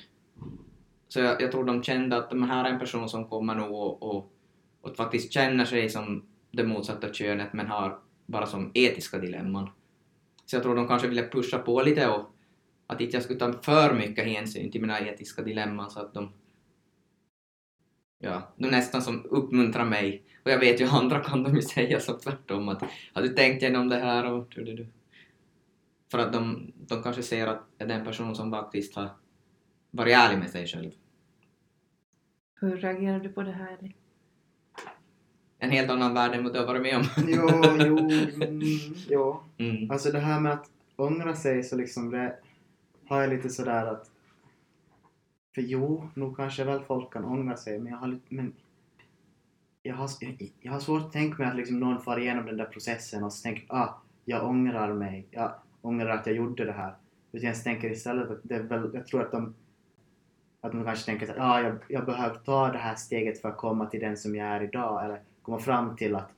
Så 1.08 1.20
jag, 1.20 1.42
jag 1.42 1.52
tror 1.52 1.64
de 1.64 1.84
kände 1.84 2.18
att 2.18 2.30
de 2.30 2.44
här 2.44 2.66
är 2.66 2.70
en 2.70 2.80
person 2.80 3.10
som 3.10 3.30
kommer 3.30 3.56
nog 3.56 3.72
och, 3.72 4.04
och, 4.04 4.32
och 4.82 4.96
faktiskt 4.96 5.34
känner 5.34 5.66
sig 5.66 5.90
som 5.90 6.26
det 6.52 6.64
motsatta 6.64 7.14
könet 7.14 7.54
men 7.54 7.68
har 7.68 8.00
bara 8.26 8.46
som 8.46 8.72
etiska 8.74 9.18
dilemman. 9.18 9.70
Så 10.46 10.56
jag 10.56 10.64
tror 10.64 10.76
de 10.76 10.88
kanske 10.88 11.08
ville 11.08 11.30
pusha 11.30 11.58
på 11.58 11.82
lite 11.82 12.08
och 12.08 12.32
att 12.88 13.02
inte 13.02 13.16
jag 13.16 13.24
skulle 13.24 13.40
ta 13.40 13.54
för 13.54 13.94
mycket 13.94 14.26
hänsyn 14.26 14.72
till 14.72 14.82
mina 14.82 15.00
etiska 15.00 15.42
dilemman 15.42 15.90
så 15.90 16.00
att 16.00 16.14
de 16.14 16.32
ja, 18.20 18.54
de 18.56 18.68
nästan 18.68 19.02
som 19.02 19.26
uppmuntrar 19.26 19.86
mig. 19.86 20.24
Och 20.44 20.52
jag 20.52 20.60
vet 20.60 20.82
ju 20.82 20.86
andra 20.92 21.20
kan 21.20 21.44
de 21.44 21.56
ju 21.56 21.62
säga 21.62 22.00
som 22.00 22.20
tvärtom 22.20 22.70
att 22.70 22.84
har 23.14 23.22
du 23.22 23.30
tänkt 23.30 23.62
igenom 23.62 23.90
det 23.90 24.00
här 24.00 24.32
och 24.32 24.48
du, 24.56 24.64
du, 24.64 24.74
du. 24.74 24.88
För 26.12 26.20
att 26.20 26.34
de, 26.34 26.72
de 26.76 27.04
kanske 27.04 27.24
ser 27.24 27.48
att 27.48 27.64
är 27.78 27.90
en 27.90 28.06
person 28.06 28.36
som 28.36 28.52
faktiskt 28.52 28.96
har 28.96 29.10
varit 29.96 30.16
ärlig 30.16 30.40
med 30.40 30.50
sig 30.50 30.68
själv. 30.68 30.92
Hur 32.56 32.78
reagerar 32.78 33.20
du 33.20 33.30
på 33.30 33.42
det 33.44 33.52
här? 33.52 33.78
Eli? 33.80 33.94
En 35.60 35.72
helt 35.72 35.90
annan 35.90 36.14
värld 36.14 36.34
än 36.34 36.44
vad 36.44 36.54
du 36.54 36.60
har 36.60 36.66
varit 36.66 36.82
med 36.82 36.98
om. 36.98 37.04
Jo, 37.28 37.50
jo, 37.80 37.98
mm, 37.98 38.60
jo. 39.10 39.40
Mm. 39.58 39.92
Alltså 39.92 40.12
det 40.12 40.20
här 40.20 40.40
med 40.40 40.52
att 40.52 40.70
ångra 40.96 41.36
sig 41.36 41.64
så 41.64 41.76
liksom 41.76 42.12
det 42.12 42.36
har 43.08 43.22
jag 43.22 43.30
lite 43.30 43.50
sådär 43.50 43.86
att 43.86 44.12
för 45.56 45.62
jo, 45.62 46.10
nog 46.14 46.38
kanske 46.38 46.64
väl 46.64 46.84
folk 46.84 47.14
kan 47.14 47.26
ångra 47.26 47.58
sig 47.58 47.80
men 47.80 47.92
jag 47.92 48.00
har 48.00 48.08
lite, 48.08 48.36
men 48.36 48.54
jag 49.84 49.96
har, 49.96 50.10
jag, 50.20 50.52
jag 50.62 50.72
har 50.72 50.80
svårt 50.80 51.02
att 51.02 51.12
tänka 51.12 51.38
mig 51.38 51.52
att 51.52 51.58
liksom 51.58 51.80
någon 51.80 52.02
far 52.02 52.20
igenom 52.20 52.46
den 52.46 52.58
där 52.58 52.66
processen 52.66 53.24
och 53.24 53.34
så 53.34 53.44
tänker 53.44 53.74
ah, 53.74 54.02
jag 54.26 54.48
ångrar 54.50 54.94
mig, 54.94 55.26
jag 55.32 55.52
ångrar 55.82 56.10
att 56.10 56.28
jag 56.28 56.36
gjorde 56.36 56.66
det 56.66 56.72
här. 56.72 56.96
Utan 57.32 57.48
jag 57.48 57.64
tänker 57.64 57.92
istället 57.92 58.32
att 58.32 58.40
det 58.44 58.56
är 58.56 58.64
väl, 58.64 58.90
jag 58.94 59.08
tror 59.08 59.22
att 59.22 59.32
de 59.32 59.54
att 60.66 60.72
de 60.72 60.84
kanske 60.84 61.06
tänker 61.06 61.32
att 61.32 61.40
ah, 61.40 61.62
jag, 61.62 61.78
jag 61.88 62.06
behöver 62.06 62.36
ta 62.36 62.72
det 62.72 62.78
här 62.78 62.96
steget 62.96 63.42
för 63.42 63.50
att 63.50 63.58
komma 63.58 63.86
till 63.86 64.00
den 64.00 64.18
som 64.18 64.36
jag 64.36 64.48
är 64.48 64.64
idag 64.64 65.06
eller 65.06 65.20
komma 65.42 65.60
fram 65.60 65.96
till 65.96 66.16
att 66.16 66.32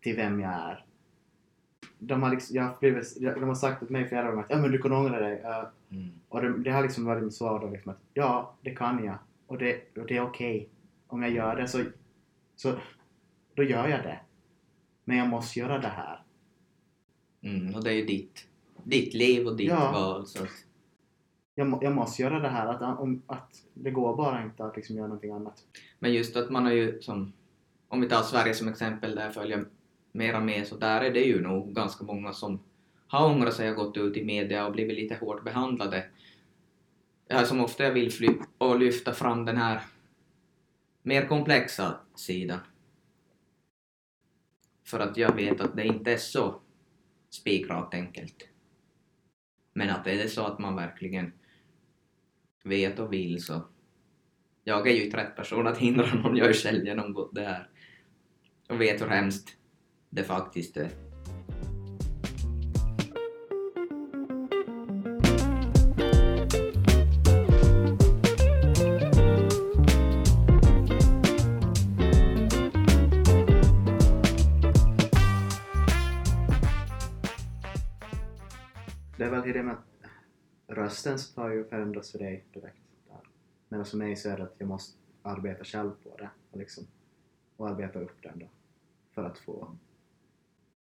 till 0.00 0.16
vem 0.16 0.40
jag 0.40 0.52
är 0.52 0.84
de 2.00 2.22
har, 2.22 2.30
liksom, 2.30 2.56
jag 2.56 2.62
har 2.62 2.76
blivit, 2.80 3.16
de 3.20 3.42
har 3.48 3.54
sagt 3.54 3.78
till 3.78 3.90
mig 3.90 4.08
flera 4.08 4.30
gånger 4.30 4.42
att 4.42 4.50
ja, 4.50 4.58
men 4.58 4.70
du 4.70 4.78
kan 4.78 4.92
ångra 4.92 5.20
dig. 5.20 5.42
Mm. 5.90 6.10
och 6.28 6.42
det, 6.42 6.58
det 6.58 6.70
har 6.70 6.82
liksom 6.82 7.04
varit 7.04 7.22
mitt 7.22 7.34
svar 7.34 7.60
då, 7.60 7.70
liksom 7.70 7.92
att 7.92 8.00
ja, 8.14 8.54
det 8.60 8.70
kan 8.70 9.04
jag. 9.04 9.18
Och 9.46 9.58
det, 9.58 9.96
och 9.96 10.06
det 10.06 10.16
är 10.16 10.22
okej. 10.22 10.68
Om 11.06 11.22
jag 11.22 11.30
gör 11.30 11.56
det 11.56 11.68
så, 11.68 11.84
så 12.56 12.74
då 13.54 13.62
gör 13.62 13.88
jag 13.88 14.02
det. 14.02 14.20
Men 15.04 15.16
jag 15.16 15.28
måste 15.28 15.58
göra 15.58 15.78
det 15.78 15.88
här. 15.88 16.22
Mm. 17.42 17.74
Och 17.74 17.84
det 17.84 17.90
är 17.90 17.94
ju 17.94 18.04
ditt, 18.04 18.46
ditt 18.84 19.14
liv 19.14 19.46
och 19.46 19.56
ditt 19.56 19.68
Ja. 19.68 19.92
val. 19.92 20.26
Så 20.26 20.42
att, 20.42 20.48
jag, 21.60 21.78
jag 21.82 21.94
måste 21.94 22.22
göra 22.22 22.38
det 22.38 22.48
här. 22.48 22.66
Att, 22.66 23.00
om, 23.00 23.22
att 23.26 23.62
det 23.74 23.90
går 23.90 24.16
bara 24.16 24.42
inte 24.42 24.64
att 24.64 24.76
liksom 24.76 24.96
göra 24.96 25.06
någonting 25.06 25.32
annat. 25.32 25.64
Men 25.98 26.12
just 26.12 26.36
att 26.36 26.50
man 26.50 26.64
har 26.64 26.72
ju 26.72 27.02
som, 27.02 27.32
om 27.88 28.00
vi 28.00 28.08
tar 28.08 28.22
Sverige 28.22 28.54
som 28.54 28.68
exempel 28.68 29.14
där 29.14 29.24
jag 29.24 29.34
följer 29.34 29.64
mera 30.12 30.40
med 30.40 30.66
så 30.66 30.76
där 30.76 31.00
är 31.00 31.10
det 31.10 31.20
ju 31.20 31.42
nog 31.42 31.74
ganska 31.74 32.04
många 32.04 32.32
som 32.32 32.60
har 33.06 33.30
ångrat 33.30 33.54
sig 33.54 33.70
och 33.70 33.76
gått 33.76 33.96
ut 33.96 34.16
i 34.16 34.24
media 34.24 34.66
och 34.66 34.72
blivit 34.72 34.96
lite 34.96 35.14
hårt 35.14 35.44
behandlade. 35.44 36.04
Jag 37.28 37.46
som 37.46 37.60
ofta 37.60 37.84
jag 37.84 37.92
vill 37.92 38.12
fly 38.12 38.28
och 38.58 38.78
lyfta 38.78 39.12
fram 39.12 39.44
den 39.44 39.56
här 39.56 39.82
mer 41.02 41.26
komplexa 41.26 41.94
sidan. 42.14 42.58
För 44.84 45.00
att 45.00 45.16
jag 45.16 45.34
vet 45.34 45.60
att 45.60 45.76
det 45.76 45.84
inte 45.84 46.12
är 46.12 46.16
så 46.16 46.60
spikrakt 47.30 47.94
enkelt. 47.94 48.48
Men 49.72 49.90
att 49.90 50.06
är 50.06 50.16
det 50.16 50.28
så 50.28 50.46
att 50.46 50.58
man 50.58 50.76
verkligen 50.76 51.32
vet 52.64 52.98
och 52.98 53.12
vill 53.12 53.44
så. 53.44 53.62
Jag 54.64 54.88
är 54.88 54.94
ju 54.94 55.04
inte 55.04 55.16
rätt 55.16 55.36
person 55.36 55.66
att 55.66 55.78
hindra 55.78 56.14
någon, 56.14 56.36
jag 56.36 56.44
har 56.44 56.52
ju 56.52 56.58
själv 56.58 56.86
genomgått 56.86 57.34
det 57.34 57.44
här. 57.44 57.68
Och 58.68 58.80
vet 58.80 59.00
hur 59.02 59.06
hemskt 59.06 59.56
det 60.10 60.24
faktiskt 60.24 60.76
är. 60.76 61.09
Rösten 80.90 81.18
så 81.18 81.40
har 81.40 81.50
ju 81.50 81.64
förändrats 81.64 82.12
för 82.12 82.18
dig 82.18 82.44
direkt. 82.52 82.80
Där. 83.08 83.20
Medan 83.68 83.86
för 83.86 83.96
mig 83.96 84.16
så 84.16 84.28
är 84.30 84.36
det 84.36 84.42
att 84.42 84.54
jag 84.58 84.68
måste 84.68 84.98
arbeta 85.22 85.64
själv 85.64 85.90
på 86.02 86.16
det 86.16 86.30
och, 86.50 86.58
liksom, 86.58 86.86
och 87.56 87.68
arbeta 87.68 87.98
upp 87.98 88.22
den 88.22 88.38
då. 88.38 88.46
För 89.14 89.24
att 89.24 89.38
få 89.38 89.76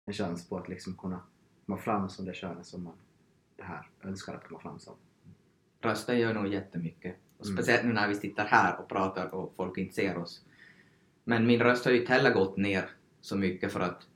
en 0.05 0.13
chans 0.13 0.49
på 0.49 0.57
att 0.57 0.69
liksom 0.69 0.97
kunna 0.97 1.21
komma 1.65 1.77
fram 1.77 2.09
som 2.09 2.25
det 2.25 2.33
könet 2.33 2.65
som 2.65 2.83
man 2.83 2.93
det 3.55 3.63
här 3.63 3.87
önskar 4.03 4.35
att 4.35 4.47
komma 4.47 4.59
fram 4.59 4.79
som. 4.79 4.95
Rösten 5.81 6.19
gör 6.19 6.33
nog 6.33 6.47
jättemycket. 6.47 7.15
Och 7.37 7.45
Mm. 7.45 7.57
speciellt 7.57 7.85
nu 7.85 7.93
när 7.93 8.07
vi 8.07 8.15
sitter 8.15 8.43
här 8.45 8.79
och 8.79 8.89
pratar 8.89 9.33
och 9.35 9.53
folk 9.55 9.77
inte 9.77 9.95
ser 9.95 10.17
oss. 10.17 10.45
Men 11.23 11.47
min 11.47 11.59
röst 11.59 11.85
har 11.85 11.91
ju 11.91 12.01
inte 12.01 12.13
heller 12.13 12.33
gått 12.33 12.57
ner 12.57 12.89
så 13.21 13.37
mycket 13.37 13.71
för 13.73 13.79
att 13.79 14.07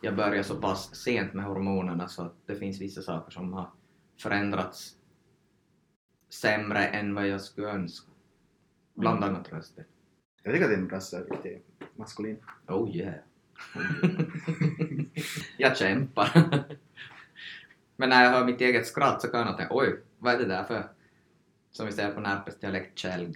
jag 0.00 0.16
började 0.16 0.44
så 0.44 0.60
pass 0.60 0.94
sent 0.94 1.34
med 1.34 1.44
hormonerna 1.44 2.08
så 2.08 2.22
att 2.22 2.34
det 2.46 2.56
finns 2.56 2.80
vissa 2.80 3.02
saker 3.02 3.30
som 3.30 3.52
har 3.52 3.70
förändrats 4.18 4.96
sämre 6.28 6.86
än 6.86 7.14
vad 7.14 7.28
jag 7.28 7.40
skulle 7.40 7.68
önska. 7.68 8.10
Bland 8.94 9.24
annat 9.24 9.52
rösten. 9.52 9.84
Jag 10.42 10.54
tycker 10.54 10.64
att 10.64 10.76
din 10.78 10.88
röst 10.88 11.12
är 11.12 11.24
riktigt 11.24 11.66
maskulin. 11.96 12.36
Oh 12.68 12.96
yeah. 12.96 13.14
jag 15.58 15.76
kämpar. 15.76 16.30
Men 17.96 18.08
när 18.08 18.24
jag 18.24 18.30
hör 18.30 18.44
mitt 18.44 18.60
eget 18.60 18.86
skratt 18.86 19.22
så 19.22 19.28
kan 19.28 19.46
jag 19.46 19.56
tänka 19.56 19.74
oj, 19.74 20.00
vad 20.18 20.34
är 20.34 20.38
det 20.38 20.44
där 20.44 20.64
för, 20.64 20.88
som 21.70 21.86
vi 21.86 21.92
säger 21.92 22.12
på 22.12 22.20
Närpes 22.20 22.58
dialekt, 22.58 22.98
kälg. 22.98 23.34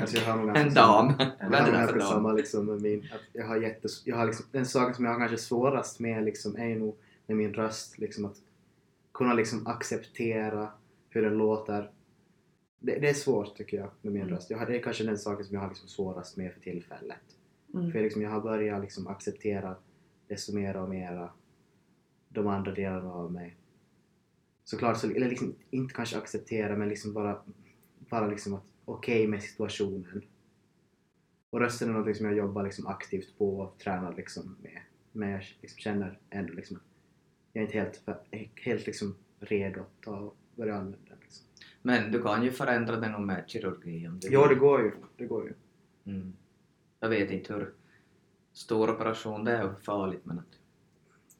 Alltså 0.00 0.16
jag 0.16 0.24
har 0.24 0.36
nog 0.36 0.56
En 0.56 0.74
dam. 0.74 1.14
Jag 1.18 1.50
har 1.50 1.72
ganska 1.72 2.00
samma 2.00 2.32
liksom 2.32 2.66
med 2.66 2.82
min, 2.82 3.08
att 3.12 3.20
jag 3.32 3.46
har 3.46 3.56
jätte, 3.56 3.88
jag 4.04 4.16
har 4.16 4.26
liksom, 4.26 4.46
den 4.52 4.66
saken 4.66 4.94
som 4.94 5.04
jag 5.04 5.12
har 5.12 5.18
kanske 5.18 5.38
svårast 5.38 6.00
med 6.00 6.24
liksom 6.24 6.56
är 6.56 6.76
nog 6.76 6.96
med 7.26 7.36
min 7.36 7.54
röst 7.54 7.98
liksom 7.98 8.24
att 8.24 8.36
kunna 9.16 9.34
liksom 9.34 9.66
acceptera 9.66 10.72
hur 11.08 11.22
den 11.22 11.38
låter. 11.38 11.90
Det, 12.78 12.98
det 12.98 13.08
är 13.08 13.14
svårt 13.14 13.56
tycker 13.56 13.76
jag 13.76 13.90
med 14.02 14.12
min 14.12 14.22
Mm. 14.22 14.34
röst. 14.34 14.50
Jag 14.50 14.66
det 14.66 14.76
är 14.76 14.82
kanske 14.82 15.04
den 15.04 15.18
saken 15.18 15.44
som 15.44 15.54
jag 15.54 15.60
har 15.60 15.68
liksom 15.68 15.88
svårast 15.88 16.36
med 16.36 16.52
för 16.52 16.60
tillfället. 16.60 17.36
Mm. 17.74 17.92
För 17.92 18.02
liksom 18.02 18.22
jag 18.22 18.30
har 18.30 18.40
börjat 18.40 18.80
liksom 18.80 19.06
acceptera 19.06 19.76
desto 20.28 20.54
mer 20.54 20.76
och 20.76 20.88
mer 20.88 21.30
de 22.28 22.46
andra 22.46 22.72
delarna 22.72 23.12
av 23.12 23.32
mig. 23.32 23.56
Såklart, 24.64 24.98
så, 24.98 25.10
eller 25.10 25.28
liksom 25.28 25.54
inte 25.70 25.94
kanske 25.94 26.18
acceptera 26.18 26.76
men 26.76 26.88
liksom 26.88 27.12
bara, 27.12 27.42
bara 27.98 28.26
liksom 28.26 28.60
okej 28.84 29.26
med 29.26 29.42
situationen. 29.42 30.22
Och 31.50 31.60
rösten 31.60 31.88
är 31.88 31.92
något 31.92 32.16
som 32.16 32.26
jag 32.26 32.36
jobbar 32.36 32.64
liksom 32.64 32.86
aktivt 32.86 33.38
på 33.38 33.58
och 33.58 33.78
tränar 33.78 34.14
liksom 34.14 34.56
med. 34.62 34.80
Men 35.12 35.28
jag 35.30 35.42
liksom 35.60 35.78
känner 35.78 36.18
ändå 36.30 36.52
liksom 36.52 36.76
att 36.76 36.95
jag 37.56 37.62
är 37.62 37.66
inte 37.66 37.78
helt, 37.78 38.60
helt 38.60 38.86
liksom 38.86 39.16
redo 39.40 39.80
att 39.80 40.02
ta 40.02 40.32
börja 40.56 40.74
använda 40.74 40.98
den. 41.08 41.18
Liksom. 41.20 41.46
Men 41.82 42.12
du 42.12 42.22
kan 42.22 42.42
ju 42.42 42.50
förändra 42.50 42.96
den 42.96 43.26
med 43.26 43.44
kirurgi 43.46 44.08
om 44.08 44.20
du 44.20 44.28
Ja, 44.28 44.48
det 44.48 44.54
går 44.54 44.82
ju. 44.82 44.92
Det 45.16 45.26
går 45.26 45.44
ju. 45.44 45.52
Mm. 46.12 46.32
Jag 47.00 47.08
vet 47.08 47.30
inte 47.30 47.54
hur 47.54 47.72
stor 48.52 48.90
operation 48.90 49.44
det 49.44 49.52
är 49.52 49.66
och 49.66 49.80
farligt 49.80 50.24
men 50.24 50.38
att... 50.38 50.58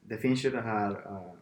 Det 0.01 0.17
finns 0.17 0.45
ju 0.45 0.49
det 0.49 0.61
här... 0.61 0.91
Uh, 0.91 1.33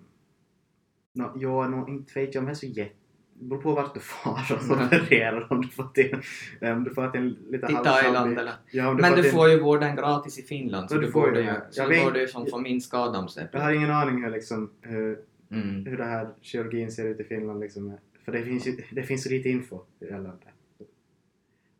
no, 1.13 1.37
ja, 1.39 1.67
no, 1.67 1.89
inte 1.89 2.19
vet 2.19 2.35
jag 2.35 2.41
om 2.41 2.45
det 2.45 2.51
är 2.51 2.55
så 2.55 2.65
jätte... 2.65 2.95
Det 3.39 3.45
beror 3.45 3.61
på 3.61 3.73
vart 3.73 3.93
du 3.93 3.99
far 3.99 4.45
och 4.51 4.63
opererar. 4.71 5.47
Om 5.53 5.61
du 5.61 5.67
får 5.67 5.83
till, 5.83 6.17
om 6.61 6.83
du 6.83 6.93
får 6.93 7.09
till 7.09 7.21
en 7.21 7.29
lite 7.49 7.67
Till 7.67 7.75
Thailand 7.75 8.37
eller... 8.39 8.53
Ja, 8.71 8.89
om 8.89 8.95
Men 8.97 9.15
du 9.15 9.21
till- 9.21 9.31
får 9.31 9.49
ju 9.49 9.59
vården 9.59 9.95
gratis 9.95 10.39
i 10.39 10.41
Finland 10.41 10.89
så 10.89 10.95
Ja, 10.95 10.99
du 10.99 11.05
du 11.05 11.11
får 11.11 11.27
ju 11.27 11.33
det. 11.33 11.41
ju... 11.41 11.47
Jag 11.47 11.73
Så 11.73 11.87
vet- 11.87 12.03
borde 12.05 12.19
ju 12.21 12.27
som 12.27 12.45
få 12.47 12.59
minska 12.59 12.97
adamsäpplet. 12.97 13.53
Jag 13.53 13.61
har 13.61 13.71
ingen 13.73 13.91
aning 13.91 14.23
hur, 14.23 14.29
liksom, 14.31 14.69
hur, 14.81 15.19
Mm. 15.51 15.85
hur 15.85 15.97
det 15.97 16.03
här 16.03 16.29
kirurgin 16.41 16.91
ser 16.91 17.05
ut 17.07 17.19
i 17.19 17.23
Finland. 17.23 17.59
Liksom. 17.59 17.97
För 18.25 18.31
det 18.31 18.43
finns 18.43 18.67
ju 18.67 18.77
det 18.91 19.03
finns 19.03 19.23
så 19.23 19.29
lite 19.29 19.49
info 19.49 19.79
gällande. 19.99 20.31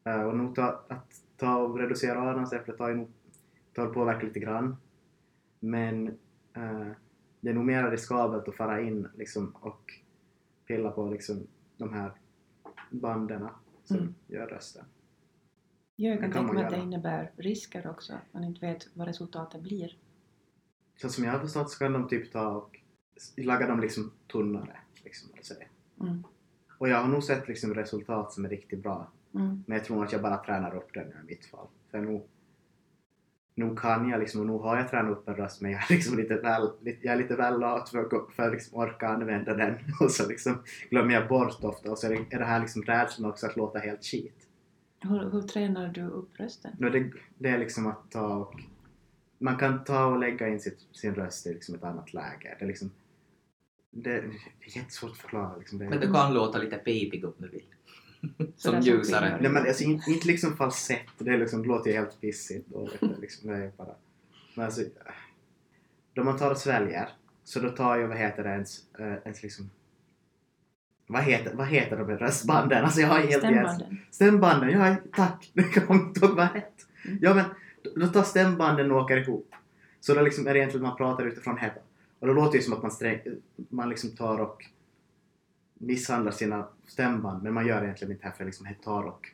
Uh, 0.09 0.21
och 0.21 0.37
nog 0.37 0.55
ta, 0.55 0.83
att 0.87 1.13
ta 1.37 1.55
och 1.57 1.79
reducera 1.79 2.21
adamsäpplet 2.21 2.77
tar 2.77 2.89
ju 2.89 3.05
tar 3.75 3.87
påverka 3.87 4.25
lite 4.25 4.39
grann. 4.39 4.75
Men 5.59 6.07
eh, 6.55 6.87
det 7.41 7.49
är 7.49 7.53
nog 7.53 7.65
mer 7.65 7.91
riskabelt 7.91 8.47
att 8.47 8.55
fara 8.55 8.81
in 8.81 9.07
liksom, 9.15 9.55
och 9.59 9.93
pilla 10.67 10.91
på 10.91 11.09
liksom, 11.09 11.47
de 11.77 11.93
här 11.93 12.11
banden 12.89 13.47
som 13.83 13.97
Mm. 13.97 14.15
gör 14.27 14.47
rösten. 14.47 14.85
Ja, 15.95 16.09
jag 16.09 16.19
kan 16.19 16.31
tänka 16.31 16.53
mig 16.53 16.63
att 16.63 16.71
det 16.71 16.79
innebär 16.79 17.31
risker 17.37 17.87
också, 17.87 18.13
att 18.13 18.33
man 18.33 18.43
inte 18.43 18.65
vet 18.65 18.87
vad 18.93 19.07
resultatet 19.07 19.61
blir. 19.61 19.97
Så 21.01 21.09
som 21.09 21.23
jag 21.23 21.31
har 21.31 21.39
förstått 21.39 21.69
så 21.71 21.79
kan 21.79 21.93
de 21.93 22.07
typ 22.07 22.31
ta 22.31 22.47
och 22.47 22.79
laga 23.37 23.67
dem 23.67 23.79
liksom 23.79 24.11
tunnare. 24.31 24.77
Liksom, 25.03 25.29
säga. 25.43 25.67
Mm. 26.01 26.23
Och 26.77 26.89
jag 26.89 26.97
har 26.97 27.07
nog 27.07 27.23
sett 27.23 27.47
liksom, 27.47 27.73
resultat 27.73 28.33
som 28.33 28.45
är 28.45 28.49
riktigt 28.49 28.83
bra. 28.83 29.11
Mm. 29.33 29.63
Men 29.67 29.77
jag 29.77 29.85
tror 29.85 30.03
att 30.05 30.11
jag 30.11 30.21
bara 30.21 30.37
tränar 30.37 30.75
upp 30.75 30.93
den 30.93 31.07
i 31.07 31.25
mitt 31.25 31.45
fall. 31.45 31.67
För 31.91 32.01
nog, 32.01 32.27
nog 33.55 33.79
kan 33.79 34.09
jag 34.09 34.19
liksom, 34.19 34.41
och 34.41 34.47
nog 34.47 34.61
har 34.61 34.77
jag 34.77 34.89
tränat 34.89 35.11
upp 35.11 35.27
en 35.27 35.35
röst 35.35 35.61
men 35.61 35.71
jag 35.71 35.91
är 35.91 35.95
liksom 35.95 36.17
lite 36.17 36.35
väl, 36.35 36.69
jag 36.83 37.13
är 37.13 37.17
lite 37.17 37.35
väl 37.35 37.59
lat 37.59 37.89
för 37.89 38.31
för 38.31 38.43
att 38.43 38.53
liksom 38.53 38.79
orka 38.79 39.07
använda 39.07 39.53
den. 39.53 39.75
Och 39.99 40.11
så 40.11 40.27
liksom 40.27 40.63
glömmer 40.89 41.13
jag 41.13 41.27
bort 41.27 41.63
ofta. 41.63 41.91
Och 41.91 41.99
så 41.99 42.07
är 42.07 42.11
det, 42.11 42.35
är 42.35 42.39
det 42.39 42.45
här 42.45 42.59
liksom 42.59 42.83
rädslan 42.83 43.31
också 43.31 43.45
att 43.45 43.55
låta 43.55 43.79
helt 43.79 44.05
skit. 44.05 44.47
Hur, 45.01 45.29
hur 45.31 45.41
tränar 45.41 45.87
du 45.87 46.03
upp 46.03 46.39
rösten? 46.39 46.71
No, 46.79 46.89
det, 46.89 47.11
det 47.37 47.49
är 47.49 47.57
liksom 47.57 47.87
att 47.87 48.11
ta 48.11 48.35
och... 48.35 48.55
Man 49.37 49.57
kan 49.57 49.83
ta 49.83 50.05
och 50.05 50.19
lägga 50.19 50.47
in 50.47 50.59
sitt, 50.59 50.79
sin 50.91 51.15
röst 51.15 51.47
i 51.47 51.53
liksom 51.53 51.75
ett 51.75 51.83
annat 51.83 52.13
läge. 52.13 52.55
Det 52.59 52.65
är 52.65 52.67
liksom... 52.67 52.91
Det, 53.91 54.09
det 54.11 54.65
är 54.65 54.77
jättesvårt 54.77 55.11
att 55.11 55.17
förklara. 55.17 55.57
Liksom. 55.57 55.79
Det, 55.79 55.89
Men 55.89 55.99
du 55.99 56.13
kan 56.13 56.33
låta 56.33 56.57
lite 56.57 56.77
pipig 56.77 57.25
om 57.25 57.33
du 57.37 57.49
vill. 57.49 57.74
Som 58.57 58.79
ljusare. 58.79 59.37
Nej 59.41 59.51
men 59.51 59.67
alltså 59.67 59.83
inte, 59.83 60.11
inte 60.11 60.27
liksom 60.27 60.57
falsett, 60.57 61.05
det, 61.17 61.31
är 61.31 61.37
liksom, 61.37 61.61
det 61.61 61.67
låter 61.67 61.89
ju 61.89 61.97
helt 61.97 62.21
pissigt. 62.21 62.71
Är 63.01 63.21
liksom, 63.21 63.49
det 63.49 63.55
är 63.55 63.71
bara... 63.77 63.95
Men 64.55 64.65
alltså... 64.65 64.81
Då 66.13 66.23
man 66.23 66.37
tar 66.37 66.51
och 66.51 66.57
sväljer, 66.57 67.09
så 67.43 67.59
då 67.59 67.69
tar 67.69 67.97
ju, 67.97 68.07
vad 68.07 68.17
heter 68.17 68.43
det, 68.43 68.49
ens, 68.49 68.83
äh, 68.99 69.13
ens 69.23 69.43
liksom... 69.43 69.69
Vad 71.07 71.23
heter, 71.23 71.53
vad 71.53 71.67
heter 71.67 71.97
de 71.97 72.17
röstbanden? 72.17 72.83
Alltså 72.85 73.01
jag 73.01 73.07
har 73.07 73.19
helt 73.19 73.43
Stämbanden. 73.43 73.99
Stämbanden, 74.11 74.69
ja 74.69 74.95
tack! 75.15 75.51
Det 75.53 75.63
kom 75.63 75.95
inte 75.95 76.25
ihåg 76.25 76.35
vad 76.35 76.53
rätt. 76.53 76.87
Mm. 77.05 77.19
Ja 77.21 77.33
men, 77.33 77.45
då- 77.95 78.07
tar 78.07 78.23
stämbanden 78.23 78.91
och 78.91 78.97
åker 78.97 79.17
ihop. 79.17 79.51
Så 79.99 80.13
då 80.13 80.21
liksom 80.21 80.47
är 80.47 80.53
det 80.53 80.59
egentligen 80.59 80.87
man 80.87 80.97
pratar 80.97 81.25
utifrån 81.25 81.57
hetta. 81.57 81.79
Och 82.19 82.27
då 82.27 82.33
låter 82.33 82.51
det 82.51 82.57
ju 82.57 82.63
som 82.63 82.73
att 82.73 82.81
man, 82.81 82.91
sträng, 82.91 83.19
man 83.69 83.89
liksom 83.89 84.09
tar 84.09 84.41
och 84.41 84.65
misshandlar 85.79 86.31
sina 86.31 86.67
stämband, 86.87 87.43
men 87.43 87.53
man 87.53 87.67
gör 87.67 87.83
egentligen 87.83 88.11
inte 88.11 88.23
det 88.23 88.29
här 88.29 88.35
för 88.35 88.45
liksom 88.45 88.65
het 88.65 88.83
tar 88.83 89.03
och... 89.03 89.31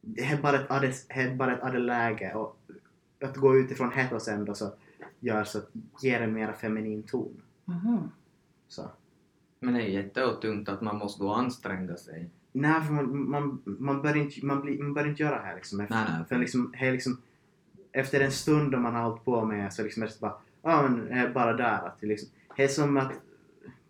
Det 0.00 0.24
är 0.24 0.42
bara 0.42 0.56
ett 0.60 0.68
det 1.08 1.20
är 1.20 1.34
bara 1.34 1.56
ett 1.56 1.62
addeläge 1.62 2.34
och 2.34 2.58
att 3.20 3.36
gå 3.36 3.56
utifrån 3.56 3.92
het 3.92 4.12
och 4.12 4.22
sen 4.22 4.44
då 4.44 4.54
så 4.54 4.72
gör 5.20 5.44
så 5.44 5.58
att 5.58 5.70
ger 6.02 6.20
en 6.20 6.32
mera 6.32 6.52
feminin 6.52 7.02
ton. 7.02 7.42
Mhm. 7.64 8.10
Så. 8.68 8.90
Men 9.60 9.74
det 9.74 9.82
är 9.82 9.88
jättetungt 9.88 10.68
att 10.68 10.80
man 10.80 10.98
måste 10.98 11.22
gå 11.22 11.28
och 11.28 11.38
anstränga 11.38 11.96
sig. 11.96 12.30
Nej, 12.52 12.82
för 12.82 12.92
man, 12.92 13.30
man, 13.30 13.62
man, 13.64 14.02
bör 14.02 14.16
inte, 14.16 14.46
man, 14.46 14.60
blir, 14.60 14.82
man 14.82 14.94
bör 14.94 15.08
inte 15.08 15.22
göra 15.22 15.38
det 15.38 15.46
här 15.46 15.54
liksom. 15.54 15.80
Efter, 15.80 15.94
Nej, 15.94 16.04
nej. 16.10 16.24
För 16.28 16.38
liksom, 16.38 16.72
här 16.76 16.92
liksom, 16.92 17.20
efter 17.92 18.20
en 18.20 18.32
stund 18.32 18.74
om 18.74 18.82
man 18.82 18.94
har 18.94 19.02
hållit 19.02 19.24
på 19.24 19.44
med 19.44 19.72
så 19.72 19.82
liksom 19.82 20.02
är 20.02 20.06
det 20.06 20.20
bara, 20.20 20.34
ja 20.62 20.82
men 20.82 21.08
är 21.08 21.28
bara 21.28 21.52
där 21.52 21.86
att 21.86 22.00
det 22.00 22.06
liksom, 22.06 22.28
det 22.56 22.64
är 22.64 22.68
som 22.68 22.96
att 22.96 23.12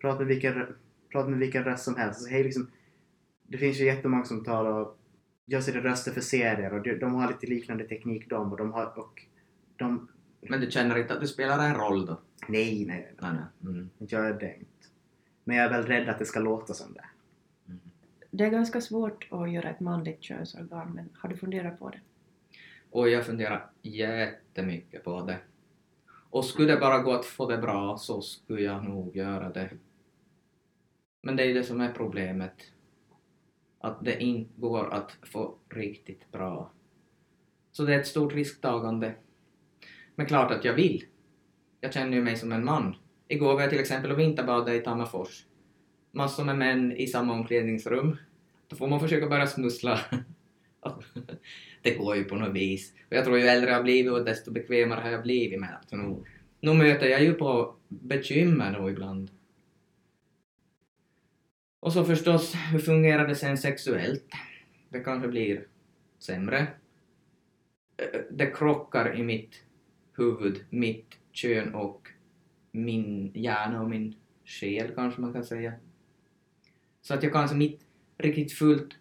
prata 0.00 0.18
med 0.18 0.26
vilken, 0.26 0.66
prata 1.10 1.28
med 1.28 1.38
vilken 1.38 1.64
röst 1.64 1.84
som 1.84 1.96
helst. 1.96 2.20
Så 2.20 2.28
det, 2.28 2.40
är 2.40 2.44
liksom, 2.44 2.70
det 3.42 3.58
finns 3.58 3.80
ju 3.80 3.84
jättemånga 3.84 4.24
som 4.24 4.44
tar 4.44 4.64
och 4.64 4.98
gör 5.46 5.60
sina 5.60 5.80
röster 5.80 6.12
för 6.12 6.20
serier 6.20 6.72
och 6.72 6.82
de, 6.82 6.94
de 6.98 7.14
har 7.14 7.28
lite 7.28 7.46
liknande 7.46 7.84
teknik 7.84 8.30
de 8.30 8.52
och 8.52 8.58
de 8.58 8.72
har 8.72 8.98
och 8.98 9.22
de, 9.76 10.08
Men 10.40 10.60
du 10.60 10.70
känner 10.70 10.98
inte 10.98 11.14
att 11.14 11.20
du 11.20 11.26
spelar 11.26 11.68
en 11.68 11.74
roll 11.74 12.06
då? 12.06 12.20
nej, 12.48 12.84
nej, 12.86 13.14
nej, 13.20 13.32
Nej, 13.32 13.32
nej. 13.60 13.74
Mm. 13.74 13.90
gör 13.98 14.32
det 14.40 14.54
inte. 14.54 14.70
Men 15.44 15.56
jag 15.56 15.66
är 15.66 15.70
väl 15.70 15.86
rädd 15.86 16.08
att 16.08 16.18
det 16.18 16.26
ska 16.26 16.40
låta 16.40 16.74
som 16.74 16.92
det. 16.92 17.04
Mm. 17.68 17.80
Det 18.30 18.44
är 18.44 18.50
ganska 18.50 18.80
svårt 18.80 19.28
att 19.30 19.52
göra 19.52 19.70
ett 19.70 19.80
manligt 19.80 20.22
könsorgan, 20.22 20.92
men 20.94 21.08
har 21.14 21.28
du 21.28 21.36
funderat 21.36 21.78
på 21.78 21.90
det? 21.90 22.00
Och 22.90 23.08
jag 23.08 23.26
funderar 23.26 23.70
jättemycket 23.82 25.04
på 25.04 25.22
det. 25.22 25.38
Och 26.30 26.44
skulle 26.44 26.72
det 26.72 26.80
bara 26.80 26.98
gå 26.98 27.12
att 27.12 27.26
få 27.26 27.50
det 27.50 27.58
bra 27.58 27.98
så 27.98 28.22
skulle 28.22 28.60
jag 28.60 28.84
nog 28.84 29.16
göra 29.16 29.48
det. 29.48 29.70
Men 31.26 31.36
det 31.36 31.42
är 31.42 31.46
ju 31.46 31.54
det 31.54 31.64
som 31.64 31.80
är 31.80 31.92
problemet. 31.92 32.72
Att 33.80 34.04
det 34.04 34.22
inte 34.22 34.50
går 34.56 34.94
att 34.94 35.16
få 35.22 35.54
riktigt 35.68 36.32
bra. 36.32 36.72
Så 37.72 37.82
det 37.82 37.94
är 37.94 38.00
ett 38.00 38.06
stort 38.06 38.34
risktagande. 38.34 39.14
Men 40.14 40.26
klart 40.26 40.50
att 40.50 40.64
jag 40.64 40.74
vill. 40.74 41.04
Jag 41.80 41.92
känner 41.92 42.16
ju 42.16 42.22
mig 42.22 42.36
som 42.36 42.52
en 42.52 42.64
man. 42.64 42.96
Igår 43.28 43.54
var 43.54 43.60
jag 43.60 43.70
till 43.70 43.80
exempel 43.80 44.12
och 44.12 44.18
vinterbadade 44.18 44.76
i 44.76 44.80
Tammerfors. 44.80 45.46
Massor 46.12 46.44
med 46.44 46.58
män 46.58 46.92
i 46.92 47.06
samma 47.06 47.32
omklädningsrum. 47.32 48.16
Då 48.68 48.76
får 48.76 48.88
man 48.88 49.00
försöka 49.00 49.26
börja 49.26 49.46
smussla. 49.46 50.00
det 51.82 51.94
går 51.94 52.16
ju 52.16 52.24
på 52.24 52.36
något 52.36 52.54
vis. 52.54 52.92
Och 53.10 53.16
jag 53.16 53.24
tror 53.24 53.38
ju 53.38 53.44
äldre 53.44 53.70
jag 53.70 53.76
har 53.76 53.82
blivit 53.82 54.12
och 54.12 54.24
desto 54.24 54.52
bekvämare 54.52 55.00
har 55.00 55.10
jag 55.10 55.22
blivit 55.22 55.60
med 55.60 55.78
att 55.82 55.92
nu, 55.92 56.24
nu 56.60 56.74
möter 56.74 57.06
jag 57.06 57.22
ju 57.22 57.32
på 57.32 57.74
bekymmer 57.88 58.78
då 58.80 58.90
ibland. 58.90 59.30
Och 61.80 61.92
så 61.92 62.04
förstås, 62.04 62.54
hur 62.72 62.78
fungerar 62.78 63.28
det 63.28 63.34
sen 63.34 63.58
sexuellt? 63.58 64.24
Det 64.88 65.00
kanske 65.00 65.28
blir 65.28 65.66
sämre. 66.18 66.66
Eh, 67.96 68.20
det 68.30 68.46
krockar 68.46 69.16
i 69.16 69.22
mitt 69.22 69.62
huvud, 70.16 70.64
mitt 70.70 71.18
kön 71.32 71.74
och 71.74 72.08
min 72.72 73.30
hjärna 73.34 73.82
och 73.82 73.90
min 73.90 74.14
själ 74.44 74.92
kanske 74.94 75.20
man 75.20 75.32
kan 75.32 75.44
säga. 75.44 75.72
Så 77.02 77.14
att 77.14 77.22
jag 77.22 77.32
kanske 77.32 77.54
alltså 77.54 77.70
inte 77.70 77.84
riktigt 78.18 78.52
fullt... 78.52 78.96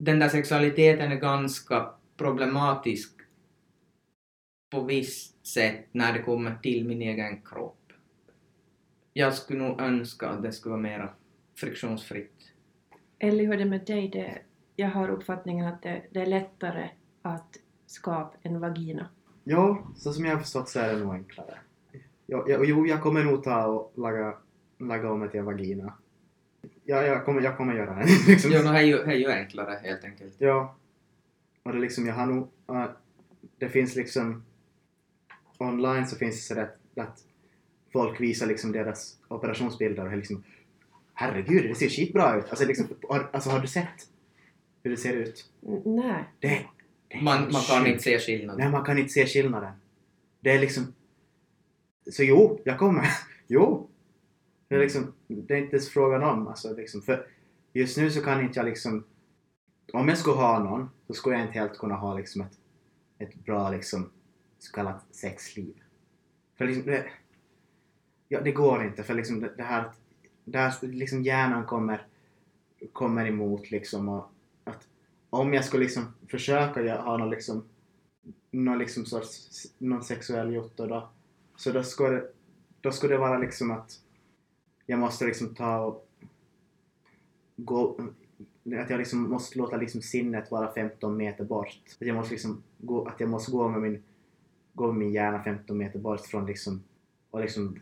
Den 0.00 0.18
där 0.18 0.28
sexualiteten 0.28 1.12
är 1.12 1.16
ganska 1.16 1.90
problematisk 2.16 3.20
på 4.70 4.84
visst 4.84 5.46
sätt 5.46 5.86
när 5.92 6.12
det 6.12 6.22
kommer 6.22 6.58
till 6.62 6.84
min 6.84 7.02
egen 7.02 7.42
kropp. 7.42 7.92
Jag 9.12 9.34
skulle 9.34 9.58
nog 9.58 9.80
önska 9.80 10.28
att 10.28 10.42
det 10.42 10.52
skulle 10.52 10.70
vara 10.70 10.82
mera 10.82 11.14
friktionsfritt. 11.60 12.52
Ellie, 13.18 13.46
hur 13.46 13.54
är 13.54 13.58
det 13.58 13.64
med 13.64 13.86
dig? 13.86 14.08
Det, 14.08 14.38
jag 14.76 14.88
har 14.88 15.08
uppfattningen 15.08 15.66
att 15.66 15.82
det, 15.82 16.02
det 16.10 16.20
är 16.20 16.26
lättare 16.26 16.90
att 17.22 17.56
skapa 17.86 18.36
en 18.42 18.60
vagina. 18.60 19.08
Ja, 19.44 19.88
så 19.96 20.12
som 20.12 20.24
jag 20.24 20.32
har 20.32 20.40
förstått 20.40 20.68
så 20.68 20.80
är 20.80 20.94
det 20.94 21.00
nog 21.00 21.14
enklare. 21.14 21.58
Ja, 22.26 22.44
ja, 22.48 22.60
jo, 22.64 22.86
jag 22.86 23.02
kommer 23.02 23.24
nog 23.24 23.42
ta 23.44 23.66
och 23.66 23.92
laga, 23.96 24.34
laga 24.78 25.10
om 25.10 25.20
det 25.20 25.30
till 25.30 25.40
en 25.40 25.46
vagina. 25.46 25.92
Ja, 26.84 27.02
jag 27.02 27.24
kommer, 27.24 27.42
jag 27.42 27.56
kommer 27.56 27.74
göra 27.74 27.94
det. 27.94 28.04
liksom. 28.28 28.50
Jo, 28.54 28.62
no, 28.62 28.72
det 28.72 28.78
är 28.78 28.82
ju, 28.82 28.96
det 28.96 29.12
är 29.12 29.16
ju 29.16 29.30
enklare 29.30 29.80
helt 29.82 30.04
enkelt. 30.04 30.34
Ja. 30.38 30.76
Och 31.62 31.72
det 31.72 31.78
liksom, 31.78 32.06
jag 32.06 32.14
har 32.14 32.26
nog... 32.26 32.48
äh, 32.68 32.84
det 33.58 33.68
finns 33.68 33.96
liksom... 33.96 34.44
Online 35.58 36.06
så 36.06 36.16
finns 36.16 36.48
det 36.48 36.54
så 36.54 36.60
att, 36.60 37.06
att 37.06 37.24
folk 37.92 38.20
visar 38.20 38.46
liksom 38.46 38.72
deras 38.72 39.18
operationsbilder 39.28 40.06
och 40.06 40.16
liksom... 40.16 40.44
Herregud, 41.20 41.64
det 41.68 41.74
ser 41.74 41.88
skitbra 41.88 42.38
ut! 42.38 42.48
Alltså, 42.50 42.66
liksom, 42.66 42.86
har, 43.08 43.30
alltså 43.32 43.50
har 43.50 43.60
du 43.60 43.66
sett 43.66 44.08
hur 44.82 44.90
det 44.90 44.96
ser 44.96 45.12
ut? 45.12 45.50
N- 45.66 45.82
nej. 45.84 46.24
Det, 46.40 46.66
det 47.08 47.22
Man, 47.22 47.52
man 47.52 47.62
kan 47.62 47.86
inte 47.86 48.02
se 48.02 48.18
skillnad. 48.18 48.58
Nej, 48.58 48.70
man 48.70 48.84
kan 48.84 48.98
inte 48.98 49.12
se 49.12 49.26
skillnaden. 49.26 49.72
Det 50.40 50.50
är 50.50 50.60
liksom... 50.60 50.94
Så 52.10 52.24
jo, 52.24 52.60
jag 52.64 52.78
kommer. 52.78 53.06
jo! 53.46 53.90
Det 54.68 54.74
är 54.74 54.78
liksom... 54.78 55.12
Det 55.26 55.54
är 55.54 55.58
inte 55.58 55.76
ens 55.76 55.90
frågan 55.90 56.22
om. 56.22 56.48
Alltså, 56.48 56.76
liksom, 56.76 57.02
för 57.02 57.26
just 57.72 57.96
nu 57.98 58.10
så 58.10 58.20
kan 58.20 58.40
inte 58.40 58.58
jag 58.58 58.66
liksom... 58.66 59.04
Om 59.92 60.08
jag 60.08 60.18
skulle 60.18 60.36
ha 60.36 60.58
någon 60.58 60.90
så 61.06 61.12
skulle 61.14 61.36
jag 61.36 61.44
inte 61.46 61.58
helt 61.58 61.78
kunna 61.78 61.94
ha 61.94 62.14
liksom 62.14 62.42
ett, 62.42 62.58
ett 63.18 63.34
bra 63.34 63.70
liksom 63.70 64.10
så 64.58 64.72
kallat 64.72 65.04
sexliv. 65.10 65.74
För 66.58 66.66
liksom 66.66 66.86
det... 66.86 67.06
Ja, 68.28 68.40
det 68.40 68.52
går 68.52 68.84
inte 68.84 69.02
för 69.02 69.14
liksom 69.14 69.40
det, 69.40 69.54
det 69.56 69.62
här... 69.62 69.82
Det 69.82 69.90
där 70.50 70.86
liksom 70.86 71.22
hjärnan 71.22 71.66
kommer, 71.66 72.06
kommer 72.92 73.26
emot 73.26 73.70
liksom 73.70 74.08
och 74.08 74.30
att 74.64 74.88
om 75.30 75.54
jag 75.54 75.64
skulle 75.64 75.82
liksom 75.82 76.14
försöka 76.28 76.82
göra- 76.82 77.02
ha 77.02 77.16
någon 77.16 77.30
liksom 77.30 77.64
någon 78.50 78.78
liksom 78.78 79.06
sorts 79.06 79.66
någon 79.78 80.04
sexuell 80.04 80.54
jotto 80.54 80.86
då 80.86 81.08
så 81.56 81.72
då 81.72 81.82
skulle 81.82 82.16
det, 82.16 82.32
då 82.80 82.92
skulle 82.92 83.14
det 83.14 83.20
vara 83.20 83.38
liksom 83.38 83.70
att 83.70 84.00
jag 84.86 84.98
måste 84.98 85.24
liksom 85.24 85.54
ta 85.54 85.78
och 85.78 86.08
gå 87.56 87.96
att 88.76 88.90
jag 88.90 88.98
liksom 88.98 89.30
måste 89.30 89.58
låta 89.58 89.76
liksom 89.76 90.02
sinnet 90.02 90.50
vara 90.50 90.72
15 90.72 91.16
meter 91.16 91.44
bort. 91.44 91.80
Att 92.00 92.06
jag 92.06 92.16
måste 92.16 92.34
liksom 92.34 92.62
gå, 92.78 93.04
att 93.08 93.20
jag 93.20 93.28
måste 93.28 93.52
gå 93.52 93.68
med 93.68 93.80
min, 93.80 94.02
gå 94.72 94.86
med 94.86 94.96
min 94.96 95.12
hjärna 95.12 95.42
15 95.42 95.78
meter 95.78 95.98
bort 95.98 96.20
från 96.20 96.46
liksom 96.46 96.82
och 97.30 97.40
liksom 97.40 97.78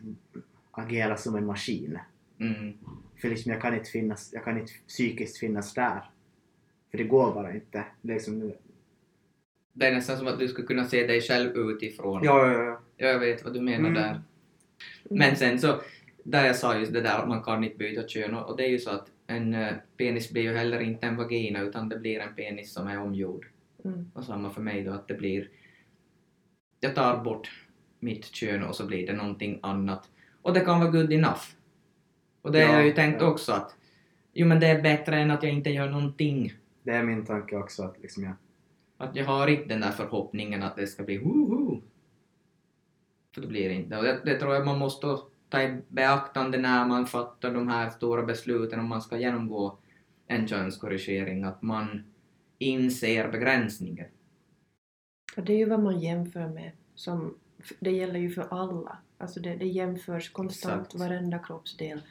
agera 0.71 1.17
som 1.17 1.35
en 1.35 1.45
maskin. 1.45 1.99
Mm. 2.39 2.73
För 3.21 3.29
liksom 3.29 3.51
jag 3.51 3.61
kan 3.61 3.73
inte 3.73 3.89
finnas, 3.89 4.29
jag 4.33 4.43
kan 4.43 4.57
inte 4.59 4.71
psykiskt 4.87 5.37
finnas 5.37 5.73
där. 5.73 6.09
För 6.91 6.97
det 6.97 7.03
går 7.03 7.33
bara 7.33 7.53
inte. 7.55 7.85
Det 8.01 8.11
är 8.11 8.15
liksom, 8.15 8.53
Det 9.73 9.85
är 9.87 9.93
nästan 9.93 10.17
som 10.17 10.27
att 10.27 10.39
du 10.39 10.47
skulle 10.47 10.67
kunna 10.67 10.85
se 10.85 11.07
dig 11.07 11.21
själv 11.21 11.57
utifrån. 11.57 12.23
ja, 12.23 12.47
ja, 12.51 12.63
ja. 12.63 12.81
Ja, 12.97 13.07
jag 13.07 13.19
vet 13.19 13.43
vad 13.43 13.53
du 13.53 13.61
menar 13.61 13.89
Mm. 13.89 13.93
där. 13.93 14.21
Men 15.09 15.35
sen 15.35 15.59
så, 15.59 15.81
där 16.23 16.45
jag 16.45 16.55
sa 16.55 16.77
just 16.79 16.93
det 16.93 17.01
där 17.01 17.19
att 17.19 17.27
man 17.27 17.43
kan 17.43 17.63
inte 17.63 17.77
byta 17.77 18.07
kön 18.07 18.33
och, 18.35 18.57
det 18.57 18.63
är 18.65 18.69
ju 18.69 18.79
så 18.79 18.89
att 18.89 19.11
en 19.27 19.53
eh, 19.53 19.73
penis 19.97 20.31
blir 20.31 20.41
ju 20.43 20.53
heller 20.53 20.79
inte 20.79 21.07
en 21.07 21.15
vagina 21.15 21.61
utan 21.61 21.89
det 21.89 21.99
blir 21.99 22.19
en 22.19 22.35
penis 22.35 22.73
som 22.73 22.87
är 22.87 22.99
omgjord. 23.01 23.47
Mm. 23.85 24.11
Och 24.13 24.23
samma 24.23 24.49
för 24.49 24.61
mig 24.61 24.83
då 24.83 24.91
att 24.91 25.07
det 25.07 25.13
blir... 25.13 25.49
Jag 26.79 26.95
tar 26.95 27.23
bort 27.23 27.51
mitt 27.99 28.25
kön 28.25 28.63
och 28.63 28.75
så 28.75 28.85
blir 28.85 29.07
det 29.07 29.13
någonting 29.13 29.59
annat. 29.63 30.09
Och 30.41 30.53
det 30.53 30.59
kan 30.59 30.79
vara 30.79 30.91
good 30.91 31.13
enough. 31.13 31.41
Och 32.47 32.53
det 32.53 32.63
har 32.63 32.73
jag 32.73 32.83
ju 32.83 32.89
Ja, 32.89 32.95
tänkt 32.95 33.21
ja. 33.21 33.27
också 33.27 33.51
att 33.51 33.75
jo 34.33 34.47
men 34.47 34.59
det 34.59 34.67
är 34.67 34.81
bättre 34.81 35.19
än 35.19 35.31
att 35.31 35.43
jag 35.43 35.51
inte 35.51 35.69
gör 35.69 35.89
någonting. 35.89 36.53
Det 36.83 36.91
är 36.91 37.03
min 37.03 37.25
tanke 37.25 37.57
också 37.57 37.83
att 37.83 38.01
liksom 38.01 38.23
jag... 38.23 38.33
Att 38.97 39.15
jag 39.15 39.25
har 39.25 39.47
inte 39.47 39.65
den 39.65 39.81
där 39.81 39.91
förhoppningen 39.91 40.63
att 40.63 40.75
det 40.75 40.87
ska 40.87 41.03
bli 41.03 41.17
woho! 41.17 41.81
För 43.35 43.41
det 43.41 43.47
blir 43.47 43.69
det 43.69 43.75
inte. 43.75 43.97
Och 43.97 44.03
det, 44.03 44.21
det 44.25 44.39
tror 44.39 44.53
jag 44.53 44.65
man 44.65 44.77
måste 44.77 45.17
ta 45.49 45.61
i 45.61 45.81
beaktande 45.87 46.57
när 46.57 46.85
man 46.85 47.05
fattar 47.05 47.53
de 47.53 47.67
här 47.67 47.89
stora 47.89 48.23
besluten 48.23 48.79
om 48.79 48.89
man 48.89 49.01
ska 49.01 49.17
genomgå 49.17 49.77
en 50.27 50.47
könskorrigering, 50.47 51.43
att 51.43 51.61
man 51.61 52.03
inser 52.57 53.31
begränsningen. 53.31 54.07
Och 55.37 55.43
det 55.43 55.53
är 55.53 55.57
ju 55.57 55.69
vad 55.69 55.83
man 55.83 55.99
jämför 55.99 56.47
med. 56.47 56.71
Som, 56.95 57.37
det 57.79 57.91
gäller 57.91 58.19
ju 58.19 58.29
för 58.29 58.47
alla. 58.49 58.97
Alltså 59.17 59.39
det, 59.39 59.55
det 59.55 59.67
jämförs 59.67 60.29
konstant, 60.29 60.87
Exakt. 60.87 60.99
varenda 60.99 61.39
kroppsdel 61.39 62.01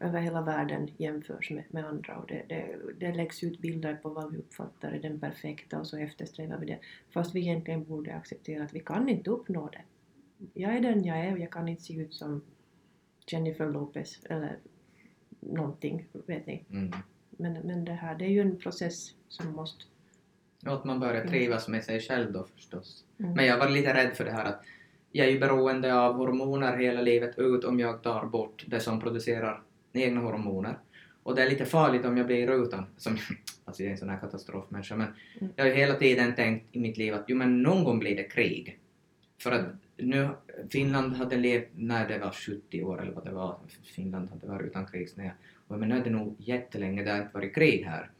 över 0.00 0.20
hela 0.20 0.42
världen 0.42 0.90
jämförs 0.96 1.50
med, 1.50 1.64
med 1.70 1.86
andra 1.86 2.16
och 2.16 2.26
det, 2.26 2.42
det, 2.48 2.76
det 2.98 3.12
läggs 3.12 3.44
ut 3.44 3.58
bilder 3.58 3.94
på 3.94 4.08
vad 4.08 4.32
vi 4.32 4.38
uppfattar 4.38 4.92
är 4.92 4.98
den 4.98 5.20
perfekta 5.20 5.78
och 5.80 5.86
så 5.86 5.96
eftersträvar 5.96 6.58
vi 6.58 6.66
det. 6.66 6.78
Fast 7.10 7.34
vi 7.34 7.40
egentligen 7.40 7.84
borde 7.84 8.14
acceptera 8.14 8.64
att 8.64 8.74
vi 8.74 8.80
kan 8.80 9.08
inte 9.08 9.30
uppnå 9.30 9.70
det. 9.72 9.82
Jag 10.54 10.76
är 10.76 10.80
den 10.80 11.04
jag 11.04 11.18
är 11.18 11.32
och 11.32 11.38
jag 11.38 11.50
kan 11.50 11.68
inte 11.68 11.82
se 11.82 11.94
ut 11.94 12.14
som 12.14 12.42
Jennifer 13.26 13.70
Lopez 13.70 14.20
eller 14.24 14.58
någonting, 15.40 16.08
vet 16.26 16.46
ni. 16.46 16.64
Mm. 16.70 16.92
Men, 17.30 17.52
men 17.52 17.84
det 17.84 17.92
här, 17.92 18.14
det 18.14 18.24
är 18.24 18.30
ju 18.30 18.40
en 18.40 18.58
process 18.58 19.14
som 19.28 19.52
måste... 19.52 19.84
Och 20.66 20.72
att 20.72 20.84
man 20.84 21.00
börjar 21.00 21.26
trivas 21.26 21.68
med 21.68 21.84
sig 21.84 22.00
själv 22.00 22.32
då 22.32 22.46
förstås. 22.54 23.04
Mm. 23.18 23.32
Men 23.32 23.46
jag 23.46 23.58
var 23.58 23.68
lite 23.68 23.94
rädd 23.94 24.16
för 24.16 24.24
det 24.24 24.32
här 24.32 24.44
att 24.44 24.62
jag 25.12 25.26
är 25.26 25.30
ju 25.30 25.38
beroende 25.38 25.94
av 25.94 26.14
hormoner 26.14 26.76
hela 26.76 27.00
livet 27.00 27.38
ut 27.38 27.64
om 27.64 27.80
jag 27.80 28.02
tar 28.02 28.26
bort 28.26 28.64
det 28.66 28.80
som 28.80 29.00
producerar 29.00 29.62
egna 29.98 30.20
hormoner. 30.20 30.78
Och 31.22 31.34
det 31.34 31.42
är 31.42 31.50
lite 31.50 31.64
farligt 31.64 32.04
om 32.04 32.16
jag 32.16 32.26
blir 32.26 32.64
utan. 32.64 32.86
Som, 32.96 33.16
alltså 33.64 33.82
jag 33.82 33.88
är 33.88 33.92
en 33.92 33.98
sån 33.98 34.08
här 34.08 34.18
katastrofmänniska 34.20 34.96
men 34.96 35.08
Mm. 35.40 35.52
jag 35.56 35.64
har 35.64 35.72
hela 35.72 35.94
tiden 35.94 36.34
tänkt 36.34 36.66
i 36.72 36.78
mitt 36.80 36.96
liv 36.96 37.14
att 37.14 37.24
jo 37.28 37.36
men 37.36 37.62
någon 37.62 37.84
gång 37.84 37.98
blir 37.98 38.16
det 38.16 38.22
krig. 38.22 38.78
För 39.42 39.52
att 39.52 39.64
nu, 39.96 40.28
Finland 40.70 41.16
hade 41.16 41.36
levt, 41.36 41.68
när 41.74 42.08
det 42.08 42.18
var 42.18 42.30
70 42.30 42.82
år 42.82 43.02
eller 43.02 43.12
vad 43.12 43.24
det 43.24 43.30
var, 43.32 43.56
Finland 43.84 44.30
hade 44.30 44.46
varit 44.46 44.66
utan 44.66 44.86
krigsnära. 44.86 45.30
Och 45.68 45.78
men 45.78 45.88
nu 45.88 45.96
är 45.96 46.04
det 46.04 46.10
nog 46.10 46.34
jättelänge 46.38 47.02
det 47.04 47.10
har 47.10 47.18
inte 47.18 47.34
varit 47.34 47.54
krig 47.54 47.84
här. 47.84 48.10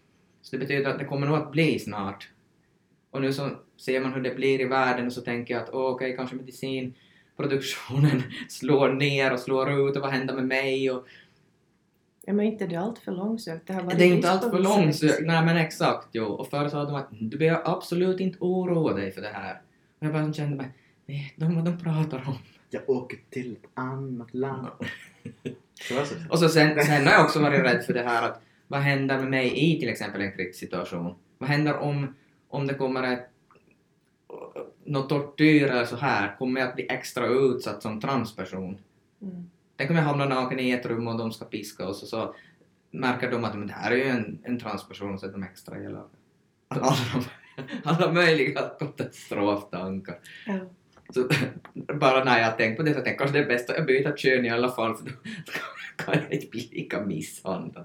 Så 0.43 0.57
det 0.57 0.61
betyder 0.61 0.91
att 0.91 0.99
det 0.99 1.05
kommer 1.05 1.27
nog 1.27 1.37
att 1.37 1.53
bli 1.53 1.79
snart. 1.79 2.29
Och 3.11 3.20
nu 3.20 3.33
så 3.33 3.51
ser 3.77 4.01
man 4.01 4.12
hur 4.12 4.20
det 4.22 4.35
blir 4.35 4.61
i 4.61 4.64
världen 4.64 5.07
och 5.07 5.12
så 5.12 5.20
tänker 5.20 5.55
jag 5.55 5.62
att 5.62 5.70
åh, 5.74 5.91
okej, 5.95 6.16
kanske 6.16 6.37
medicinproduktionen 6.37 8.22
slår 8.49 8.93
ner 8.93 9.33
och 9.33 9.41
slår 9.41 9.89
ut 9.89 9.97
och 9.97 10.03
vad 10.03 10.11
händer 10.11 10.35
med 10.35 10.47
mig? 10.47 10.91
Och 10.91 11.07
Ja, 12.29 12.33
men 12.33 12.47
inte 12.47 12.66
det 12.66 12.74
är 12.74 12.81
allt 12.81 12.99
för 12.99 13.12
långsökt. 13.12 13.66
Det, 13.66 13.72
har 13.72 13.83
varit 13.83 13.99
det 13.99 14.05
är 14.05 14.14
inte 14.14 14.31
allt 14.31 14.51
för 14.51 14.59
långsökt. 14.59 15.27
Nej 15.27 15.45
men 15.45 15.57
exakt, 15.57 16.09
jo. 16.12 16.24
Och 16.24 16.49
förr 16.49 16.68
sa 16.68 16.85
de 16.85 16.95
att 16.95 17.09
du 17.11 17.39
behöver 17.39 17.70
absolut 17.70 18.20
inte 18.20 18.39
oroa 18.41 18.95
dig 18.95 19.12
för 19.12 19.20
det 19.20 19.31
här. 19.33 19.61
Och 19.99 20.07
jag 20.07 20.12
bara 20.12 20.33
kände 20.33 20.57
mig, 20.57 20.70
vet 21.07 21.33
de 21.37 21.55
vad 21.55 21.64
de 21.64 21.79
pratar 21.79 22.24
om? 22.27 22.39
Jag 22.70 22.91
åker 22.91 23.18
till 23.31 23.53
ett 23.53 23.70
annat 23.74 24.35
land. 24.35 24.66
Var. 25.91 26.07
Och 26.31 26.39
så 26.39 26.49
sen, 26.49 26.85
sen 26.85 27.07
har 27.07 27.12
jag 27.12 27.24
också 27.24 27.41
varit 27.41 27.64
rädd 27.64 27.85
för 27.85 27.95
det 27.95 28.03
här 28.03 28.29
att 28.29 28.43
vad 28.68 28.81
händer 28.81 29.18
med 29.18 29.31
mig 29.31 29.74
i 29.74 29.81
till 29.81 29.89
exempel 29.89 30.20
en 30.20 30.33
krigssituation? 30.33 31.14
Vad 31.39 31.49
händer 31.49 31.79
om, 31.79 32.14
om 32.49 32.66
det 32.66 32.74
kommer 32.74 33.03
ett 33.03 33.31
något 34.85 35.09
tortyr 35.09 35.66
eller 35.66 35.85
så 35.85 35.97
här, 35.97 36.37
kommer 36.39 36.61
jag 36.61 36.68
att 36.68 36.74
bli 36.74 36.87
extra 36.89 37.27
utsatt 37.27 37.83
som 37.83 38.01
transperson? 38.01 38.79
Mm. 39.22 39.51
Tänk 39.77 39.91
om 39.91 39.97
jag 39.97 40.03
hamnar 40.03 40.29
naken 40.29 40.61
i 40.61 40.70
ett 40.70 40.87
rum 40.87 41.09
och 41.09 41.18
de 41.18 41.33
ska 41.33 41.45
piska 41.45 41.87
oss 41.89 42.03
och 42.03 42.09
så 42.09 42.35
märker 42.91 43.31
de 43.31 43.45
att 43.45 43.55
men 43.55 43.66
det 43.66 43.72
här 43.72 43.91
är 43.91 43.97
ju 43.97 44.09
en, 44.09 44.39
en 44.43 44.59
transperson 44.59 45.14
och 45.14 45.20
så 45.20 45.27
är 45.27 45.33
de 45.33 45.43
extra 45.43 45.83
elaka. 45.83 46.16
Alla, 46.68 46.97
alla 47.85 48.12
möjliga 48.12 48.62
katastroftankar. 48.62 50.18
Ja. 50.47 50.59
Så 51.14 51.29
bara 51.95 52.24
när 52.24 52.41
jag 52.41 52.59
tänkt 52.59 52.77
på 52.77 52.83
det 52.83 52.95
så 52.95 52.95
tänkte 52.95 53.11
jag 53.11 53.18
kanske 53.18 53.39
det 53.39 53.45
är 53.45 53.49
bäst 53.49 53.70
att 53.70 53.77
jag 53.77 53.87
byter 53.87 54.16
kön 54.16 54.45
i 54.45 54.51
alla 54.51 54.68
fall 54.68 54.97
för 54.97 55.05
då 55.05 55.12
kan 56.05 56.14
jag 56.14 56.33
inte 56.33 56.47
bli 56.47 56.68
lika 56.72 57.01
misshandlad. 57.01 57.85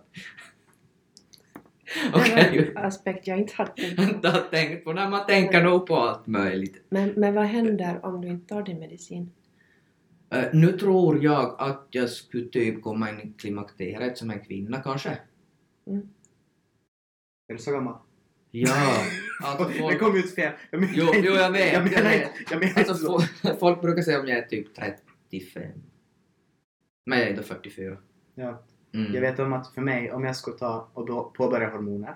Det 2.13 2.17
Okej, 2.19 2.71
var 2.73 2.81
en 2.81 2.87
aspekt 2.87 3.27
jag 3.27 3.37
inte 3.37 3.53
hade 3.55 3.71
tänkt 3.71 4.21
på. 4.21 4.27
har 4.27 4.41
tänkt 4.41 4.83
på 4.83 4.93
när 4.93 5.09
man 5.09 5.25
tänker 5.25 5.63
nog 5.63 5.87
på 5.87 5.95
allt 5.95 6.27
möjligt. 6.27 6.83
Men, 6.89 7.09
men 7.09 7.33
vad 7.33 7.45
händer 7.45 8.05
om 8.05 8.21
du 8.21 8.27
inte 8.27 8.53
tar 8.53 8.63
din 8.63 8.79
medicin? 8.79 9.31
Eh, 10.31 10.45
nu 10.53 10.71
tror 10.71 11.23
jag 11.23 11.55
att 11.59 11.87
jag 11.91 12.09
skulle 12.09 12.49
typ 12.49 12.81
komma 12.81 13.09
in 13.09 13.19
i 13.19 13.33
klimakteriet 13.37 14.17
som 14.17 14.29
en 14.31 14.39
kvinna 14.39 14.81
kanske. 14.81 15.09
Är 17.47 17.53
du 17.53 17.57
så 17.57 17.71
gammal? 17.71 17.95
Ja, 18.51 19.03
alltså 19.43 19.67
Det 19.67 19.73
folk, 19.73 19.99
kom 19.99 20.15
ut 20.17 20.35
fel. 20.35 20.53
Jag 20.71 20.81
menar 20.81 20.93
Jo, 20.95 21.05
inte- 21.05 21.19
jo, 21.27 21.33
jag 21.33 21.51
vet, 21.51 21.73
Jag 21.73 21.83
menar 21.83 21.97
jag 21.97 22.19
vet. 22.19 22.39
inte, 22.39 22.53
jag 22.53 22.59
menar 22.59 22.73
alltså, 22.77 22.91
inte 22.93 23.03
så. 23.05 23.19
folk, 23.47 23.59
folk 23.59 23.81
brukar 23.81 24.01
säga 24.01 24.19
om 24.19 24.27
jag 24.27 24.37
är 24.37 24.41
typ 24.47 24.75
35. 24.75 25.63
Men 27.05 27.19
jag 27.19 27.27
är 27.27 27.31
ändå 27.31 27.43
44. 27.43 27.97
Ja. 28.35 28.61
Mm. 28.93 29.13
Jag 29.13 29.21
vet 29.21 29.39
om 29.39 29.53
att 29.53 29.73
för 29.73 29.81
mig, 29.81 30.11
om 30.11 30.23
jag 30.23 30.35
skulle 30.35 30.57
ta 30.57 30.89
och 30.93 31.05
då 31.05 31.23
påbörja 31.37 31.69
hormoner 31.69 32.15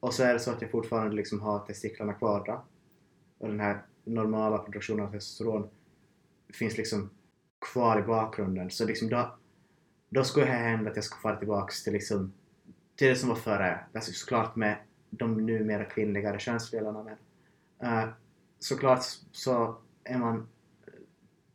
och 0.00 0.14
så 0.14 0.22
är 0.22 0.32
det 0.32 0.38
så 0.40 0.50
att 0.50 0.62
jag 0.62 0.70
fortfarande 0.70 1.16
liksom 1.16 1.40
har 1.40 1.58
testiklarna 1.58 2.12
kvar 2.12 2.44
då 2.46 2.64
och 3.38 3.48
den 3.48 3.60
här 3.60 3.82
normala 4.04 4.58
produktionen 4.58 5.06
av 5.06 5.10
testosteron 5.12 5.68
finns 6.54 6.76
liksom 6.76 7.10
kvar 7.72 7.98
i 7.98 8.02
bakgrunden 8.02 8.70
så 8.70 8.86
liksom 8.86 9.08
då, 9.08 9.38
då 10.08 10.24
skulle 10.24 10.46
det 10.46 10.52
hända 10.52 10.90
att 10.90 10.96
jag 10.96 11.04
skulle 11.04 11.20
fara 11.20 11.36
tillbaks 11.36 11.84
till 11.84 11.92
liksom 11.92 12.32
till 12.96 13.08
det 13.08 13.16
som 13.16 13.28
var 13.28 13.36
före. 13.36 13.80
Alltså 13.94 14.12
såklart 14.12 14.56
med 14.56 14.76
de 15.10 15.46
numera 15.46 15.84
kvinnligare 15.84 16.38
könsdelarna 16.38 17.02
men 17.02 17.16
uh, 17.92 18.08
såklart 18.58 19.02
så 19.32 19.76
är 20.04 20.18
man 20.18 20.48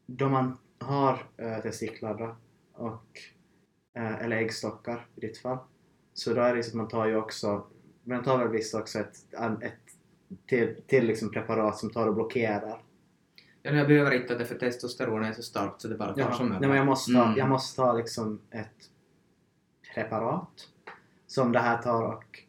då 0.06 0.30
man 0.30 0.58
har 0.80 1.14
uh, 1.42 1.62
testiklar 1.62 2.18
då 2.18 2.36
och 2.74 3.20
uh, 3.98 4.24
eller 4.24 4.38
äggstockar 4.38 5.08
i 5.16 5.20
ditt 5.20 5.38
fall. 5.38 5.58
Så 6.14 6.34
då 6.34 6.42
är 6.42 6.56
det 6.56 6.64
så 6.64 6.70
att 6.70 6.76
man 6.76 6.88
tar 6.88 7.08
ju 7.08 7.16
också, 7.16 7.68
man 8.04 8.24
tar 8.24 8.38
väl 8.38 8.48
visst 8.48 8.76
också 8.76 9.00
ett, 9.00 9.34
ett 9.62 9.74
till, 10.46 10.76
till 10.88 11.06
liksom 11.06 11.32
preparat 11.32 11.78
som 11.78 11.90
tar 11.90 12.08
och 12.08 12.16
blockerar. 12.16 12.82
Ja, 13.66 13.72
jag 13.72 13.88
behöver 13.88 14.12
inte 14.12 14.36
det 14.38 14.46
för 14.46 14.56
testosteron 14.56 15.24
är 15.24 15.34
så 15.34 15.42
starkt 15.44 15.82
så 15.82 15.88
det 15.88 15.96
bara 15.96 16.14
tar 16.14 16.20
Ja, 16.22 16.34
som 16.34 16.50
nej, 16.50 16.60
men 16.68 16.78
jag 16.78 16.86
måste, 16.86 17.12
ta, 17.14 17.24
Mm. 17.26 17.38
jag 17.38 17.50
måste 17.50 17.76
ta 17.76 17.94
liksom 17.94 18.40
ett 18.52 18.90
preparat 19.96 20.68
som 21.28 21.52
det 21.52 21.60
här 21.60 21.82
tar 21.82 22.04
och 22.04 22.40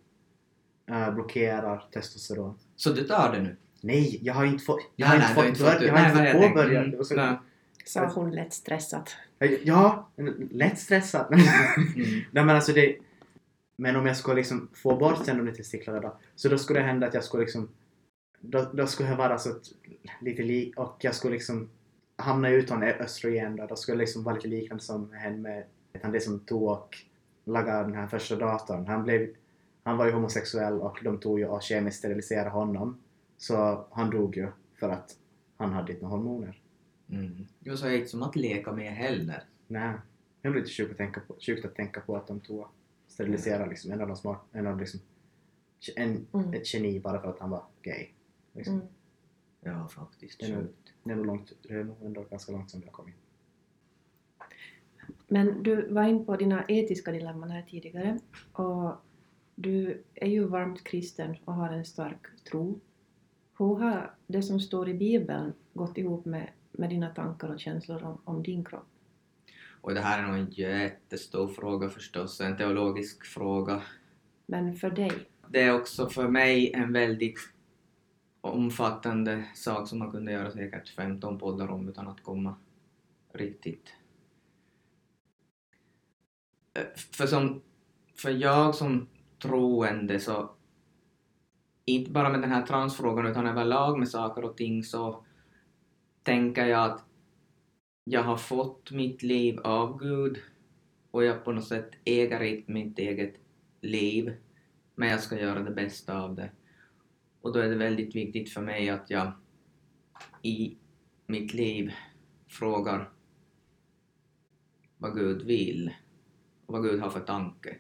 eh, 0.91 1.15
blockerar 1.15 1.85
testosteron. 1.93 2.59
Så 2.77 2.91
du 2.93 3.05
tar 3.05 3.33
det 3.33 3.43
nu? 3.43 3.57
Nej, 3.81 4.19
jag 4.23 4.35
har 4.35 4.45
inte 4.45 4.65
fått, 4.65 4.81
jag 4.97 5.09
Nej, 5.09 5.19
har 5.19 5.19
nej, 5.19 5.29
inte 5.29 5.35
du 5.35 5.37
har 5.37 5.43
fått, 5.43 5.49
inte 5.49 5.63
bör, 5.65 5.73
fått- 5.73 5.83
jag 5.83 5.95
har 5.95 6.01
nej, 6.03 6.11
inte 6.11 6.23
vad 6.23 6.33
fått 6.33 6.43
jag 6.43 6.51
påbörja. 6.51 6.81
tänkte. 6.81 6.91
Det 6.91 6.97
var 6.97 7.05
så- 7.05 7.15
Nej. 7.17 7.37
Sa 7.87 8.07
hon 8.07 8.31
lätt 8.31 8.53
stressat. 8.53 9.17
Ja, 9.63 10.09
lätt 10.51 10.79
stressad. 10.79 11.27
Mm. 11.33 11.45
Nej 12.31 12.45
men 12.45 12.51
alltså 12.51 12.73
det... 12.73 12.97
Men 13.77 13.97
om 13.97 14.07
jag 14.07 14.17
skulle 14.17 14.37
liksom 14.37 14.69
få 14.75 14.97
bort 14.97 15.25
sen 15.27 15.47
de 15.47 15.53
testiklarna 15.53 16.01
då, 16.01 16.17
så 16.35 16.49
då 16.49 16.59
skulle 16.59 16.81
det 16.81 16.87
hända 16.87 17.07
att 17.07 17.15
jag 17.15 17.25
skulle 17.25 17.43
liksom... 17.43 17.69
Då, 18.47 18.71
då 18.73 18.87
skulle 18.87 19.09
jag 19.09 19.17
vara 19.17 19.39
så 19.39 19.51
att, 19.51 19.73
lite 20.21 20.43
lik 20.43 20.79
och 20.79 20.97
jag 21.01 21.15
skulle 21.15 21.35
liksom 21.35 21.71
hamna 22.17 22.49
utan 22.49 22.83
östrogen 22.83 23.57
då. 23.57 23.67
Då 23.67 23.77
skulle 23.77 23.97
det 23.97 24.01
liksom 24.01 24.25
vara 24.25 24.35
lite 24.35 24.49
liknande 24.49 24.85
som 24.85 25.13
hände 25.13 25.39
med 25.39 25.65
han 26.03 26.13
det 26.13 26.21
som 26.21 26.41
tog 26.41 26.63
och 26.63 26.97
lagade 27.45 27.83
den 27.83 27.95
här 27.95 28.07
första 28.07 28.37
datorn. 28.37 28.87
Han 28.87 29.05
blev... 29.05 29.29
Han 29.83 29.97
var 29.97 30.07
ju 30.07 30.13
homosexuell 30.13 30.81
och 30.81 30.99
de 31.05 31.19
tog 31.19 31.39
ju 31.39 31.47
och 31.47 31.63
kemiskt 31.63 31.99
steriliserade 31.99 32.51
honom. 32.51 33.01
Så 33.37 33.87
han 33.91 34.11
dog 34.11 34.37
ju 34.37 34.49
för 34.75 34.89
att 34.89 35.17
han 35.57 35.73
hade 35.73 35.93
inte 35.93 36.05
några 36.05 36.17
hormoner. 36.17 36.61
Mm. 37.11 37.47
Jo, 37.61 37.77
så 37.77 37.87
är 37.87 37.91
det 37.91 37.97
inte 37.97 38.09
som 38.09 38.23
att 38.23 38.37
leka 38.37 38.73
med 38.73 38.93
heller. 38.93 39.45
Nej, 39.67 39.93
det 40.43 40.51
blir 40.51 40.61
lite 40.61 40.73
sjukt 40.73 40.91
att 40.91 40.97
tänka 40.97 41.21
på, 41.21 41.37
sjukt 41.41 41.65
att 41.65 41.75
tänka 41.75 42.01
på 42.01 42.17
att 42.17 42.27
de 42.27 42.41
tog 42.41 42.61
och 42.61 42.69
steriliserade 43.09 43.71
liksom 43.71 43.93
en 43.93 44.01
av 44.01 44.09
de 44.09 44.17
smart, 44.17 44.41
en 44.53 44.67
av 44.67 44.81
liksom, 44.81 45.01
en, 45.97 46.27
Mm. 46.33 46.55
ett 46.55 46.75
geni 46.75 47.01
bara 47.01 47.21
för 47.21 47.29
att 47.29 47.39
han 47.39 47.51
var 47.51 47.63
gay. 47.83 48.09
Liksom. 48.55 48.75
Mm. 48.75 48.87
Ja, 49.61 49.89
faktiskt. 49.89 50.41
Det 50.41 50.47
är 50.47 50.57
nog-. 50.57 50.69
Det 51.05 51.13
är 51.13 51.17
nog 51.17 51.27
långt, 51.27 51.53
det 51.63 51.75
är 51.75 51.85
nog 51.85 51.97
ändå 52.03 52.25
ganska 52.31 52.53
långt 52.53 52.71
som 52.71 52.81
det 52.81 52.87
har 52.87 52.93
kommit. 52.93 53.15
Men 55.29 55.63
du 55.63 55.89
var 55.93 56.05
in 56.05 56.25
på 56.27 56.37
dina 56.37 56.65
etiska 56.69 57.13
dilemman 57.13 57.51
här 57.51 57.63
tidigare 57.63 58.19
och 58.53 58.95
du 59.55 60.03
är 60.15 60.29
ju 60.29 60.45
varmt 60.45 60.85
kristen 60.85 61.37
och 61.45 61.55
har 61.55 61.69
en 61.73 61.85
stark 61.85 62.27
tro. 62.51 62.81
Hur 63.59 63.75
har 63.75 64.15
det 64.27 64.43
som 64.43 64.61
står 64.61 64.89
i 64.89 64.95
Bibeln 64.95 65.53
gått 65.73 65.99
ihop 65.99 66.25
med, 66.25 66.51
med 66.73 66.91
dina 66.91 67.11
tankar 67.11 67.49
och 67.49 67.61
känslor 67.61 68.05
om, 68.05 68.19
om 68.25 68.43
din 68.43 68.65
kropp? 68.65 68.87
Och 69.81 69.95
det 69.95 70.01
här 70.01 70.23
är 70.23 70.27
nog 70.27 70.37
en 70.37 70.51
jättestor 70.51 71.49
fråga 71.49 71.89
förstås, 71.89 72.41
en 72.41 72.57
teologisk 72.57 73.25
fråga. 73.25 73.83
Men 74.47 74.75
för 74.75 74.91
dig? 74.91 75.13
Det 75.49 75.61
är 75.61 75.75
också 75.75 76.09
för 76.09 76.29
mig 76.29 76.73
en 76.73 76.93
väldigt 76.93 77.39
omfattande 78.47 79.45
sak 79.55 79.89
som 79.89 79.99
man 79.99 80.11
kunde 80.11 80.33
göra 80.33 80.51
säkert 80.51 80.89
15 80.89 81.39
poddar 81.39 81.69
om 81.69 81.89
utan 81.89 82.09
att 82.09 82.23
komma 82.23 82.55
riktigt... 83.33 83.95
Eh, 86.75 86.87
för, 86.97 87.27
som, 87.27 87.63
för 88.17 88.31
jag 88.31 88.75
som 88.75 89.09
troende 89.39 90.21
så 90.21 90.51
inte 91.85 92.11
bara 92.11 92.31
med 92.31 92.41
den 92.41 92.51
här 92.51 92.67
transfrågan 92.67 93.27
utan 93.27 93.47
överlag 93.47 93.99
med 93.99 94.09
saker 94.09 94.45
och 94.45 94.57
ting 94.57 94.85
så 94.85 95.25
tänker 96.23 96.67
jag 96.67 96.91
att 96.91 97.05
jag 98.05 98.23
har 98.23 98.37
fått 98.37 98.91
mitt 98.91 99.23
liv 99.23 99.61
av 99.61 99.99
Gud 99.99 100.39
och 101.11 101.25
jag 101.25 101.45
på 101.45 101.53
något 101.53 101.69
sätt 101.69 101.91
äger 102.05 102.43
inte 102.43 102.73
mitt 102.73 102.99
eget 102.99 103.35
liv 103.81 104.37
men 104.95 105.09
jag 105.09 105.21
ska 105.21 105.41
göra 105.41 105.61
det 105.61 105.71
bästa 105.71 106.23
av 106.23 106.35
det. 106.35 106.51
Och 107.45 107.53
då 107.53 107.59
är 107.61 107.69
det 107.69 107.77
väldigt 107.77 108.15
viktigt 108.15 108.51
för 108.51 108.61
mig 108.61 108.91
att 108.91 109.11
jag 109.11 109.33
i 110.43 110.77
mitt 111.27 111.55
liv 111.55 111.93
frågar 112.49 113.11
vad 114.99 115.15
Gud 115.15 115.43
vill 115.43 115.95
och 116.67 116.75
vad 116.75 116.83
Gud 116.83 117.01
har 117.01 117.11
för 117.11 117.21
tanke. 117.21 117.77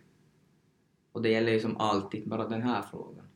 Och 1.13 1.23
det 1.23 1.29
gäller 1.29 1.53
ju 1.53 1.61
som 1.61 1.77
alltid 1.77 2.29
bara 2.29 2.49
den 2.49 2.63
här 2.63 2.83
frågan. 2.83 3.29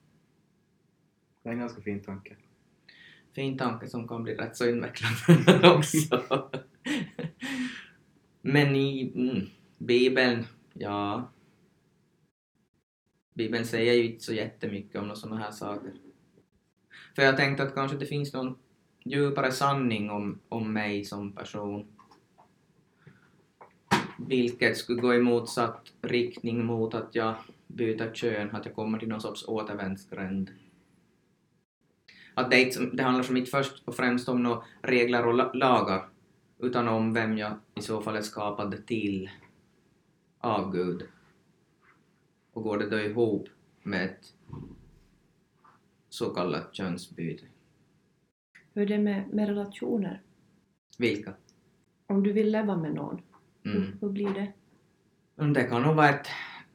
Det 1.43 1.49
är 1.49 1.53
en 1.53 1.59
ganska 1.59 1.83
fin 1.83 2.03
tanke. 2.03 2.37
Fin 3.33 3.59
tanke 3.59 3.89
som 3.89 4.09
kan 4.09 4.23
bli 4.23 4.35
rätt 4.35 4.57
så 4.57 4.69
invecklad 4.69 5.65
också. 5.77 6.25
Men 8.41 8.77
i 8.77 9.13
mm, 9.15 9.47
Bibeln, 9.79 10.45
ja... 10.73 11.31
Bibeln 13.35 13.65
säger 13.65 13.95
ju 13.95 14.13
inte 14.13 14.25
så 14.25 14.35
jättemycket 14.35 15.01
om 15.01 15.17
sådana 15.17 15.41
här 15.41 15.51
saker. 15.51 15.93
För 17.19 17.25
jag 17.25 17.37
tänkte 17.37 17.63
att 17.63 17.75
kanske 17.75 17.97
det 17.97 18.07
finns 18.07 18.33
någon 18.33 18.59
djupare 19.05 19.53
sanning 19.53 20.11
om, 20.11 20.39
om 20.49 20.73
mig 20.73 21.05
som 21.05 21.33
person. 21.33 21.87
Vilket 24.19 24.77
skulle 24.77 25.01
gå 25.01 25.15
i 25.15 25.19
motsatt 25.19 25.93
riktning 26.03 26.67
mot 26.67 26.95
att 26.95 27.15
jag 27.15 27.35
byter 27.67 28.15
kön, 28.15 28.51
att 28.51 28.67
jag 28.67 28.75
kommer 28.75 28.99
till 28.99 29.09
någon 29.09 29.21
sorts 29.21 29.49
återvändsgränd. 29.49 30.51
Att 32.35 32.51
det, 32.51 32.63
inte, 32.63 32.81
det 32.93 33.03
handlar 33.03 33.25
som 33.25 33.37
inte 33.37 33.51
först 33.51 33.83
och 33.85 33.97
främst 33.97 34.29
om 34.29 34.43
några 34.43 34.63
regler 34.83 35.27
och 35.27 35.57
lagar, 35.57 36.09
utan 36.59 36.89
om 36.89 37.15
vem 37.15 37.39
jag 37.39 37.53
i 37.75 37.83
så 37.83 38.01
fall 38.01 38.17
är 38.17 38.23
skapad 38.23 38.87
till 38.87 39.31
av 40.41 40.73
Gud. 40.73 41.03
Och 42.53 42.63
går 42.63 42.79
det 42.79 42.91
då 42.91 42.99
ihop 42.99 43.49
med 43.83 44.05
ett 44.05 44.35
så 46.19 46.31
kallat 46.31 46.75
könsbyte? 46.75 47.45
Hur 48.75 48.83
är 48.83 48.87
det 48.87 48.99
med, 48.99 49.29
med 49.35 49.49
relationer? 49.49 50.23
Vilka? 50.99 51.35
Om 52.07 52.23
du 52.23 52.33
vill 52.33 52.51
leva 52.53 52.77
med 52.77 52.95
någon, 52.95 53.23
Mm. 53.65 53.83
hur, 53.83 53.97
hur 54.01 54.09
blir 54.09 54.31
det? 54.35 54.53
Det 55.55 55.65
kan 55.65 55.83
nog 55.83 55.95
vara 55.97 56.09
ett 56.09 56.27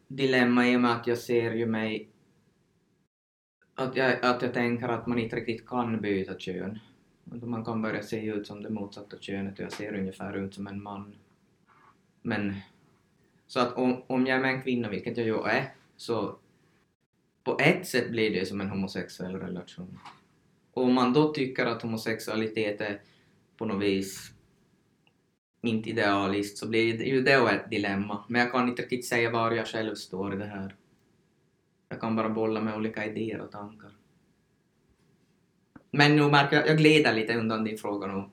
dilemma 0.07 0.67
i 0.69 0.75
och 0.77 0.81
med 0.81 0.91
att 0.91 1.07
jag 1.07 1.17
ser 1.17 1.51
ju 1.53 1.65
mig 1.65 2.09
att 3.75 3.95
jag, 3.95 4.25
att 4.25 4.41
jag 4.41 4.53
tänker 4.53 4.87
att 4.87 5.07
man 5.07 5.19
inte 5.19 5.35
riktigt 5.35 5.67
kan 5.67 6.01
byta 6.01 6.33
kön. 6.39 6.79
Att 7.31 7.43
man 7.43 7.65
kan 7.65 7.81
börja 7.81 8.03
se 8.03 8.25
ut 8.25 8.47
som 8.47 8.63
det 8.63 8.69
motsatta 8.69 9.17
könet 9.17 9.59
och 9.59 9.65
jag 9.65 9.71
ser 9.71 9.95
ungefär 9.99 10.33
ut 10.37 10.53
som 10.53 10.67
en 10.67 10.83
man. 10.83 11.15
Men 12.21 12.53
så 13.47 13.59
att 13.59 13.73
om, 13.73 14.03
om 14.07 14.27
jag 14.27 14.37
är 14.37 14.41
med 14.41 14.53
en 14.53 14.61
kvinna, 14.61 14.89
vilket 14.89 15.17
jag 15.17 15.25
ju 15.27 15.43
är, 15.43 15.73
så 15.97 16.35
på 17.43 17.57
ett 17.59 17.87
sätt 17.87 18.09
blir 18.09 18.31
det 18.31 18.45
som 18.45 18.61
en 18.61 18.69
homosexuell 18.69 19.35
relation. 19.35 19.99
Och 20.73 20.83
om 20.83 20.93
man 20.93 21.13
då 21.13 21.33
tycker 21.33 21.65
att 21.65 21.81
homosexualitet 21.81 22.81
är 22.81 23.01
på 23.57 23.65
något 23.65 23.83
vis 23.83 24.31
inte 25.61 25.89
idealiskt 25.89 26.57
så 26.57 26.67
blir 26.67 26.97
det 26.97 27.03
ju 27.03 27.21
det 27.21 27.33
ett 27.33 27.69
dilemma. 27.69 28.23
Men 28.27 28.41
jag 28.41 28.51
kan 28.51 28.69
inte 28.69 28.81
riktigt 28.81 29.05
säga 29.05 29.31
var 29.31 29.51
jag 29.51 29.67
själv 29.67 29.95
står 29.95 30.33
i 30.33 30.37
det 30.37 30.45
här. 30.45 30.75
Jag 31.89 32.01
kan 32.01 32.15
bara 32.15 32.29
bolla 32.29 32.61
med 32.61 32.75
olika 32.75 33.05
idéer 33.05 33.41
och 33.41 33.51
tankar. 33.51 33.91
Men 35.91 36.15
nu 36.15 36.29
märker 36.29 36.55
jag, 36.55 36.67
jag 36.67 36.77
glider 36.77 37.13
lite 37.13 37.35
undan 37.35 37.63
din 37.63 37.77
fråga 37.77 38.07
nu. 38.07 38.23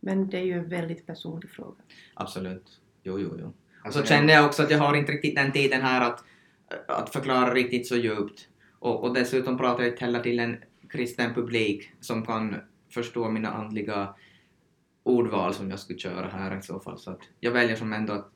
Men 0.00 0.30
det 0.30 0.38
är 0.38 0.44
ju 0.44 0.52
en 0.52 0.68
väldigt 0.68 1.06
personlig 1.06 1.50
fråga. 1.50 1.76
Absolut. 2.14 2.80
Jo, 3.02 3.18
jo, 3.18 3.36
jo. 3.38 3.46
Och 3.46 3.86
Alltså, 3.86 4.00
så 4.00 4.06
kände 4.06 4.32
jag 4.32 4.46
också 4.46 4.62
att 4.62 4.70
jag 4.70 4.78
har 4.78 4.96
inte 4.96 5.12
riktigt 5.12 5.36
den 5.36 5.52
tiden 5.52 5.82
här 5.82 6.10
att, 6.10 6.24
att 6.86 7.12
förklara 7.12 7.54
riktigt 7.54 7.86
så 7.86 7.96
djupt. 7.96 8.48
Och, 8.78 9.04
och 9.04 9.14
dessutom 9.14 9.58
pratar 9.58 9.82
jag 9.82 9.92
inte 9.92 10.04
heller 10.04 10.20
till 10.20 10.38
en 10.38 10.56
kristen 10.88 11.34
publik 11.34 11.90
som 12.00 12.26
kan 12.26 12.56
förstå 12.90 13.30
mina 13.30 13.50
andliga 13.52 14.14
ordval 15.02 15.54
som 15.54 15.70
jag 15.70 15.78
skulle 15.78 15.98
köra 15.98 16.28
här 16.28 16.58
i 16.58 16.62
så 16.62 16.80
fall. 16.80 16.98
Så 16.98 17.10
att 17.10 17.20
jag 17.40 17.52
väljer 17.52 17.76
som 17.76 17.92
ändå 17.92 18.12
att 18.12 18.32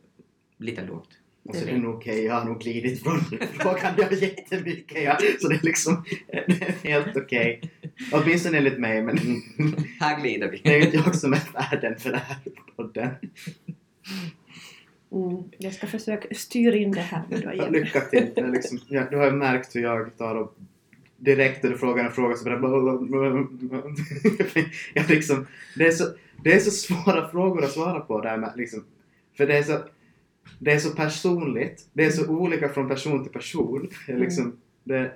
lite 0.59 0.87
lågt. 0.87 1.09
Alltså, 1.49 1.65
det 1.65 1.71
är 1.71 1.79
nog 1.79 1.95
okej, 1.95 2.25
jag 2.25 2.35
har 2.35 2.45
nog 2.45 2.61
glidit 2.61 3.03
från 3.03 3.21
frågan 3.61 3.95
det 3.97 4.03
var 4.11 4.23
jättemycket. 4.23 5.03
Ja. 5.03 5.19
Så 5.41 5.49
det 5.49 5.55
är 5.55 5.63
liksom 5.63 6.05
det 6.27 6.39
är 6.39 6.73
helt 6.85 7.17
okej. 7.17 7.61
Åtminstone 8.13 8.59
enligt 8.59 8.79
mig, 8.79 9.03
men 9.03 9.19
Här 10.01 10.21
glider 10.21 10.51
vi. 10.51 10.61
det 10.65 10.75
är 10.75 10.79
ju 10.79 10.85
inte 10.85 10.97
jag 10.97 11.15
som 11.17 11.33
är 11.33 11.43
värden 11.53 11.99
för 11.99 12.11
den 12.11 12.21
här 12.21 12.37
podden. 12.77 13.11
Mm, 15.13 15.43
jag 15.59 15.73
ska 15.73 15.87
försöka 15.87 16.35
styra 16.35 16.77
in 16.77 16.93
det 16.93 17.01
här 17.01 17.23
nu 17.31 17.37
då 17.37 17.53
igen. 17.53 17.73
Lycka 17.73 18.01
till. 18.01 18.31
Det 18.35 18.41
är 18.41 18.49
liksom, 18.49 18.79
ja, 18.89 19.07
du 19.11 19.17
har 19.17 19.25
ju 19.25 19.33
märkt 19.33 19.77
hur 19.77 19.83
jag 19.83 20.19
tar 20.19 20.35
och 20.35 20.57
direkt 21.17 21.63
när 21.63 21.71
du 21.71 21.79
frågar 21.79 22.05
en 22.05 22.13
fråga 22.13 22.37
så 22.37 22.45
bara... 22.45 22.55
jag 24.95 25.11
liksom, 25.11 25.47
det, 25.77 25.87
är 25.87 25.91
så, 25.91 26.05
det 26.45 26.53
är 26.53 26.61
så 26.61 26.71
svåra 26.71 27.29
frågor 27.29 27.65
att 27.65 27.73
svara 27.73 28.01
på 28.01 28.21
där 28.21 28.37
med, 28.37 28.53
liksom, 28.57 28.85
för 29.37 29.47
det 29.47 29.59
är 29.59 29.63
så 29.63 29.79
det 30.59 30.73
är 30.73 30.79
så 30.79 30.91
personligt, 30.91 31.87
det 31.93 32.05
är 32.05 32.11
så 32.11 32.27
olika 32.27 32.69
från 32.69 32.89
person 32.89 33.23
till 33.23 33.33
person. 33.33 33.91
Det 34.07 34.13
är 34.13 34.19
liksom, 34.19 34.57
det, 34.85 35.13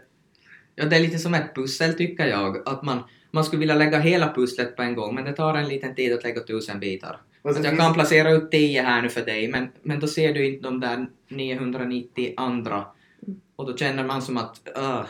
Ja, 0.79 0.85
det 0.85 0.97
är 0.97 1.01
lite 1.01 1.19
som 1.19 1.35
ett 1.35 1.55
pussel 1.55 1.95
tycker 1.95 2.27
jag. 2.27 2.69
Att 2.69 2.83
man, 2.83 3.03
man 3.31 3.45
skulle 3.45 3.61
vilja 3.61 3.75
lägga 3.75 3.99
hela 3.99 4.35
pusslet 4.35 4.77
på 4.77 4.83
en 4.83 4.95
gång 4.95 5.15
men 5.15 5.25
det 5.25 5.33
tar 5.33 5.55
en 5.55 5.69
liten 5.69 5.95
tid 5.95 6.13
att 6.13 6.25
lägga 6.25 6.41
tusen 6.41 6.81
bitar. 6.81 7.21
Att 7.47 7.65
jag 7.65 7.77
kan 7.77 7.95
placera 7.95 8.31
ut 8.31 8.51
10 8.51 8.83
här 8.83 9.03
nu 9.03 9.09
för 9.09 9.25
dig 9.25 9.49
men, 9.49 9.69
men 9.83 10.01
då 10.01 10.07
ser 10.07 10.35
du 10.35 10.47
inte 10.47 10.63
de 10.63 10.81
där 10.81 11.07
990 11.29 12.35
andra. 12.37 12.87
Och 13.57 13.67
då 13.67 13.77
känner 13.77 14.05
man 14.05 14.23
som 14.23 14.37
att 14.37 14.69
uh, 14.79 15.05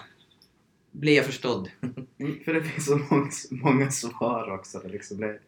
blir 0.92 1.16
jag 1.16 1.24
förstådd? 1.24 1.70
Mm, 2.18 2.44
För 2.44 2.54
det 2.54 2.62
finns 2.62 2.86
så 2.86 2.96
många, 3.10 3.30
många 3.50 3.90
svar 3.90 4.54
också. 4.54 4.80
Liksom 4.88 5.20
det, 5.20 5.38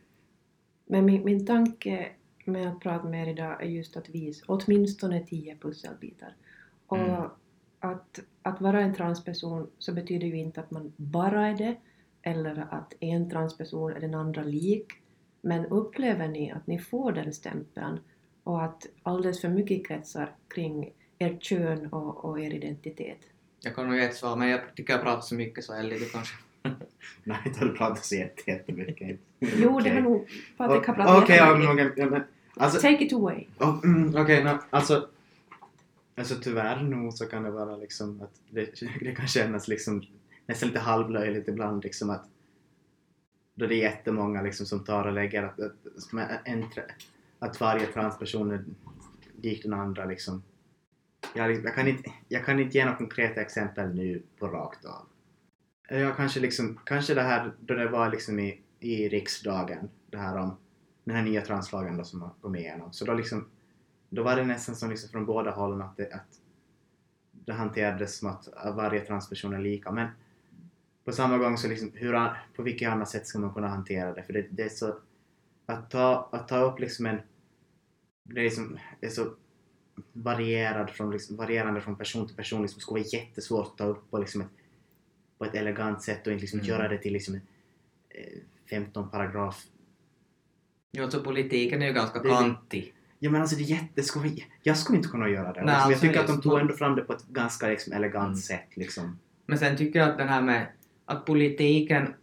Men 0.86 1.05
min, 1.05 1.24
min 1.24 1.47
tanke 1.47 2.09
med 2.45 2.68
att 2.68 2.80
prata 2.80 3.09
med 3.09 3.28
er 3.28 3.32
idag 3.32 3.62
är 3.62 3.66
just 3.68 3.97
att 3.97 4.09
visa 4.09 4.45
åtminstone 4.49 5.26
tio 5.26 5.57
pusselbitar. 5.57 6.34
Och 6.86 6.99
Mm. 6.99 7.22
att, 7.80 8.20
att 8.43 8.61
vara 8.61 8.80
en 8.80 8.95
transperson 8.95 9.66
så 9.78 9.93
betyder 9.93 10.26
ju 10.26 10.36
inte 10.39 10.61
att 10.61 10.70
man 10.70 10.93
bara 10.97 11.47
är 11.47 11.55
det, 11.57 11.76
eller 12.22 12.66
att 12.70 12.95
en 13.01 13.30
transperson 13.30 13.93
är 13.93 14.01
den 14.01 14.14
andra 14.14 14.43
lik. 14.43 14.86
Men 15.41 15.66
upplever 15.66 16.28
ni 16.28 16.51
att 16.53 16.66
ni 16.66 16.78
får 16.78 17.12
den 17.12 17.32
stämpeln 17.32 18.01
och 18.45 18.64
att 18.64 18.86
alldeles 19.03 19.41
för 19.41 19.49
mycket 19.49 19.86
kretsar 19.86 20.32
kring 20.49 20.91
ert 21.18 21.43
kön 21.43 21.86
och, 21.86 22.24
och 22.24 22.41
er 22.41 22.55
identitet? 22.55 23.18
Jag 23.61 23.74
kan 23.74 23.86
nog 23.86 23.97
ge 23.97 24.05
ett 24.05 24.16
svar 24.16 24.36
men 24.36 24.49
jag 24.49 24.61
tycker 24.74 24.93
jag 24.93 25.03
pratar 25.03 25.20
så 25.20 25.34
mycket 25.34 25.64
så 25.64 25.74
Ellie 25.74 25.99
du 25.99 26.09
kanske... 26.09 26.34
nej, 27.24 27.39
inte 27.47 27.59
har 27.61 27.66
du 27.66 27.72
pratat 27.74 28.05
så 28.05 28.14
jätte- 28.14 28.51
jättemycket. 28.51 29.18
Jo, 29.39 29.80
det 29.80 29.91
har 29.91 30.01
nog 30.01 30.28
Patrik 30.57 30.86
har 30.86 30.95
Okej, 30.95 30.95
pratat 30.95 31.28
jättemycket. 31.28 31.76
någon- 31.76 31.93
ja, 31.97 32.07
men, 32.11 32.22
alltså, 32.57 32.80
Take 32.80 33.05
it 33.05 33.12
away. 33.12 33.45
oh, 33.61 33.80
mm, 33.84 34.14
okej, 34.22 34.45
no, 34.45 34.59
alltså, 34.70 35.09
alltså 36.16 36.34
tyvärr 36.43 36.82
nog 36.82 37.12
så 37.12 37.26
kan 37.26 37.43
det 37.43 37.51
vara 37.51 37.76
liksom 37.76 38.20
att 38.22 38.41
det, 38.51 38.80
det 39.01 39.14
kan 39.14 39.26
kännas 39.26 39.68
liksom 39.68 40.03
nästan 40.47 40.68
lite 40.68 40.80
halvlöjligt 40.80 41.49
ibland 41.49 41.84
liksom 41.84 42.11
att 42.11 42.28
då 43.59 43.66
det 43.66 43.74
är 43.74 43.82
jättemånga 43.90 44.42
liksom 44.42 44.66
som 44.66 44.84
tar 44.84 45.04
och 45.04 45.12
lägger 45.12 45.42
att, 45.42 45.61
att, 45.61 45.74
en, 46.44 46.64
att 47.38 47.61
varje 47.61 47.86
transperson 47.86 48.50
är 48.50 48.64
lik 49.42 49.62
den 49.62 49.72
andra 49.72 50.04
liksom. 50.04 50.42
Jag, 51.34 51.48
liksom, 51.48 51.64
jag, 51.66 51.74
kan 51.74 51.88
inte, 51.88 52.11
jag 52.28 52.44
kan 52.44 52.61
inte 52.61 52.78
ge 52.78 52.84
några 52.84 52.96
konkreta 52.96 53.40
exempel 53.40 53.94
nu 53.94 54.22
på 54.38 54.48
rakt 54.48 54.84
av. 54.84 55.06
Jag 55.88 56.16
kanske 56.16 56.40
liksom, 56.40 56.80
kanske 56.84 57.14
det 57.14 57.22
här 57.22 57.52
då 57.61 57.74
det 57.74 57.88
var 57.88 58.11
liksom 58.11 58.38
i, 58.38 58.61
i 58.80 59.09
riksdagen, 59.09 59.88
det 60.11 60.18
här 60.18 60.36
om 60.36 60.56
den 61.04 61.16
här 61.16 61.22
nya 61.22 61.40
translagen 61.40 61.96
då 61.96 62.04
som 62.04 62.22
har 62.22 62.30
kommit 62.40 62.61
igenom. 62.61 62.92
Så 62.92 63.04
då 63.04 63.14
liksom, 63.14 63.48
då 64.09 64.22
var 64.22 64.36
det 64.36 64.44
nästan 64.44 64.74
som 64.76 64.90
liksom 64.90 65.11
från 65.11 65.26
båda 65.26 65.50
hållen 65.50 65.82
att 65.82 65.96
det, 65.96 66.12
att 66.12 66.40
det 67.30 67.52
hanterades 67.52 68.18
som 68.18 68.28
att 68.28 68.48
varje 68.76 69.00
transperson 69.00 69.52
är 69.52 69.61
lika. 69.61 69.90
Men 69.90 70.09
på 71.09 71.14
samma 71.14 71.38
gång 71.38 71.59
så 71.59 71.68
liksom, 71.68 71.90
hur, 71.94 72.30
på 72.56 72.62
vilket 72.62 72.88
annat 72.90 73.09
sätt 73.09 73.26
ska 73.26 73.38
man 73.38 73.54
kunna 73.54 73.68
hantera 73.68 74.14
det? 74.14 74.22
För 74.22 74.32
det, 74.32 74.46
det 74.50 74.62
är 74.62 74.68
så, 74.68 74.94
att 75.66 75.90
ta, 75.90 76.28
att 76.32 76.48
ta 76.48 76.59
upp 76.59 76.78
liksom 76.80 77.06
en, 77.06 77.20
det 78.24 78.40
är, 78.40 78.44
liksom, 78.44 78.78
det 79.00 79.06
är 79.06 79.11
så 79.11 79.34
varierad 80.12 80.90
från, 80.90 81.11
liksom, 81.11 81.36
varierande 81.36 81.80
från 81.80 81.96
person 81.96 82.26
till 82.26 82.36
person. 82.36 82.62
Liksom, 82.62 82.78
det 82.78 82.82
skulle 82.82 83.00
vara 83.00 83.09
jättesvårt 83.22 83.66
att 83.66 83.78
ta 83.78 83.84
upp 83.84 84.11
på, 84.11 84.18
liksom 84.18 84.40
ett, 84.40 84.48
på 85.38 85.44
ett 85.44 85.54
elegant 85.54 86.02
sätt 86.02 86.26
och 86.26 86.32
inte 86.32 86.40
liksom 86.40 86.61
Mm. 86.61 86.68
göra 86.68 86.88
det 86.88 86.98
till 86.98 87.12
liksom 87.12 87.34
en 87.34 87.40
eh, 88.09 88.40
15 88.70 89.11
paragraf 89.11 89.64
Jo, 90.92 91.04
alltså 91.04 91.22
politiken 91.22 91.82
är 91.82 91.86
ju 91.86 91.92
ganska 91.92 92.22
Det- 92.22 92.28
kantig. 92.28 92.94
Ja 93.18 93.30
men 93.30 93.40
alltså 93.40 93.56
det 93.56 93.62
är 93.62 93.66
jätteskoj. 93.66 94.46
Jag 94.62 94.76
skulle 94.78 94.96
inte 94.98 95.09
kunna 95.09 95.28
göra 95.28 95.52
det. 95.52 95.64
Nej, 95.64 95.74
liksom, 95.74 95.80
jag 95.80 95.92
alltså, 95.92 96.06
tycker 96.06 96.20
att 96.20 96.26
de 96.26 96.40
tog 96.40 96.59
ändå 96.61 96.74
fram 96.74 96.96
det 96.96 97.02
på 97.02 97.12
ett 97.12 97.26
ganska 97.28 97.68
liksom, 97.68 97.92
elegant 97.92 98.26
Mm. 98.26 98.36
sätt. 98.36 98.76
Liksom. 98.76 99.18
Men 99.46 99.59
sen 99.59 99.76
tycker 99.76 99.98
jag 99.98 100.09
att 100.09 100.18
den 100.18 100.28
här 100.28 100.42
med 100.42 100.66
att 101.09 101.24
politiken, 101.24 102.14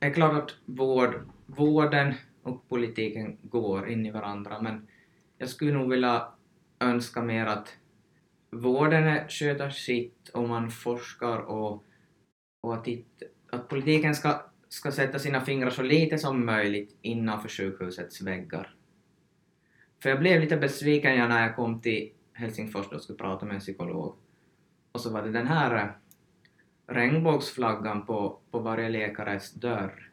är 0.00 0.10
klart 0.10 0.42
att 0.42 0.56
vård, 0.64 1.14
vården 1.46 2.14
och 2.42 2.68
politiken 2.68 3.38
går 3.42 3.88
in 3.88 4.06
i 4.06 4.10
varandra 4.10 4.62
men 4.62 4.88
jag 5.38 5.48
skulle 5.48 5.72
nog 5.72 5.90
vilja 5.90 6.28
önska 6.80 7.22
mer 7.22 7.46
att 7.46 7.76
vården 8.50 9.28
sköter 9.28 9.70
sitt 9.70 10.28
och 10.28 10.48
man 10.48 10.70
forskar 10.70 11.38
och, 11.38 11.84
och 12.62 12.74
att, 12.74 12.88
it, 12.88 13.22
att 13.50 13.68
politiken 13.68 14.14
ska, 14.14 14.42
ska 14.68 14.92
sätta 14.92 15.18
sina 15.18 15.40
fingrar 15.40 15.70
så 15.70 15.82
lite 15.82 16.18
som 16.18 16.46
möjligt 16.46 16.96
innanför 17.02 17.48
sjukhusets 17.48 18.22
väggar. 18.22 18.74
För 20.02 20.10
jag 20.10 20.18
blev 20.18 20.40
lite 20.40 20.56
besviken 20.56 21.28
när 21.28 21.46
jag 21.46 21.56
kom 21.56 21.80
till 21.80 22.12
Helsingfors 22.32 22.86
och 22.86 23.02
skulle 23.02 23.18
prata 23.18 23.46
med 23.46 23.54
en 23.54 23.60
psykolog. 23.60 24.14
Och 24.92 25.00
så 25.00 25.10
var 25.10 25.22
det 25.22 25.30
den 25.30 25.46
här 25.46 25.98
regnbågsflaggan 26.86 28.06
på, 28.06 28.38
på 28.50 28.58
varje 28.58 28.88
läkares 28.88 29.52
dörr. 29.52 30.10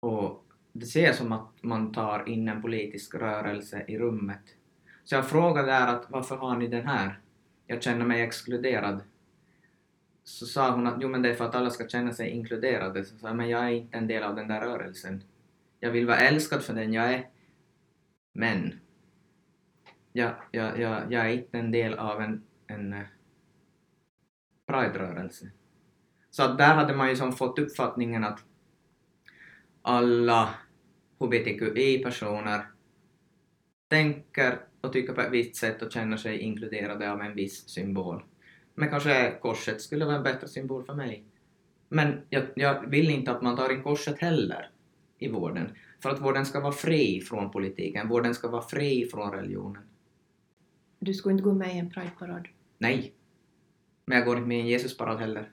Och 0.00 0.44
det 0.72 0.86
ser 0.86 1.12
som 1.12 1.32
att 1.32 1.62
man 1.62 1.92
tar 1.92 2.28
in 2.28 2.48
en 2.48 2.62
politisk 2.62 3.14
rörelse 3.14 3.84
i 3.88 3.98
rummet. 3.98 4.42
Så 5.04 5.14
jag 5.14 5.28
frågade 5.28 5.66
där 5.66 5.86
att 5.86 6.10
varför 6.10 6.36
har 6.36 6.56
ni 6.56 6.68
den 6.68 6.86
här? 6.86 7.20
Jag 7.66 7.82
känner 7.82 8.04
mig 8.04 8.22
exkluderad. 8.22 9.00
Så 10.24 10.46
sa 10.46 10.70
hon 10.70 10.86
att 10.86 11.02
jo 11.02 11.08
men 11.08 11.22
det 11.22 11.30
är 11.30 11.34
för 11.34 11.44
att 11.44 11.54
alla 11.54 11.70
ska 11.70 11.88
känna 11.88 12.12
sig 12.12 12.28
inkluderade. 12.28 13.04
Så 13.04 13.18
sa 13.18 13.26
jag 13.26 13.36
men 13.36 13.48
jag 13.48 13.64
är 13.64 13.70
inte 13.70 13.98
en 13.98 14.06
del 14.06 14.22
av 14.22 14.36
den 14.36 14.48
där 14.48 14.60
rörelsen. 14.60 15.22
Jag 15.80 15.90
vill 15.90 16.06
vara 16.06 16.18
älskad 16.18 16.62
för 16.62 16.74
den 16.74 16.92
jag 16.92 17.14
är. 17.14 17.28
Men 18.34 18.80
jag, 20.12 20.34
jag, 20.50 20.80
jag, 20.80 21.12
jag 21.12 21.26
är 21.26 21.32
inte 21.32 21.58
en 21.58 21.70
del 21.70 21.94
av 21.94 22.22
en, 22.22 22.42
en 22.66 22.92
eh, 22.92 23.02
Pride-rörelse. 24.66 25.50
Så 26.32 26.42
att 26.42 26.58
där 26.58 26.74
hade 26.74 26.94
man 26.94 27.08
ju 27.08 27.16
som 27.16 27.32
fått 27.32 27.58
uppfattningen 27.58 28.24
att 28.24 28.44
alla 29.82 30.54
HBTQI-personer 31.18 32.66
tänker 33.88 34.60
och 34.80 34.92
tycker 34.92 35.12
på 35.12 35.20
ett 35.20 35.32
visst 35.32 35.56
sätt 35.56 35.82
och 35.82 35.92
känner 35.92 36.16
sig 36.16 36.38
inkluderade 36.38 37.12
av 37.12 37.20
en 37.20 37.34
viss 37.34 37.68
symbol. 37.68 38.24
Men 38.74 38.88
kanske 38.88 39.38
korset 39.42 39.80
skulle 39.80 40.04
vara 40.04 40.16
en 40.16 40.22
bättre 40.22 40.48
symbol 40.48 40.84
för 40.84 40.94
mig. 40.94 41.24
Men 41.88 42.20
jag, 42.30 42.44
jag 42.54 42.90
vill 42.90 43.10
inte 43.10 43.30
att 43.30 43.42
man 43.42 43.56
tar 43.56 43.72
in 43.72 43.82
korset 43.82 44.18
heller 44.18 44.70
i 45.18 45.28
vården. 45.28 45.70
För 46.02 46.10
att 46.10 46.20
vården 46.20 46.46
ska 46.46 46.60
vara 46.60 46.72
fri 46.72 47.20
från 47.20 47.50
politiken, 47.50 48.08
vården 48.08 48.34
ska 48.34 48.48
vara 48.48 48.62
fri 48.62 49.08
från 49.10 49.32
religionen. 49.32 49.82
Du 50.98 51.14
skulle 51.14 51.32
inte 51.32 51.44
gå 51.44 51.52
med 51.52 51.74
i 51.74 51.78
en 51.78 51.90
Pride-parad. 51.90 52.48
Nej. 52.78 53.12
Men 54.04 54.18
jag 54.18 54.26
går 54.26 54.36
inte 54.36 54.48
med 54.48 54.58
i 54.58 54.60
en 54.60 54.66
Jesusparad 54.66 55.20
heller. 55.20 55.50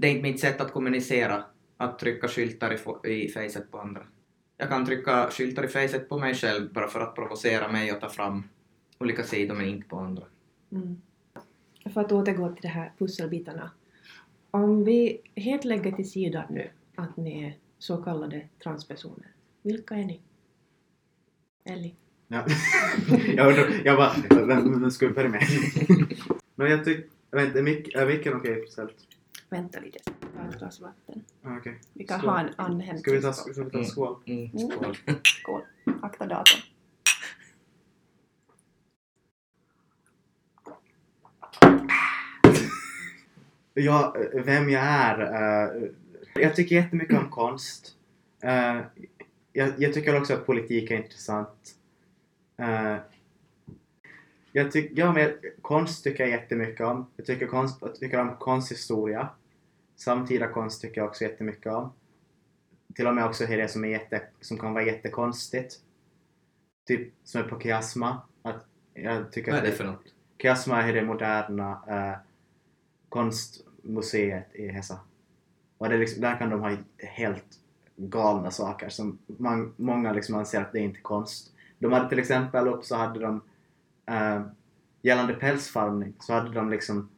Det 0.00 0.06
är 0.06 0.10
inte 0.10 0.22
mitt 0.22 0.40
sätt 0.40 0.60
att 0.60 0.72
kommunicera, 0.72 1.44
att 1.76 1.98
trycka 1.98 2.28
skyltar 2.28 2.78
i, 3.06 3.24
i 3.24 3.28
facet 3.28 3.70
på 3.70 3.78
andra. 3.78 4.02
Jag 4.56 4.68
kan 4.68 4.86
trycka 4.86 5.30
skyltar 5.30 5.64
i 5.64 5.68
facet 5.68 6.08
på 6.08 6.18
mig 6.18 6.34
själv 6.34 6.72
bara 6.72 6.88
för 6.88 7.00
att 7.00 7.14
provocera 7.14 7.72
mig 7.72 7.92
och 7.92 8.00
ta 8.00 8.08
fram 8.08 8.42
olika 8.98 9.22
sidor 9.22 9.54
men 9.54 9.66
inte 9.66 9.88
på 9.88 9.98
andra. 9.98 10.24
Mm. 10.72 11.00
För 11.94 12.00
att 12.00 12.12
återgå 12.12 12.52
till 12.52 12.62
de 12.62 12.68
här 12.68 12.92
pusselbitarna. 12.98 13.70
Om 14.50 14.84
vi 14.84 15.20
helt 15.34 15.64
lägger 15.64 15.92
till 15.92 16.10
sidan 16.10 16.44
nu 16.50 16.70
att 16.94 17.16
ni 17.16 17.44
är 17.44 17.56
så 17.78 17.96
kallade 17.96 18.48
transpersoner. 18.62 19.26
Vilka 19.62 19.94
är 19.94 20.04
ni? 20.04 20.20
Ellie? 21.64 21.94
Ja. 22.28 22.46
jag, 23.36 23.48
undrar, 23.48 23.80
jag 23.84 23.96
bara, 23.96 24.12
vem, 24.46 24.80
vem 24.80 24.90
ska 24.90 25.08
vi 25.08 25.14
börja 25.14 25.28
med? 25.28 25.42
Men 26.54 26.70
jag 26.70 26.84
tycker, 26.84 27.04
jag 27.30 27.38
vet 27.38 27.46
inte, 27.46 27.58
är 27.58 27.62
mick- 27.62 27.96
är 27.96 28.06
micken 28.06 28.34
okej 28.34 28.66
ställt? 28.68 29.07
Vänta 29.50 29.80
lite, 29.80 29.98
jag 30.04 30.14
ska 30.14 30.42
ta 30.42 30.48
ett 30.48 30.58
glas 30.58 30.80
vatten. 30.80 31.24
Ah, 31.42 31.56
Okej. 31.58 31.80
Vi 31.92 32.04
kan 32.04 32.18
Skål. 32.18 32.30
ha 32.30 32.40
en 32.40 32.50
andhämtning. 32.56 32.98
Ska 32.98 33.10
vi 33.12 33.22
ta, 33.22 33.32
ska 33.32 33.62
vi 33.64 33.70
ta 33.70 33.78
Mm. 33.78 33.84
skål? 33.90 34.16
Mm, 34.26 34.38
Mm. 34.50 34.70
skål. 34.70 34.96
Skål. 35.24 35.62
Akta 36.02 36.26
datorn. 36.26 36.60
Ja, 43.74 44.16
eh, 44.18 44.42
vem 44.44 44.70
jag 44.70 44.82
är? 44.84 45.20
eh, 45.20 45.88
jag 46.34 46.56
tycker 46.56 46.76
jättemycket 46.76 47.18
om 47.18 47.30
konst. 47.30 47.94
Eh, 48.42 48.80
jag, 49.52 49.72
jag 49.78 49.94
tycker 49.94 50.20
också 50.20 50.34
att 50.34 50.46
politik 50.46 50.90
är 50.90 50.96
intressant. 50.96 51.74
Eh, 52.56 52.96
jag 54.52 54.72
tyck, 54.72 54.90
ja, 54.94 55.12
men 55.12 55.32
konst 55.62 56.04
tycker 56.04 56.22
jag 56.24 56.30
jättemycket 56.30 56.86
om. 56.86 57.06
Jag 57.16 57.26
tycker, 57.26 57.46
konst, 57.46 57.78
jag 57.80 57.94
tycker 57.94 58.20
om 58.20 58.36
konsthistoria. 58.36 59.28
Samtida 59.98 60.48
konst 60.48 60.80
tycker 60.80 61.00
jag 61.00 61.08
också 61.08 61.24
jättemycket 61.24 61.72
om. 61.72 61.92
Till 62.94 63.06
och 63.06 63.14
med 63.14 63.24
också 63.24 63.46
det 63.56 63.68
som, 63.68 63.84
är 63.84 63.88
jätte, 63.88 64.22
som 64.40 64.58
kan 64.58 64.72
vara 64.72 64.84
jättekonstigt. 64.84 65.74
Typ 66.86 67.12
som 67.24 67.40
är 67.40 67.48
på 67.48 67.60
Kiasma. 67.60 68.20
Att 68.42 68.64
jag 68.94 69.32
tycker 69.32 69.52
Vad 69.52 69.60
är 69.60 69.66
det 69.66 69.72
för 69.72 69.84
något? 69.84 70.14
Kiasma 70.42 70.82
är 70.82 70.92
det 70.92 71.02
moderna 71.02 71.82
eh, 71.88 72.18
konstmuseet 73.08 74.54
i 74.54 74.68
Hesa. 74.68 75.00
Och 75.78 75.88
det 75.88 75.98
liksom, 75.98 76.22
där 76.22 76.38
kan 76.38 76.50
de 76.50 76.60
ha 76.60 76.76
helt 76.98 77.60
galna 77.96 78.50
saker 78.50 78.88
som 78.88 79.18
man, 79.26 79.74
många 79.76 80.12
liksom 80.12 80.34
anser 80.34 80.60
att 80.60 80.72
det 80.72 80.78
är 80.78 80.82
inte 80.82 80.98
är 80.98 81.02
konst. 81.02 81.52
De 81.78 81.92
hade 81.92 82.08
till 82.08 82.18
exempel 82.18 82.68
upp 82.68 82.84
så 82.84 82.96
hade 82.96 83.20
de 83.20 83.40
eh, 84.06 84.42
gällande 85.02 85.34
pälsfarmning 85.34 86.14
så 86.20 86.32
hade 86.32 86.52
de 86.52 86.70
liksom 86.70 87.08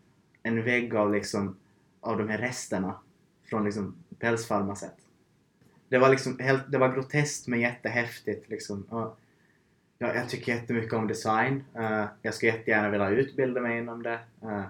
en 0.43 0.65
vägg 0.65 0.95
av 0.95 1.13
liksom 1.13 1.57
av 2.01 2.19
de 2.19 2.29
här 2.29 2.39
resterna 2.39 3.01
från 3.45 3.65
liksom 3.65 3.95
pälsfarmaset. 4.19 4.95
Det 5.89 5.99
var 5.99 6.09
liksom 6.09 6.39
helt, 6.39 6.73
det 6.73 6.79
var 6.79 6.95
groteskt 6.95 7.49
men 7.49 7.61
jättehäftigt 7.61 8.49
liksom. 8.49 8.83
Och 8.83 9.19
jag, 9.99 10.17
jag 10.17 10.29
tycker 10.29 10.55
jättemycket 10.55 10.93
om 10.93 11.09
design. 11.09 11.65
Uh, 11.77 12.07
jag 12.23 12.35
skulle 12.35 12.53
jättegärna 12.53 12.91
vilja 12.91 13.09
utbilda 13.09 13.61
mig 13.61 13.79
inom 13.79 14.03
det. 14.03 14.21
Uh, 14.43 14.65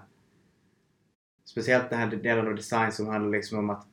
speciellt 1.45 1.89
den 1.89 1.99
här 1.99 2.07
delen 2.07 2.47
av 2.47 2.55
design 2.55 2.91
som 2.91 3.07
handlar 3.07 3.31
liksom 3.31 3.59
om 3.59 3.69
att, 3.69 3.85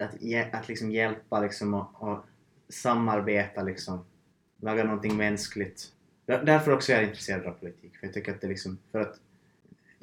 att, 0.00 0.54
att 0.54 0.68
liksom 0.68 0.90
hjälpa 0.90 1.40
liksom 1.40 1.74
och, 1.74 2.02
och 2.02 2.24
samarbeta 2.68 3.62
liksom. 3.62 4.04
Laga 4.56 4.84
någonting 4.84 5.16
mänskligt. 5.16 5.92
Därför 6.26 6.72
också 6.72 6.92
är 6.92 6.96
jag 6.96 7.04
intresserad 7.04 7.46
av 7.46 7.52
politik. 7.52 7.96
För 7.96 8.06
jag 8.06 8.14
tycker 8.14 8.34
att 8.34 8.40
det 8.40 8.46
liksom, 8.46 8.78
för 8.92 9.00
att 9.00 9.20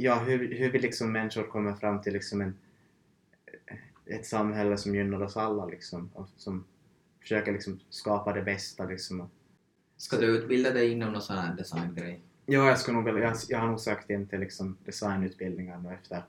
ja, 0.02 0.20
hur, 0.20 0.56
hur 0.56 0.72
vi 0.72 0.80
liksom 0.80 1.12
människor 1.12 1.44
kommer 1.44 1.74
fram 1.74 2.02
till 2.02 2.14
liksom 2.14 2.42
en, 2.42 2.58
ett 4.06 4.26
samhälle 4.26 4.78
som 4.78 4.96
gynnar 4.96 5.22
oss 5.22 5.38
alla 5.38 5.66
liksom. 5.66 6.10
Och 6.14 6.28
som 6.38 6.64
försöker 7.22 7.52
liksom 7.52 7.80
skapa 7.90 8.34
det 8.34 8.42
bästa 8.42 8.86
liksom. 8.86 9.30
Ska 9.98 10.18
du 10.18 10.26
utbilda 10.26 10.72
dig 10.72 10.92
inom 10.92 11.14
någon 11.14 11.22
sån 11.22 11.38
här 11.38 11.56
designgrej? 11.56 12.22
Ja, 12.46 12.68
jag, 12.68 12.80
ska 12.80 12.92
nog, 12.92 13.08
jag, 13.08 13.36
jag 13.50 13.60
har 13.60 13.68
nog 13.68 13.80
sökt 13.80 14.10
in 14.10 14.28
till 14.28 14.40
liksom 14.40 14.78
designutbildningar 14.86 15.78
nu 15.78 15.94
efter. 15.94 16.24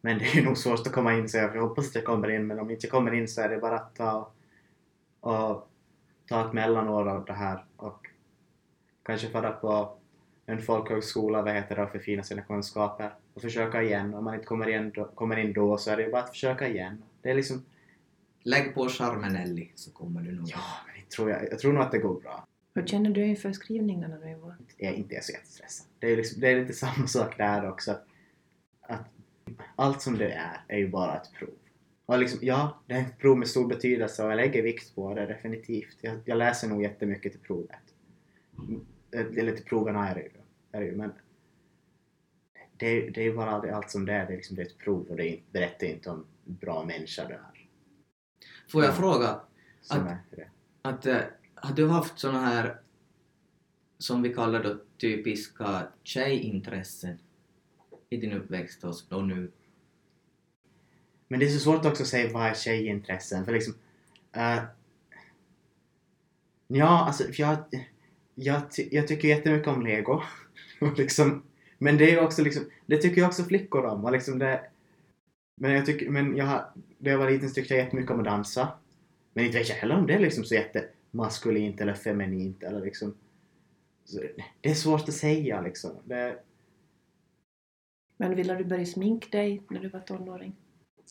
Men 0.00 0.18
det 0.18 0.24
är 0.24 0.44
nog 0.44 0.58
svårt 0.58 0.86
att 0.86 0.92
komma 0.92 1.14
in 1.14 1.28
så 1.28 1.36
jag 1.36 1.60
hoppas 1.60 1.88
att 1.88 1.94
jag 1.94 2.04
kommer 2.04 2.30
in. 2.30 2.46
Men 2.46 2.58
om 2.58 2.70
jag 2.70 2.76
inte 2.76 2.86
kommer 2.86 3.14
in 3.14 3.28
så 3.28 3.40
är 3.40 3.48
det 3.48 3.58
bara 3.58 3.76
att 3.76 3.94
ta, 3.94 4.32
och, 5.20 5.70
ta 6.28 6.46
ett 6.46 6.52
mellanår 6.52 7.08
av 7.08 7.24
det 7.24 7.32
här 7.32 7.64
och 7.76 8.06
kanske 9.02 9.28
fara 9.28 9.52
på 9.52 9.98
en 10.46 10.62
folkhögskola, 10.62 11.42
vad 11.42 11.54
heter 11.54 11.76
det, 11.76 11.82
och 11.82 11.90
förfina 11.90 12.22
sina 12.22 12.42
kunskaper 12.42 13.14
och 13.34 13.42
försöka 13.42 13.82
igen. 13.82 14.14
Om 14.14 14.24
man 14.24 14.34
inte 14.34 14.46
kommer 14.46 14.68
in 14.68 14.90
då, 14.90 15.04
kommer 15.04 15.36
in 15.36 15.52
då 15.52 15.78
så 15.78 15.90
är 15.90 15.96
det 15.96 16.02
ju 16.02 16.10
bara 16.10 16.22
att 16.22 16.30
försöka 16.30 16.68
igen. 16.68 17.02
Det 17.22 17.30
är 17.30 17.34
liksom, 17.34 17.64
Lägg 18.46 18.74
på 18.74 18.88
charmen 18.88 19.36
Ellie 19.36 19.72
så 19.74 19.90
kommer 19.90 20.20
du 20.20 20.32
nog. 20.32 20.48
ja, 20.48 20.58
men 20.86 21.00
jag 21.00 21.10
tror, 21.10 21.30
jag, 21.30 21.44
jag 21.50 21.58
tror 21.58 21.72
nog 21.72 21.82
att 21.82 21.92
det 21.92 21.98
går 21.98 22.20
bra. 22.20 22.46
Hur 22.74 22.86
känner 22.86 23.10
du 23.10 23.26
inför 23.26 23.52
skrivningarna 23.52 24.16
nu 24.16 24.30
i 24.30 24.34
vår? 24.34 24.56
jag 24.76 24.94
inte 24.94 25.14
är 25.14 25.20
så 25.20 25.32
jättestressad. 25.32 25.86
Det 25.98 26.12
är, 26.12 26.16
liksom, 26.16 26.40
det 26.40 26.48
är 26.48 26.60
lite 26.60 26.72
samma 26.86 27.06
sak 27.06 27.38
där 27.38 27.68
också. 27.68 27.90
Att, 27.90 28.04
att 28.80 29.06
allt 29.76 30.02
som 30.02 30.18
det 30.18 30.32
är, 30.32 30.60
är 30.68 30.78
ju 30.78 30.88
bara 30.88 31.16
ett 31.16 31.32
prov. 31.38 31.54
Och 32.06 32.18
liksom, 32.18 32.38
ja, 32.42 32.82
det 32.86 32.94
är 32.94 33.00
ett 33.00 33.18
prov 33.18 33.38
med 33.38 33.48
stor 33.48 33.68
betydelse 33.68 34.24
och 34.24 34.30
jag 34.30 34.36
lägger 34.36 34.62
vikt 34.62 34.94
på 34.94 35.14
det 35.14 35.26
definitivt. 35.26 35.96
Jag, 36.00 36.18
jag 36.24 36.38
läser 36.38 36.68
nog 36.68 36.82
jättemycket 36.82 37.32
till 37.32 37.40
provet. 37.40 37.94
Eller 39.12 39.52
till 39.52 39.64
proven 39.64 39.96
är 39.96 40.14
det 40.14 40.20
ju. 40.20 40.30
Är 40.76 40.80
det 40.80 40.86
ju 40.86 40.96
men 40.96 41.12
det, 42.76 42.86
är- 42.86 43.10
det 43.10 43.20
är 43.20 43.24
ju 43.24 43.36
bara 43.36 43.50
aldrig 43.50 43.72
allt 43.72 43.90
som 43.90 44.04
det 44.06 44.12
är. 44.12 44.26
Det 44.26 44.32
är, 44.32 44.36
liksom, 44.36 44.56
det 44.56 44.62
är 44.62 44.66
ett 44.66 44.78
prov 44.78 45.06
och 45.10 45.16
det 45.16 45.40
berättar 45.52 45.86
inte 45.86 46.10
om 46.10 46.24
bra 46.44 46.84
människa 46.84 47.24
du 47.24 47.34
är. 47.34 47.68
Får 48.68 48.82
jag 48.82 48.90
Ja. 48.92 48.96
fråga, 48.96 49.40
Att- 49.90 50.30
det. 50.30 50.48
att, 50.82 51.06
eh, 51.06 51.20
har 51.54 51.74
du 51.74 51.88
haft 51.88 52.18
såna 52.18 52.40
här 52.40 52.80
som 53.98 54.22
vi 54.22 54.34
kallar 54.34 54.62
då 54.62 54.78
typiska 54.98 55.88
tjejintressen 56.02 57.18
i 58.10 58.16
din 58.16 58.32
uppväxt 58.32 58.84
och, 58.84 59.24
nu? 59.24 59.50
Men 61.28 61.40
det 61.40 61.46
är 61.46 61.50
så 61.50 61.58
svårt 61.60 61.84
också 61.84 62.02
att 62.02 62.08
säga 62.08 62.32
vad 62.32 62.46
är 62.46 62.54
tjejintressen. 62.54 63.44
För 63.44 63.52
liksom... 63.52 63.74
eh, 64.32 64.62
ja, 66.66 67.06
alltså 67.06 67.24
jag, 67.32 67.56
jag, 68.34 68.62
jag 68.90 69.08
tycker 69.08 69.28
jättemycket 69.28 69.68
om 69.68 69.86
Lego. 69.86 70.22
Liksom, 70.96 71.42
men 71.78 71.98
det 71.98 72.10
är 72.10 72.24
också 72.24 72.42
liksom... 72.42 72.64
Det 72.86 72.96
tycker 72.96 73.16
ju 73.16 73.26
också 73.26 73.44
flickor 73.44 73.84
om. 73.84 74.04
Och 74.04 74.12
liksom 74.12 74.38
det, 74.38 74.60
men 75.60 75.72
jag 75.72 75.86
tycker... 75.86 76.10
Men 76.10 76.36
jag, 76.36 76.46
har- 76.46 76.64
när 76.98 77.10
jag 77.10 77.18
var 77.18 77.30
liten 77.30 77.48
så 77.48 77.54
tyckte 77.54 77.74
jag 77.74 77.84
jättemycket 77.84 78.10
om 78.10 78.18
att 78.18 78.24
dansa. 78.24 78.68
Men 79.34 79.44
inte 79.44 79.58
vet 79.58 79.68
jag 79.68 79.76
heller 79.76 79.96
om 79.96 80.06
det 80.06 80.14
är 80.14 80.18
liksom 80.20 80.44
så 80.44 80.54
jättemaskulint 80.54 81.80
eller 81.80 81.94
feminint 81.94 82.62
eller 82.62 82.80
liksom... 82.80 83.14
Så, 84.04 84.22
det 84.60 84.70
är 84.70 84.74
svårt 84.74 85.08
att 85.08 85.14
säga 85.14 85.60
liksom. 85.60 85.90
Det, 86.04 86.38
Men 88.16 88.34
ville 88.36 88.54
du 88.54 88.64
börja 88.64 88.86
sminka 88.86 89.26
dig 89.38 89.62
när 89.70 89.80
du 89.80 89.88
var 89.88 90.00
tonåring? 90.00 90.56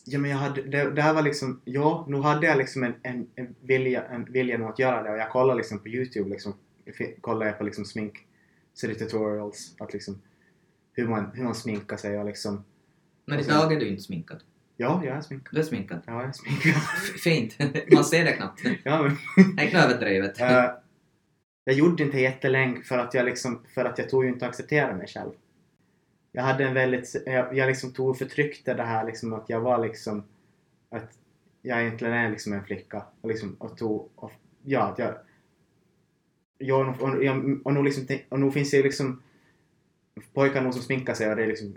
Ja 0.05 0.19
men 0.19 0.31
jag 0.31 0.37
hade, 0.37 0.61
det, 0.61 0.91
det 0.91 1.01
här 1.01 1.13
var 1.13 1.21
liksom, 1.21 1.61
ja, 1.65 2.05
nu 2.07 2.17
hade 2.17 2.47
jag 2.47 2.57
liksom 2.57 2.83
en, 2.83 2.93
en, 3.03 3.27
en 3.35 3.55
vilja, 3.61 4.03
en 4.03 4.25
vilja 4.25 4.67
att 4.69 4.79
göra 4.79 5.03
det 5.03 5.11
och 5.11 5.17
jag 5.17 5.29
kollade 5.29 5.57
liksom 5.57 5.79
på 5.79 5.87
Youtube 5.89 6.29
liksom, 6.29 6.53
kollade 7.21 7.45
jag 7.45 7.57
på 7.57 7.63
liksom 7.63 7.85
smink, 7.85 8.25
så 8.75 8.87
det 8.87 8.95
tutorials, 8.95 9.75
att 9.79 9.93
liksom 9.93 10.21
hur 10.93 11.07
man, 11.07 11.31
hur 11.33 11.43
man 11.43 11.55
sminkar 11.55 11.97
sig 11.97 12.19
och 12.19 12.25
liksom, 12.25 12.63
Men 13.25 13.39
idag 13.39 13.73
är 13.73 13.79
du 13.79 13.87
inte 13.87 14.01
sminkad. 14.03 14.43
ja, 14.77 15.01
jag 15.05 15.17
är 15.17 15.21
sminkad. 15.21 15.53
Du 15.53 15.59
är 15.59 15.63
sminkad. 15.63 16.01
Ja, 16.05 16.13
jag 16.13 16.29
är 16.29 16.31
sminkad. 16.31 16.81
Fint. 17.23 17.57
Man 17.93 18.03
ser 18.05 18.23
det 18.25 18.31
knappt. 18.31 18.61
ja, 18.83 19.03
men, 19.03 19.17
Nej, 19.55 19.65
inte 19.65 19.77
överdrivet. 19.77 20.41
eh, 20.41 20.65
jag 21.63 21.75
gjorde 21.75 22.03
inte 22.03 22.19
jättelänge 22.19 22.81
för 22.81 22.97
att 22.97 23.13
jag 23.13 23.25
liksom, 23.25 23.63
för 23.73 23.85
att 23.85 23.97
jag 23.97 24.09
tog 24.09 24.23
ju 24.23 24.29
inte 24.29 24.45
att 24.45 24.49
acceptera 24.49 24.95
mig 24.95 25.07
själv. 25.07 25.31
Jag 26.31 26.43
hade 26.43 26.63
en 26.65 26.73
väldigt, 26.73 27.15
jag, 27.25 27.57
jag 27.57 27.67
liksom 27.67 27.93
tog 27.93 28.09
och 28.09 28.17
förtryckte 28.17 28.73
det 28.73 28.83
här 28.83 29.05
liksom 29.05 29.33
att 29.33 29.49
jag 29.49 29.59
var 29.61 29.77
liksom, 29.85 30.23
att 30.89 31.17
jag 31.61 31.81
egentligen 31.81 32.13
är 32.13 32.29
liksom 32.31 32.53
en 32.53 32.63
flicka 32.65 33.05
och 33.21 33.29
liksom, 33.29 33.55
och 33.59 33.77
tog, 33.77 34.09
och, 34.15 34.31
ja, 34.63 34.83
att 34.83 34.99
jag, 34.99 35.13
jag, 36.57 37.01
och, 37.01 37.23
jag, 37.23 37.59
och, 37.63 37.73
nu 37.73 37.83
liksom, 37.83 38.05
tänk- 38.07 38.25
och 38.29 38.39
nu 38.39 38.51
finns 38.51 38.71
det 38.71 38.83
liksom 38.83 39.21
pojkar 40.33 40.61
nog 40.61 40.73
som 40.73 40.81
sminkar 40.81 41.13
sig 41.13 41.29
och 41.29 41.35
det 41.35 41.43
är 41.43 41.47
liksom, 41.47 41.73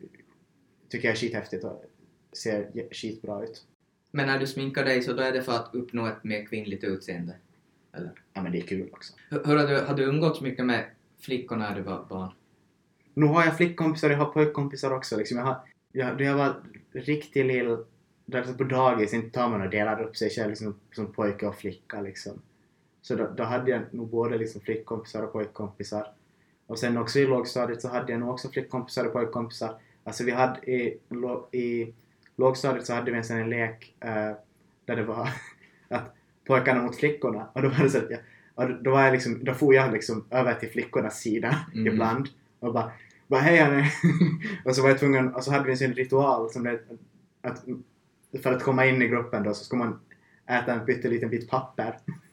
tycker 0.89 1.09
jag 1.09 1.13
är 1.13 1.19
skithäftigt 1.19 1.65
och 1.65 1.85
ser 2.33 2.95
skitbra 2.95 3.45
ut. 3.45 3.65
Men 4.11 4.27
när 4.27 4.39
du 4.39 4.47
sminkar 4.47 4.85
dig 4.85 5.03
så 5.03 5.13
då 5.13 5.23
är 5.23 5.33
det 5.33 5.43
för 5.43 5.53
att 5.53 5.75
uppnå 5.75 6.07
ett 6.07 6.25
mer 6.25 6.47
kvinnligt 6.47 6.85
utseende? 6.85 7.35
Eller? 7.93 8.11
Ja 8.33 8.43
men 8.43 8.53
det 8.53 8.59
är 8.59 8.67
kul 8.67 8.89
också. 8.93 9.15
Hur, 9.29 9.45
hur 9.45 9.57
har, 9.57 9.67
du, 9.67 9.81
har 9.81 9.95
du 9.95 10.03
umgåtts 10.03 10.41
mycket 10.41 10.67
med 10.67 10.85
flickor 11.21 11.57
när 11.57 11.75
du 11.75 11.83
var 11.83 12.07
barn? 12.09 12.33
Nu 13.15 13.27
har 13.27 13.45
jag 13.45 13.57
flickkompisar, 13.57 14.11
jag 14.11 14.19
har 14.19 14.33
pojkkompisar 14.33 14.91
också. 14.91 15.17
Liksom. 15.17 15.37
Jag 15.39 15.45
har, 15.45 15.57
jag, 15.93 16.19
då 16.19 16.25
jag 16.25 16.37
var 16.37 16.63
riktigt 16.93 17.47
lill, 17.47 17.77
där 18.27 18.53
på 18.53 18.65
dagis, 18.65 19.15
inte 19.15 19.31
tar 19.31 19.49
man 19.49 19.63
och 19.63 19.71
delar 19.71 20.03
upp 20.03 20.17
sig 20.17 20.31
själv 20.31 20.49
liksom, 20.49 20.81
som 20.93 21.13
pojke 21.13 21.47
och 21.47 21.57
flicka. 21.57 22.01
Liksom. 22.01 22.43
Så 23.09 23.15
då, 23.15 23.29
då 23.37 23.43
hade 23.43 23.71
jag 23.71 23.83
nog 23.91 24.09
både 24.09 24.39
liksom, 24.39 24.61
flickkompisar 24.61 25.23
och 25.23 25.33
pojkkompisar. 25.33 26.07
Och 26.67 26.79
sen 26.79 26.97
också 26.97 27.19
i 27.19 27.27
lågstadiet 27.27 27.83
så 27.83 27.89
hade 27.89 28.13
jag 28.13 28.21
nog 28.21 28.31
också 28.31 28.49
flickkompisar 28.49 29.05
och 29.05 29.13
pojkkompisar. 29.13 29.75
Alltså 30.05 30.25
vi 30.25 30.31
hade 30.31 30.71
i, 30.71 30.99
i 31.53 31.95
lågstadiet 32.37 32.87
så 32.87 32.95
hade 32.95 33.11
vi 33.11 33.17
en 33.17 33.25
sån 33.25 33.37
här 33.37 33.47
lek 33.47 33.95
eh, 34.01 34.33
där 34.85 34.97
det 34.97 35.03
var 35.05 35.29
att 35.89 36.15
pojkarna 36.47 36.83
mot 36.83 36.97
flickorna. 36.97 37.49
Och 37.53 37.63
då 37.63 37.69
var 37.69 37.85
det 37.85 37.91
så 37.91 37.99
att 37.99 38.11
jag, 38.11 38.21
och 38.55 38.83
då 38.83 38.91
var 38.91 39.03
jag 39.03 39.13
liksom, 39.13 39.45
då 39.45 39.55
får 39.55 39.75
jag 39.75 39.93
liksom 39.93 40.25
över 40.31 40.55
till 40.55 40.71
flickornas 40.71 41.21
sida 41.21 41.57
Mm. 41.75 41.87
ibland 41.87 42.29
och 42.61 42.73
bara 42.73 42.91
bara 43.27 43.41
hej 43.41 43.59
Anne! 43.59 43.91
och 44.65 44.77
så 44.77 44.83
var 44.83 44.89
jag 44.89 44.99
tvungen, 44.99 45.35
och 45.35 45.45
så 45.45 45.51
hade 45.51 45.65
vi 45.65 45.71
en 45.71 45.79
sån 45.79 45.95
ritual 45.95 46.51
som 46.51 46.65
det 46.65 46.81
att 47.43 47.65
för 48.43 48.53
att 48.53 48.63
komma 48.63 48.87
in 48.87 49.03
i 49.03 49.09
gruppen 49.09 49.43
då 49.43 49.55
så 49.55 49.65
ska 49.65 49.77
man 49.77 50.01
äta 50.49 50.73
en 50.73 50.87
pytteliten 50.87 51.31
bit 51.31 51.51
papper. 51.51 51.99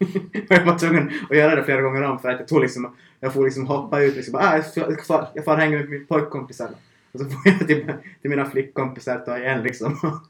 och 0.49 0.55
jag 0.55 0.66
var 0.66 0.80
tvungen 0.80 1.11
att 1.30 1.38
göra 1.38 1.55
det 1.55 1.63
flera 1.63 1.82
gånger 1.82 2.01
om 2.01 2.20
för 2.20 2.30
att 2.30 2.39
jag 2.39 2.47
tog 2.47 2.61
liksom, 2.61 2.95
jag 3.20 3.34
får 3.34 3.43
liksom 3.45 3.68
hoppa 3.68 4.01
ut 4.01 4.16
liksom, 4.16 4.36
ah, 4.36 4.55
jag 4.55 5.05
får, 5.05 5.28
jag 5.34 5.45
får 5.45 5.55
hänga 5.55 5.78
med 5.78 5.89
mina 5.89 6.05
pojkkompisar. 6.05 6.70
Och 7.11 7.20
så 7.20 7.26
får 7.26 7.41
jag 7.45 7.59
till, 7.68 7.93
till 8.22 8.30
mina 8.30 8.45
flickkompisar 8.45 9.20
ta 9.20 9.38
igen 9.38 9.63
liksom. 9.63 9.99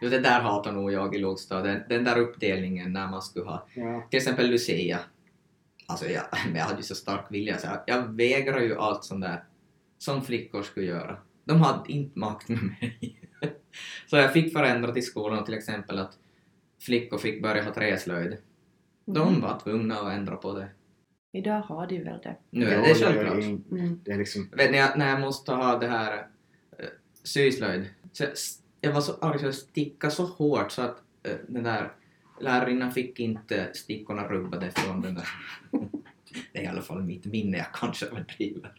Jo, 0.00 0.08
det 0.08 0.18
där 0.18 0.40
hatar 0.40 0.72
nog 0.72 0.92
jag 0.92 1.14
i 1.14 1.18
lågstadiet. 1.18 1.88
Den 1.88 2.04
där 2.04 2.18
uppdelningen 2.18 2.92
när 2.92 3.08
man 3.08 3.22
skulle 3.22 3.44
ha 3.44 3.66
Ja. 3.74 4.06
till 4.10 4.16
exempel 4.16 4.50
Lucia. 4.50 4.98
Alltså 5.86 6.06
jag, 6.06 6.22
jag 6.54 6.62
hade 6.64 6.76
ju 6.76 6.82
så 6.82 6.94
stark 6.94 7.24
vilja 7.30 7.58
så 7.58 7.66
jag, 7.66 7.78
jag 7.86 8.02
vägrar 8.16 8.60
ju 8.60 8.76
allt 8.78 9.04
sånt 9.04 9.20
där 9.20 9.42
som 9.98 10.22
flickor 10.22 10.62
skulle 10.62 10.86
göra. 10.86 11.16
De 11.44 11.60
hade 11.60 11.92
inte 11.92 12.18
makt 12.18 12.48
med 12.48 12.62
mig. 12.62 13.20
så 14.06 14.16
jag 14.16 14.32
fick 14.32 14.52
förändra 14.52 14.92
till 14.92 15.04
skolan 15.06 15.44
till 15.44 15.54
exempel 15.54 15.98
att 15.98 16.12
flickor 16.80 17.18
fick 17.18 17.42
börja 17.42 17.62
ha 17.64 17.74
träslöjd. 17.74 18.36
De 19.04 19.28
Mm. 19.28 19.40
var 19.40 19.58
tvungna 19.60 19.98
att 20.00 20.12
ändra 20.12 20.36
på 20.36 20.52
det. 20.58 20.68
Idag 21.32 21.60
har 21.60 21.86
de 21.86 21.98
väl 21.98 22.18
det. 22.22 22.36
Nu 22.50 22.66
är 22.66 22.82
det 22.82 22.94
självklart. 22.94 23.38
Mm. 23.70 24.00
Det 24.04 24.12
är 24.12 24.18
liksom... 24.18 24.48
Vet 24.52 24.70
ni, 24.70 24.76
när 24.96 25.10
jag 25.10 25.20
måste 25.20 25.52
ha 25.52 25.78
det 25.78 25.86
här 25.86 26.26
äh, 26.78 26.84
syslöjd, 27.22 27.86
så 28.12 28.22
jag, 28.24 28.30
jag 28.80 28.92
var 28.92 29.00
så 29.00 29.12
arg 29.20 29.38
så 29.38 29.44
jag 29.44 29.54
stickade 29.54 30.10
så 30.12 30.24
hårt 30.24 30.72
så 30.72 30.82
att 30.82 31.02
äh, 31.22 31.32
den 31.48 31.62
där 31.62 31.92
lärarinnan 32.40 32.92
fick 32.92 33.20
inte 33.20 33.70
stickorna 33.74 34.28
rubbade 34.28 34.70
från 34.70 35.00
den 35.00 35.14
där. 35.14 35.28
det 36.52 36.58
är 36.58 36.62
i 36.62 36.66
alla 36.66 36.82
fall 36.82 37.02
mitt 37.02 37.24
minne, 37.24 37.56
jag 37.56 37.72
kanske 37.74 38.06
överdriver. 38.06 38.72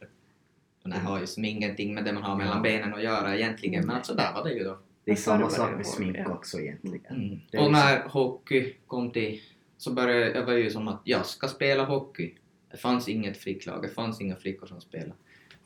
Och 0.83 0.89
det 0.89 0.97
har 0.97 1.19
just 1.19 1.37
ingenting 1.37 1.93
med 1.93 2.05
det 2.05 2.13
man 2.13 2.23
har 2.23 2.35
mellan 2.37 2.61
benen 2.61 2.93
att 2.93 3.03
göra 3.03 3.35
egentligen, 3.37 3.85
men 3.87 3.95
alltså 3.95 4.13
där 4.15 4.33
var 4.33 4.43
det 4.43 4.53
ju 4.53 4.63
då. 4.63 4.79
Det 5.09 5.13
är 5.13 5.23
samma 5.23 5.49
sak 5.49 5.75
med 5.77 5.85
smink 5.85 6.17
ja. 6.19 6.33
också 6.33 6.59
egentligen. 6.59 7.15
Mm. 7.15 7.31
Och 7.31 7.39
liksom- 7.51 7.71
när 7.71 8.09
hockey 8.09 8.73
kom 8.87 9.11
till 9.11 9.41
så 9.77 9.93
började 9.93 10.31
jag 10.31 10.45
var 10.45 10.53
ju 10.53 10.69
som 10.69 10.87
att 10.87 11.01
jag 11.03 11.25
ska 11.25 11.47
spela 11.47 11.85
hockey. 11.85 12.35
Det 12.71 12.77
fanns 12.77 13.07
inget 13.09 13.37
flicklag, 13.37 13.81
det 13.81 13.89
fanns 13.89 14.21
inga 14.21 14.35
flickor 14.35 14.67
som 14.67 14.81
spelade. 14.81 15.13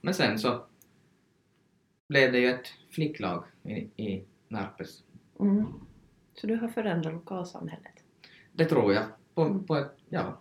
Men 0.02 0.14
sen 0.14 0.40
så 0.40 0.64
blev 2.10 2.32
det 2.32 2.40
ju 2.40 2.48
ett 2.50 2.68
flicklag 2.92 3.44
i, 3.64 4.04
i 4.04 4.24
Närpes. 4.48 5.04
Mm. 5.40 5.66
Så 6.36 6.48
du 6.48 6.56
har 6.56 6.68
förändrat 6.68 7.14
lokalsamhället? 7.14 7.94
Det 8.52 8.66
tror 8.66 8.94
jag. 8.94 9.04
På, 9.36 9.42
Mm. 9.42 9.64
på 9.64 9.76
ett, 9.76 9.92
ja, 10.10 10.40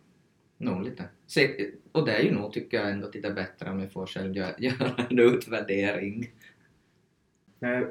nog 0.59 0.83
lite. 0.83 1.05
Se, 1.27 1.71
och 1.93 2.07
det 2.07 2.13
är 2.13 2.23
ju 2.23 2.31
nog, 2.35 2.53
tycker 2.53 2.77
jag, 2.77 2.91
ändå 2.91 3.11
lite 3.15 3.31
bättre 3.31 3.71
om 3.71 3.81
jag 3.81 3.93
får 3.93 4.07
själv 4.07 4.37
göra 4.59 5.07
en 5.11 5.19
utvärdering. 5.19 6.31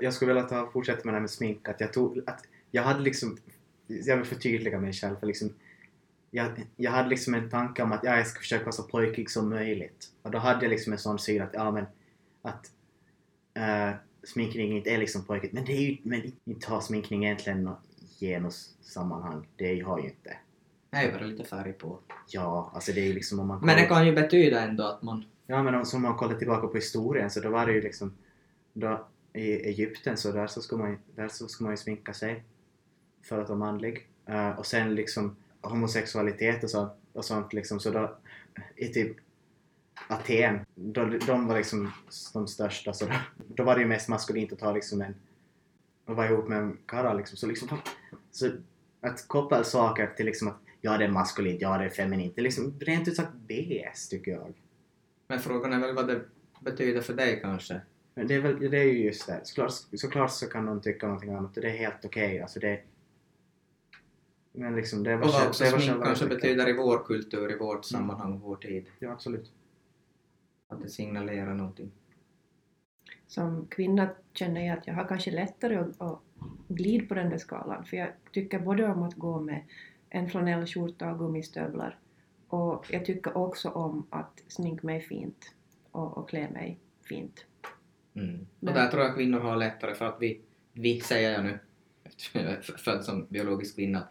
Jag 0.01 0.13
skulle 0.13 0.33
vilja 0.33 0.49
ta, 0.49 0.69
fortsätta 0.73 1.01
med 1.05 1.13
det 1.13 1.15
här 1.15 1.21
med 1.21 1.29
smink. 1.29 1.69
Att 1.69 1.81
jag, 1.81 1.93
tog, 1.93 2.21
att 2.25 2.43
jag 2.71 2.83
hade 2.83 2.99
liksom... 2.99 3.37
Jag 3.87 4.17
vill 4.17 4.25
förtydliga 4.25 4.79
mig 4.79 4.93
själv. 4.93 5.15
För 5.19 5.27
liksom, 5.27 5.53
jag, 6.31 6.47
jag 6.75 6.91
hade 6.91 7.09
liksom 7.09 7.33
en 7.33 7.49
tanke 7.49 7.83
om 7.83 7.91
att 7.91 8.03
ja, 8.03 8.17
jag 8.17 8.27
ska 8.27 8.39
försöka 8.39 8.63
vara 8.63 8.71
så 8.71 8.83
pojkig 8.83 9.29
som 9.29 9.49
möjligt. 9.49 10.07
Och 10.21 10.31
då 10.31 10.37
hade 10.37 10.65
jag 10.65 10.69
liksom 10.69 10.93
en 10.93 10.99
sån 10.99 11.19
syn 11.19 11.41
att 11.41 11.53
ja 11.53 11.71
men 11.71 11.85
att 12.41 12.71
äh, 13.53 13.95
sminkning 14.23 14.77
inte 14.77 14.89
är 14.89 14.97
liksom 14.97 15.23
pojkigt. 15.23 15.53
Men 15.53 15.65
det 15.65 15.71
är 15.73 15.81
ju 15.81 15.97
men 16.03 16.31
inte 16.45 16.69
har 16.69 16.81
sminkning 16.81 17.25
egentligen 17.25 17.63
något 17.63 17.81
genussammanhang. 18.19 19.47
Det 19.55 19.79
har 19.79 19.99
ju 19.99 20.05
inte. 20.05 20.37
Nej, 20.91 21.11
bara 21.11 21.23
lite 21.25 21.43
färg 21.43 21.73
på. 21.73 21.99
Ja, 22.27 22.71
alltså 22.73 22.91
det 22.91 23.01
är 23.01 23.05
ju 23.05 23.13
liksom 23.13 23.39
om 23.39 23.47
man 23.47 23.59
Men 23.65 23.75
det 23.75 23.87
kollar- 23.87 23.99
kan 23.99 24.07
ju 24.07 24.13
betyda 24.15 24.61
ändå 24.61 24.83
att 24.83 25.01
man... 25.01 25.25
Ja 25.47 25.63
men 25.63 25.75
om 25.75 25.85
som 25.85 26.01
man 26.01 26.15
kollar 26.17 26.35
tillbaka 26.35 26.67
på 26.67 26.73
historien 26.75 27.29
så 27.29 27.39
då 27.39 27.49
var 27.49 27.65
det 27.65 27.73
ju 27.73 27.81
liksom 27.81 28.13
då, 28.73 29.07
i 29.33 29.53
Egypten 29.53 30.17
så 30.17 30.31
där 30.31 30.47
så 30.47 30.61
ska 30.61 30.77
man, 30.77 30.89
ju- 30.89 30.97
där 31.15 31.27
så 31.27 31.47
ska 31.47 31.63
man 31.63 31.73
ju 31.73 31.77
sminka 31.77 32.13
sig 32.13 32.43
för 33.23 33.41
att 33.41 33.49
vara 33.49 33.59
manlig. 33.59 34.07
Uh, 34.29 34.59
och 34.59 34.65
sen 34.65 34.95
liksom 34.95 35.35
homosexualitet 35.61 36.63
och 36.63 36.69
sånt, 36.69 36.93
och 37.13 37.25
sånt 37.25 37.53
liksom 37.53 37.79
så 37.79 37.91
då 37.91 38.17
i 38.75 38.87
typ 38.87 39.17
Aten, 40.07 40.59
då, 40.75 41.05
de 41.05 41.47
var 41.47 41.57
liksom 41.57 41.91
de 42.33 42.47
största 42.47 42.93
så 42.93 43.05
då, 43.05 43.13
då 43.47 43.63
var 43.63 43.75
det 43.75 43.81
ju 43.81 43.87
mest 43.87 44.09
maskulint 44.09 44.53
att 44.53 44.59
ta 44.59 44.71
liksom 44.71 45.01
en 45.01 45.15
och 46.05 46.15
vara 46.15 46.27
ihop 46.27 46.47
med 46.47 46.57
en 46.57 46.77
karl 46.85 47.17
liksom 47.17 47.37
så 47.37 47.47
liksom 47.47 47.81
så 48.31 48.51
att 49.01 49.27
koppla 49.27 49.63
saker 49.63 50.07
till 50.07 50.25
liksom 50.25 50.47
att 50.47 50.57
ja 50.81 50.97
det 50.97 51.05
är 51.05 51.09
maskulint, 51.09 51.61
ja 51.61 51.77
det 51.77 51.85
är 51.85 51.89
feminint, 51.89 52.35
det 52.35 52.41
är 52.41 52.43
liksom 52.43 52.79
rent 52.79 53.07
ut 53.07 53.15
sagt 53.15 53.33
BS 53.33 54.09
tycker 54.09 54.31
jag. 54.31 54.53
Men 55.27 55.39
frågan 55.39 55.73
är 55.73 55.79
väl 55.79 55.95
vad 55.95 56.07
det 56.07 56.21
betyder 56.61 57.01
för 57.01 57.13
dig 57.13 57.39
kanske? 57.41 57.81
Men 58.13 58.27
det 58.27 58.33
är, 58.35 58.41
väl, 58.41 58.71
det 58.71 58.77
är 58.77 58.83
ju 58.83 59.03
just 59.03 59.27
det. 59.27 59.39
Såklart, 59.43 59.71
såklart 59.71 60.31
så 60.31 60.47
kan 60.47 60.65
någon 60.65 60.81
tycka 60.81 61.07
någonting 61.07 61.33
annat 61.33 61.57
och 61.57 61.63
det 61.63 61.69
är 61.69 61.77
helt 61.77 62.05
okej. 62.05 62.41
Alltså 62.41 62.59
det... 62.59 62.81
Men 64.51 64.75
liksom 64.75 65.03
det 65.03 65.11
är 65.11 65.21
Och 65.21 65.25
också 65.47 65.63
det 65.63 65.69
smink 65.69 66.03
kanske 66.03 66.25
tycker. 66.25 66.35
betyder 66.35 66.69
i 66.69 66.73
vår 66.73 67.03
kultur, 67.05 67.51
i 67.51 67.57
vårt 67.57 67.85
sammanhang, 67.85 68.39
vår 68.39 68.55
tid. 68.55 68.85
Ja, 68.99 69.11
absolut. 69.11 69.51
Att 70.67 70.81
det 70.81 70.89
signalerar 70.89 71.53
någonting. 71.53 71.91
Som 73.27 73.67
kvinna 73.67 74.09
känner 74.33 74.67
jag 74.67 74.77
att 74.77 74.87
jag 74.87 74.93
har 74.93 75.07
kanske 75.07 75.31
lättare 75.31 75.75
att, 75.75 76.01
att 76.01 76.19
glida 76.67 77.05
på 77.05 77.13
den 77.13 77.29
där 77.29 77.37
skalan. 77.37 77.85
För 77.85 77.97
jag 77.97 78.09
tycker 78.31 78.59
både 78.59 78.87
om 78.87 79.03
att 79.03 79.15
gå 79.15 79.39
med 79.39 79.63
en 80.09 80.29
flanellskjorta 80.29 81.11
och 81.11 81.19
gummistövlar 81.19 81.99
och 82.47 82.85
jag 82.89 83.05
tycker 83.05 83.37
också 83.37 83.69
om 83.69 84.07
att 84.09 84.43
sminka 84.47 84.87
mig 84.87 85.01
fint 85.01 85.53
och, 85.91 86.17
och 86.17 86.29
klä 86.29 86.49
mig 86.49 86.79
fint. 87.03 87.45
Mm. 88.13 88.47
Och 88.59 88.73
där 88.73 88.87
tror 88.87 89.03
jag 89.03 89.15
kvinnor 89.15 89.39
har 89.39 89.55
lättare 89.55 89.95
för 89.95 90.05
att 90.05 90.17
vi, 90.19 90.41
vi 90.73 90.99
säger 90.99 91.31
jag 91.31 91.43
nu, 91.43 91.59
eftersom 92.03 92.41
jag 92.41 92.51
är 92.51 92.61
född 92.61 93.03
som 93.03 93.25
biologisk 93.29 93.75
kvinna, 93.75 94.07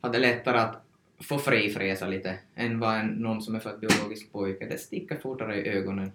hade 0.00 0.18
lättare 0.18 0.58
att 0.58 0.82
få 1.20 1.38
frifräsa 1.38 2.08
lite 2.08 2.38
än 2.54 2.80
vad 2.80 3.00
en, 3.00 3.06
någon 3.06 3.42
som 3.42 3.54
är 3.54 3.58
född 3.58 3.80
biologisk 3.80 4.32
pojke. 4.32 4.66
Det 4.66 4.78
sticker 4.78 5.16
fortare 5.16 5.56
i 5.56 5.68
ögonen. 5.68 6.12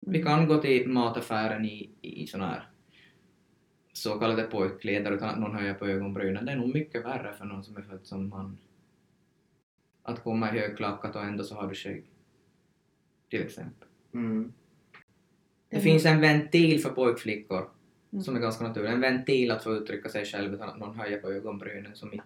Vi 0.00 0.22
kan 0.22 0.48
gå 0.48 0.58
till 0.58 0.88
mataffären 0.88 1.64
i, 1.64 1.90
i 2.00 2.26
såna 2.26 2.46
här 2.46 2.68
så 3.96 4.18
kallade 4.18 4.42
pojkkläder 4.42 5.12
utan 5.12 5.28
att 5.28 5.38
någon 5.38 5.54
höjer 5.54 5.74
på 5.74 5.86
ögonbrynen. 5.86 6.44
Det 6.44 6.52
är 6.52 6.56
nog 6.56 6.74
mycket 6.74 7.04
värre 7.04 7.32
för 7.32 7.44
någon 7.44 7.64
som 7.64 7.76
är 7.76 7.82
född 7.82 8.06
som 8.06 8.28
man. 8.28 8.58
Att 10.02 10.22
komma 10.22 10.54
i 10.54 10.58
högklackat 10.58 11.16
och 11.16 11.22
ändå 11.22 11.44
så 11.44 11.54
har 11.54 11.68
du 11.68 11.74
skägg. 11.74 12.04
Till 13.30 13.42
exempel. 13.42 13.88
Mm. 14.14 14.52
Det 15.68 15.80
finns 15.80 16.06
en 16.06 16.20
ventil 16.20 16.82
för 16.82 16.90
pojkflickor 16.90 17.70
Mm. 18.12 18.24
som 18.24 18.36
är 18.36 18.40
ganska 18.40 18.64
naturlig. 18.64 18.90
En 18.90 19.00
ventil 19.00 19.50
att 19.50 19.64
få 19.64 19.74
uttrycka 19.74 20.08
sig 20.08 20.24
själv 20.24 20.54
utan 20.54 20.68
att 20.68 20.78
någon 20.78 20.96
höjer 20.96 21.20
på 21.20 21.30
ögonbrynen 21.30 21.96
som 21.96 22.12
inte 22.12 22.24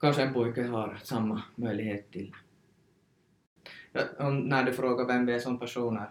kanske 0.00 0.22
en 0.22 0.32
pojke 0.32 0.62
har 0.62 0.98
samma 1.02 1.42
möjlighet 1.54 2.10
till. 2.10 2.34
Ja, 3.92 4.00
om, 4.18 4.40
när 4.40 4.64
du 4.64 4.72
frågar 4.72 5.04
vem 5.06 5.26
vi 5.26 5.32
är 5.32 5.38
som 5.38 5.58
personer. 5.58 6.10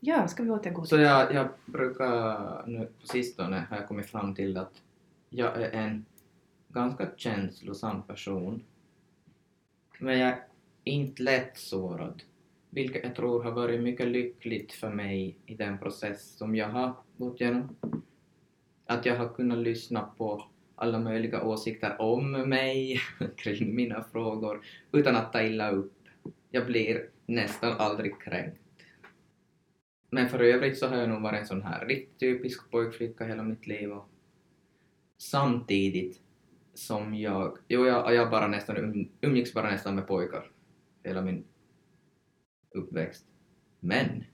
Ja, 0.00 0.28
ska 0.28 0.42
vi 0.42 0.50
återgå 0.50 0.84
Så 0.84 0.96
till 0.96 1.04
jag, 1.04 1.34
jag 1.34 1.48
brukar 1.66 2.66
nu 2.66 2.88
på 3.00 3.06
sistone 3.06 3.66
har 3.70 3.76
jag 3.76 3.88
kommit 3.88 4.06
fram 4.06 4.34
till 4.34 4.56
att 4.56 4.82
jag 5.30 5.62
är 5.62 5.70
en 5.70 6.04
ganska 6.68 7.06
känslosam 7.16 8.02
person. 8.02 8.62
Men 9.98 10.18
jag 10.18 10.28
är 10.28 10.42
inte 10.84 11.22
lätt 11.22 11.58
sårad. 11.58 12.22
Vilket 12.74 13.04
jag 13.04 13.16
tror 13.16 13.42
har 13.42 13.50
varit 13.50 13.80
mycket 13.80 14.08
lyckligt 14.08 14.72
för 14.72 14.90
mig 14.90 15.36
i 15.46 15.54
den 15.54 15.78
process 15.78 16.36
som 16.36 16.56
jag 16.56 16.68
har 16.68 16.94
gått 17.16 17.40
igenom. 17.40 17.76
Att 18.86 19.06
jag 19.06 19.16
har 19.16 19.28
kunnat 19.28 19.58
lyssna 19.58 20.00
på 20.00 20.44
alla 20.74 20.98
möjliga 20.98 21.42
åsikter 21.42 22.00
om 22.00 22.32
mig, 22.32 23.00
kring 23.36 23.74
mina 23.74 24.04
frågor, 24.12 24.64
utan 24.92 25.16
att 25.16 25.32
ta 25.32 25.42
illa 25.42 25.70
upp. 25.70 25.92
Jag 26.50 26.66
blir 26.66 27.08
nästan 27.26 27.72
aldrig 27.72 28.20
kränkt. 28.20 28.60
Men 30.10 30.28
för 30.28 30.38
övrigt 30.38 30.78
så 30.78 30.86
har 30.86 30.96
jag 30.96 31.08
nog 31.08 31.22
varit 31.22 31.40
en 31.40 31.46
sån 31.46 31.62
här 31.62 31.86
riktigt 31.86 32.18
typisk 32.18 32.70
pojkflicka 32.70 33.24
hela 33.24 33.42
mitt 33.42 33.66
liv 33.66 33.92
och 33.92 34.08
samtidigt 35.18 36.20
som 36.74 37.14
jag, 37.14 37.58
jo 37.68 37.86
jag, 37.86 38.14
jag 38.14 38.30
bara 38.30 38.46
nästan 38.46 38.76
um, 38.76 39.08
umgicks 39.20 39.54
bara 39.54 39.70
nästan 39.70 39.94
med 39.94 40.06
pojkar 40.06 40.50
hela 41.04 41.22
min 41.22 41.44
uppväxt. 42.74 43.24
Men 43.80 44.24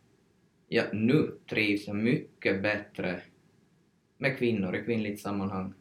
ja, 0.68 0.82
nu 0.93 1.38
trivs 1.51 1.86
jag 1.86 1.97
mycket 1.97 2.62
bättre 2.62 3.20
med 4.18 4.38
kvinnor 4.38 4.76
i 4.76 4.84
kvinnligt 4.84 5.20
sammanhang. 5.20 5.74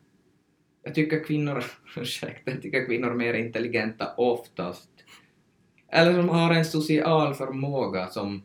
Jag 0.84 0.96
tycker 0.96 1.24
kvinnor, 1.24 1.64
ursäkta, 1.98 2.52
jag 2.52 2.62
tycker 2.62 2.86
kvinnor 2.86 3.12
är 3.12 3.16
mer 3.16 3.34
intelligenta 3.34 4.14
oftast. 4.18 4.90
Eller 5.88 6.14
som 6.14 6.30
har 6.30 6.54
en 6.54 6.66
social 6.66 7.34
förmåga 7.34 8.08
som 8.08 8.44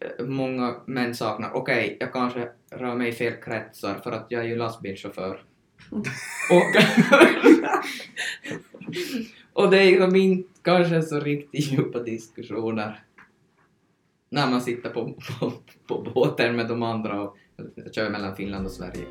eh, 0.00 0.26
många 0.26 0.74
män 0.86 1.14
saknar. 1.14 1.52
Okej, 1.52 1.96
jag 2.00 2.12
kanske 2.12 2.48
rör 2.70 2.94
mig 2.94 3.08
i 3.08 3.12
fel 3.12 3.32
kretsar 3.32 3.94
för 3.94 4.12
att 4.12 4.26
jag 4.28 4.44
är 4.44 4.48
ju 4.48 4.56
lastbilschaufför. 4.56 5.42
Och, 6.50 6.74
och 9.64 9.70
det 9.70 9.82
är 9.82 9.90
liksom 9.90 10.16
inte 10.16 10.60
kanske 10.62 11.02
så 11.02 11.20
riktigt 11.20 11.72
djupa 11.72 12.02
diskussioner 12.02 13.04
när 14.30 14.50
man 14.50 14.60
sitter 14.60 14.90
på, 14.90 15.14
på, 15.40 15.52
på 15.86 16.10
båten 16.14 16.56
med 16.56 16.68
de 16.68 16.82
andra 16.82 17.22
och 17.22 17.36
kör 17.92 18.10
mellan 18.10 18.36
Finland 18.36 18.66
och 18.66 18.72
Sverige. 18.72 19.06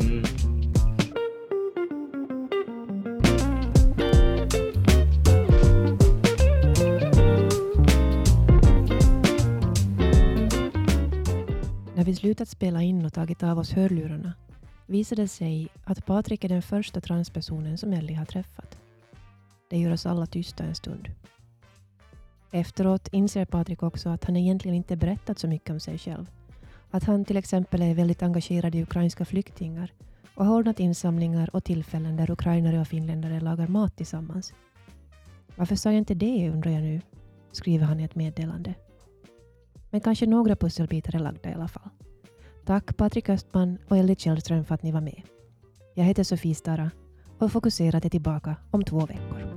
Mm. 0.00 0.22
När 11.94 12.04
vi 12.04 12.14
slutat 12.14 12.48
spela 12.48 12.82
in 12.82 13.04
och 13.04 13.12
tagit 13.12 13.42
av 13.42 13.58
oss 13.58 13.72
hörlurarna 13.72 14.32
visade 14.86 15.28
sig 15.28 15.68
att 15.84 16.06
Patrik 16.06 16.44
är 16.44 16.48
den 16.48 16.62
första 16.62 17.00
transpersonen 17.00 17.78
som 17.78 17.92
Ellie 17.92 18.14
har 18.14 18.24
träffat. 18.24 18.78
Det 19.70 19.78
gör 19.78 19.92
oss 19.92 20.06
alla 20.06 20.26
tysta 20.26 20.64
en 20.64 20.74
stund. 20.74 21.08
Efteråt 22.50 23.08
inser 23.08 23.44
Patrik 23.44 23.82
också 23.82 24.08
att 24.08 24.24
han 24.24 24.36
egentligen 24.36 24.76
inte 24.76 24.96
berättat 24.96 25.38
så 25.38 25.48
mycket 25.48 25.70
om 25.70 25.80
sig 25.80 25.98
själv. 25.98 26.30
Att 26.90 27.04
han 27.04 27.24
till 27.24 27.36
exempel 27.36 27.82
är 27.82 27.94
väldigt 27.94 28.22
engagerad 28.22 28.74
i 28.74 28.82
ukrainska 28.82 29.24
flyktingar 29.24 29.92
och 30.34 30.46
har 30.46 30.56
ordnat 30.56 30.80
insamlingar 30.80 31.50
och 31.52 31.64
tillfällen 31.64 32.16
där 32.16 32.30
ukrainare 32.30 32.80
och 32.80 32.88
finländare 32.88 33.40
lagar 33.40 33.68
mat 33.68 33.96
tillsammans. 33.96 34.54
Varför 35.56 35.76
sa 35.76 35.88
jag 35.88 35.98
inte 35.98 36.14
det 36.14 36.50
undrar 36.50 36.70
jag 36.70 36.82
nu, 36.82 37.00
skriver 37.52 37.84
han 37.86 38.00
i 38.00 38.04
ett 38.04 38.14
meddelande. 38.14 38.74
Men 39.90 40.00
kanske 40.00 40.26
några 40.26 40.56
pusselbitar 40.56 41.14
är 41.14 41.18
lagda 41.18 41.50
i 41.50 41.54
alla 41.54 41.68
fall. 41.68 41.90
Tack 42.64 42.96
Patrik 42.96 43.28
Östman 43.28 43.78
och 43.88 43.96
Ellie 43.96 44.16
Källström 44.16 44.64
för 44.64 44.74
att 44.74 44.82
ni 44.82 44.92
var 44.92 45.00
med. 45.00 45.22
Jag 45.94 46.04
heter 46.04 46.24
Sofie 46.24 46.54
Stara 46.54 46.90
och 47.38 47.52
Fokuserat 47.52 48.04
är 48.04 48.10
tillbaka 48.10 48.56
om 48.70 48.84
två 48.84 49.06
veckor. 49.06 49.55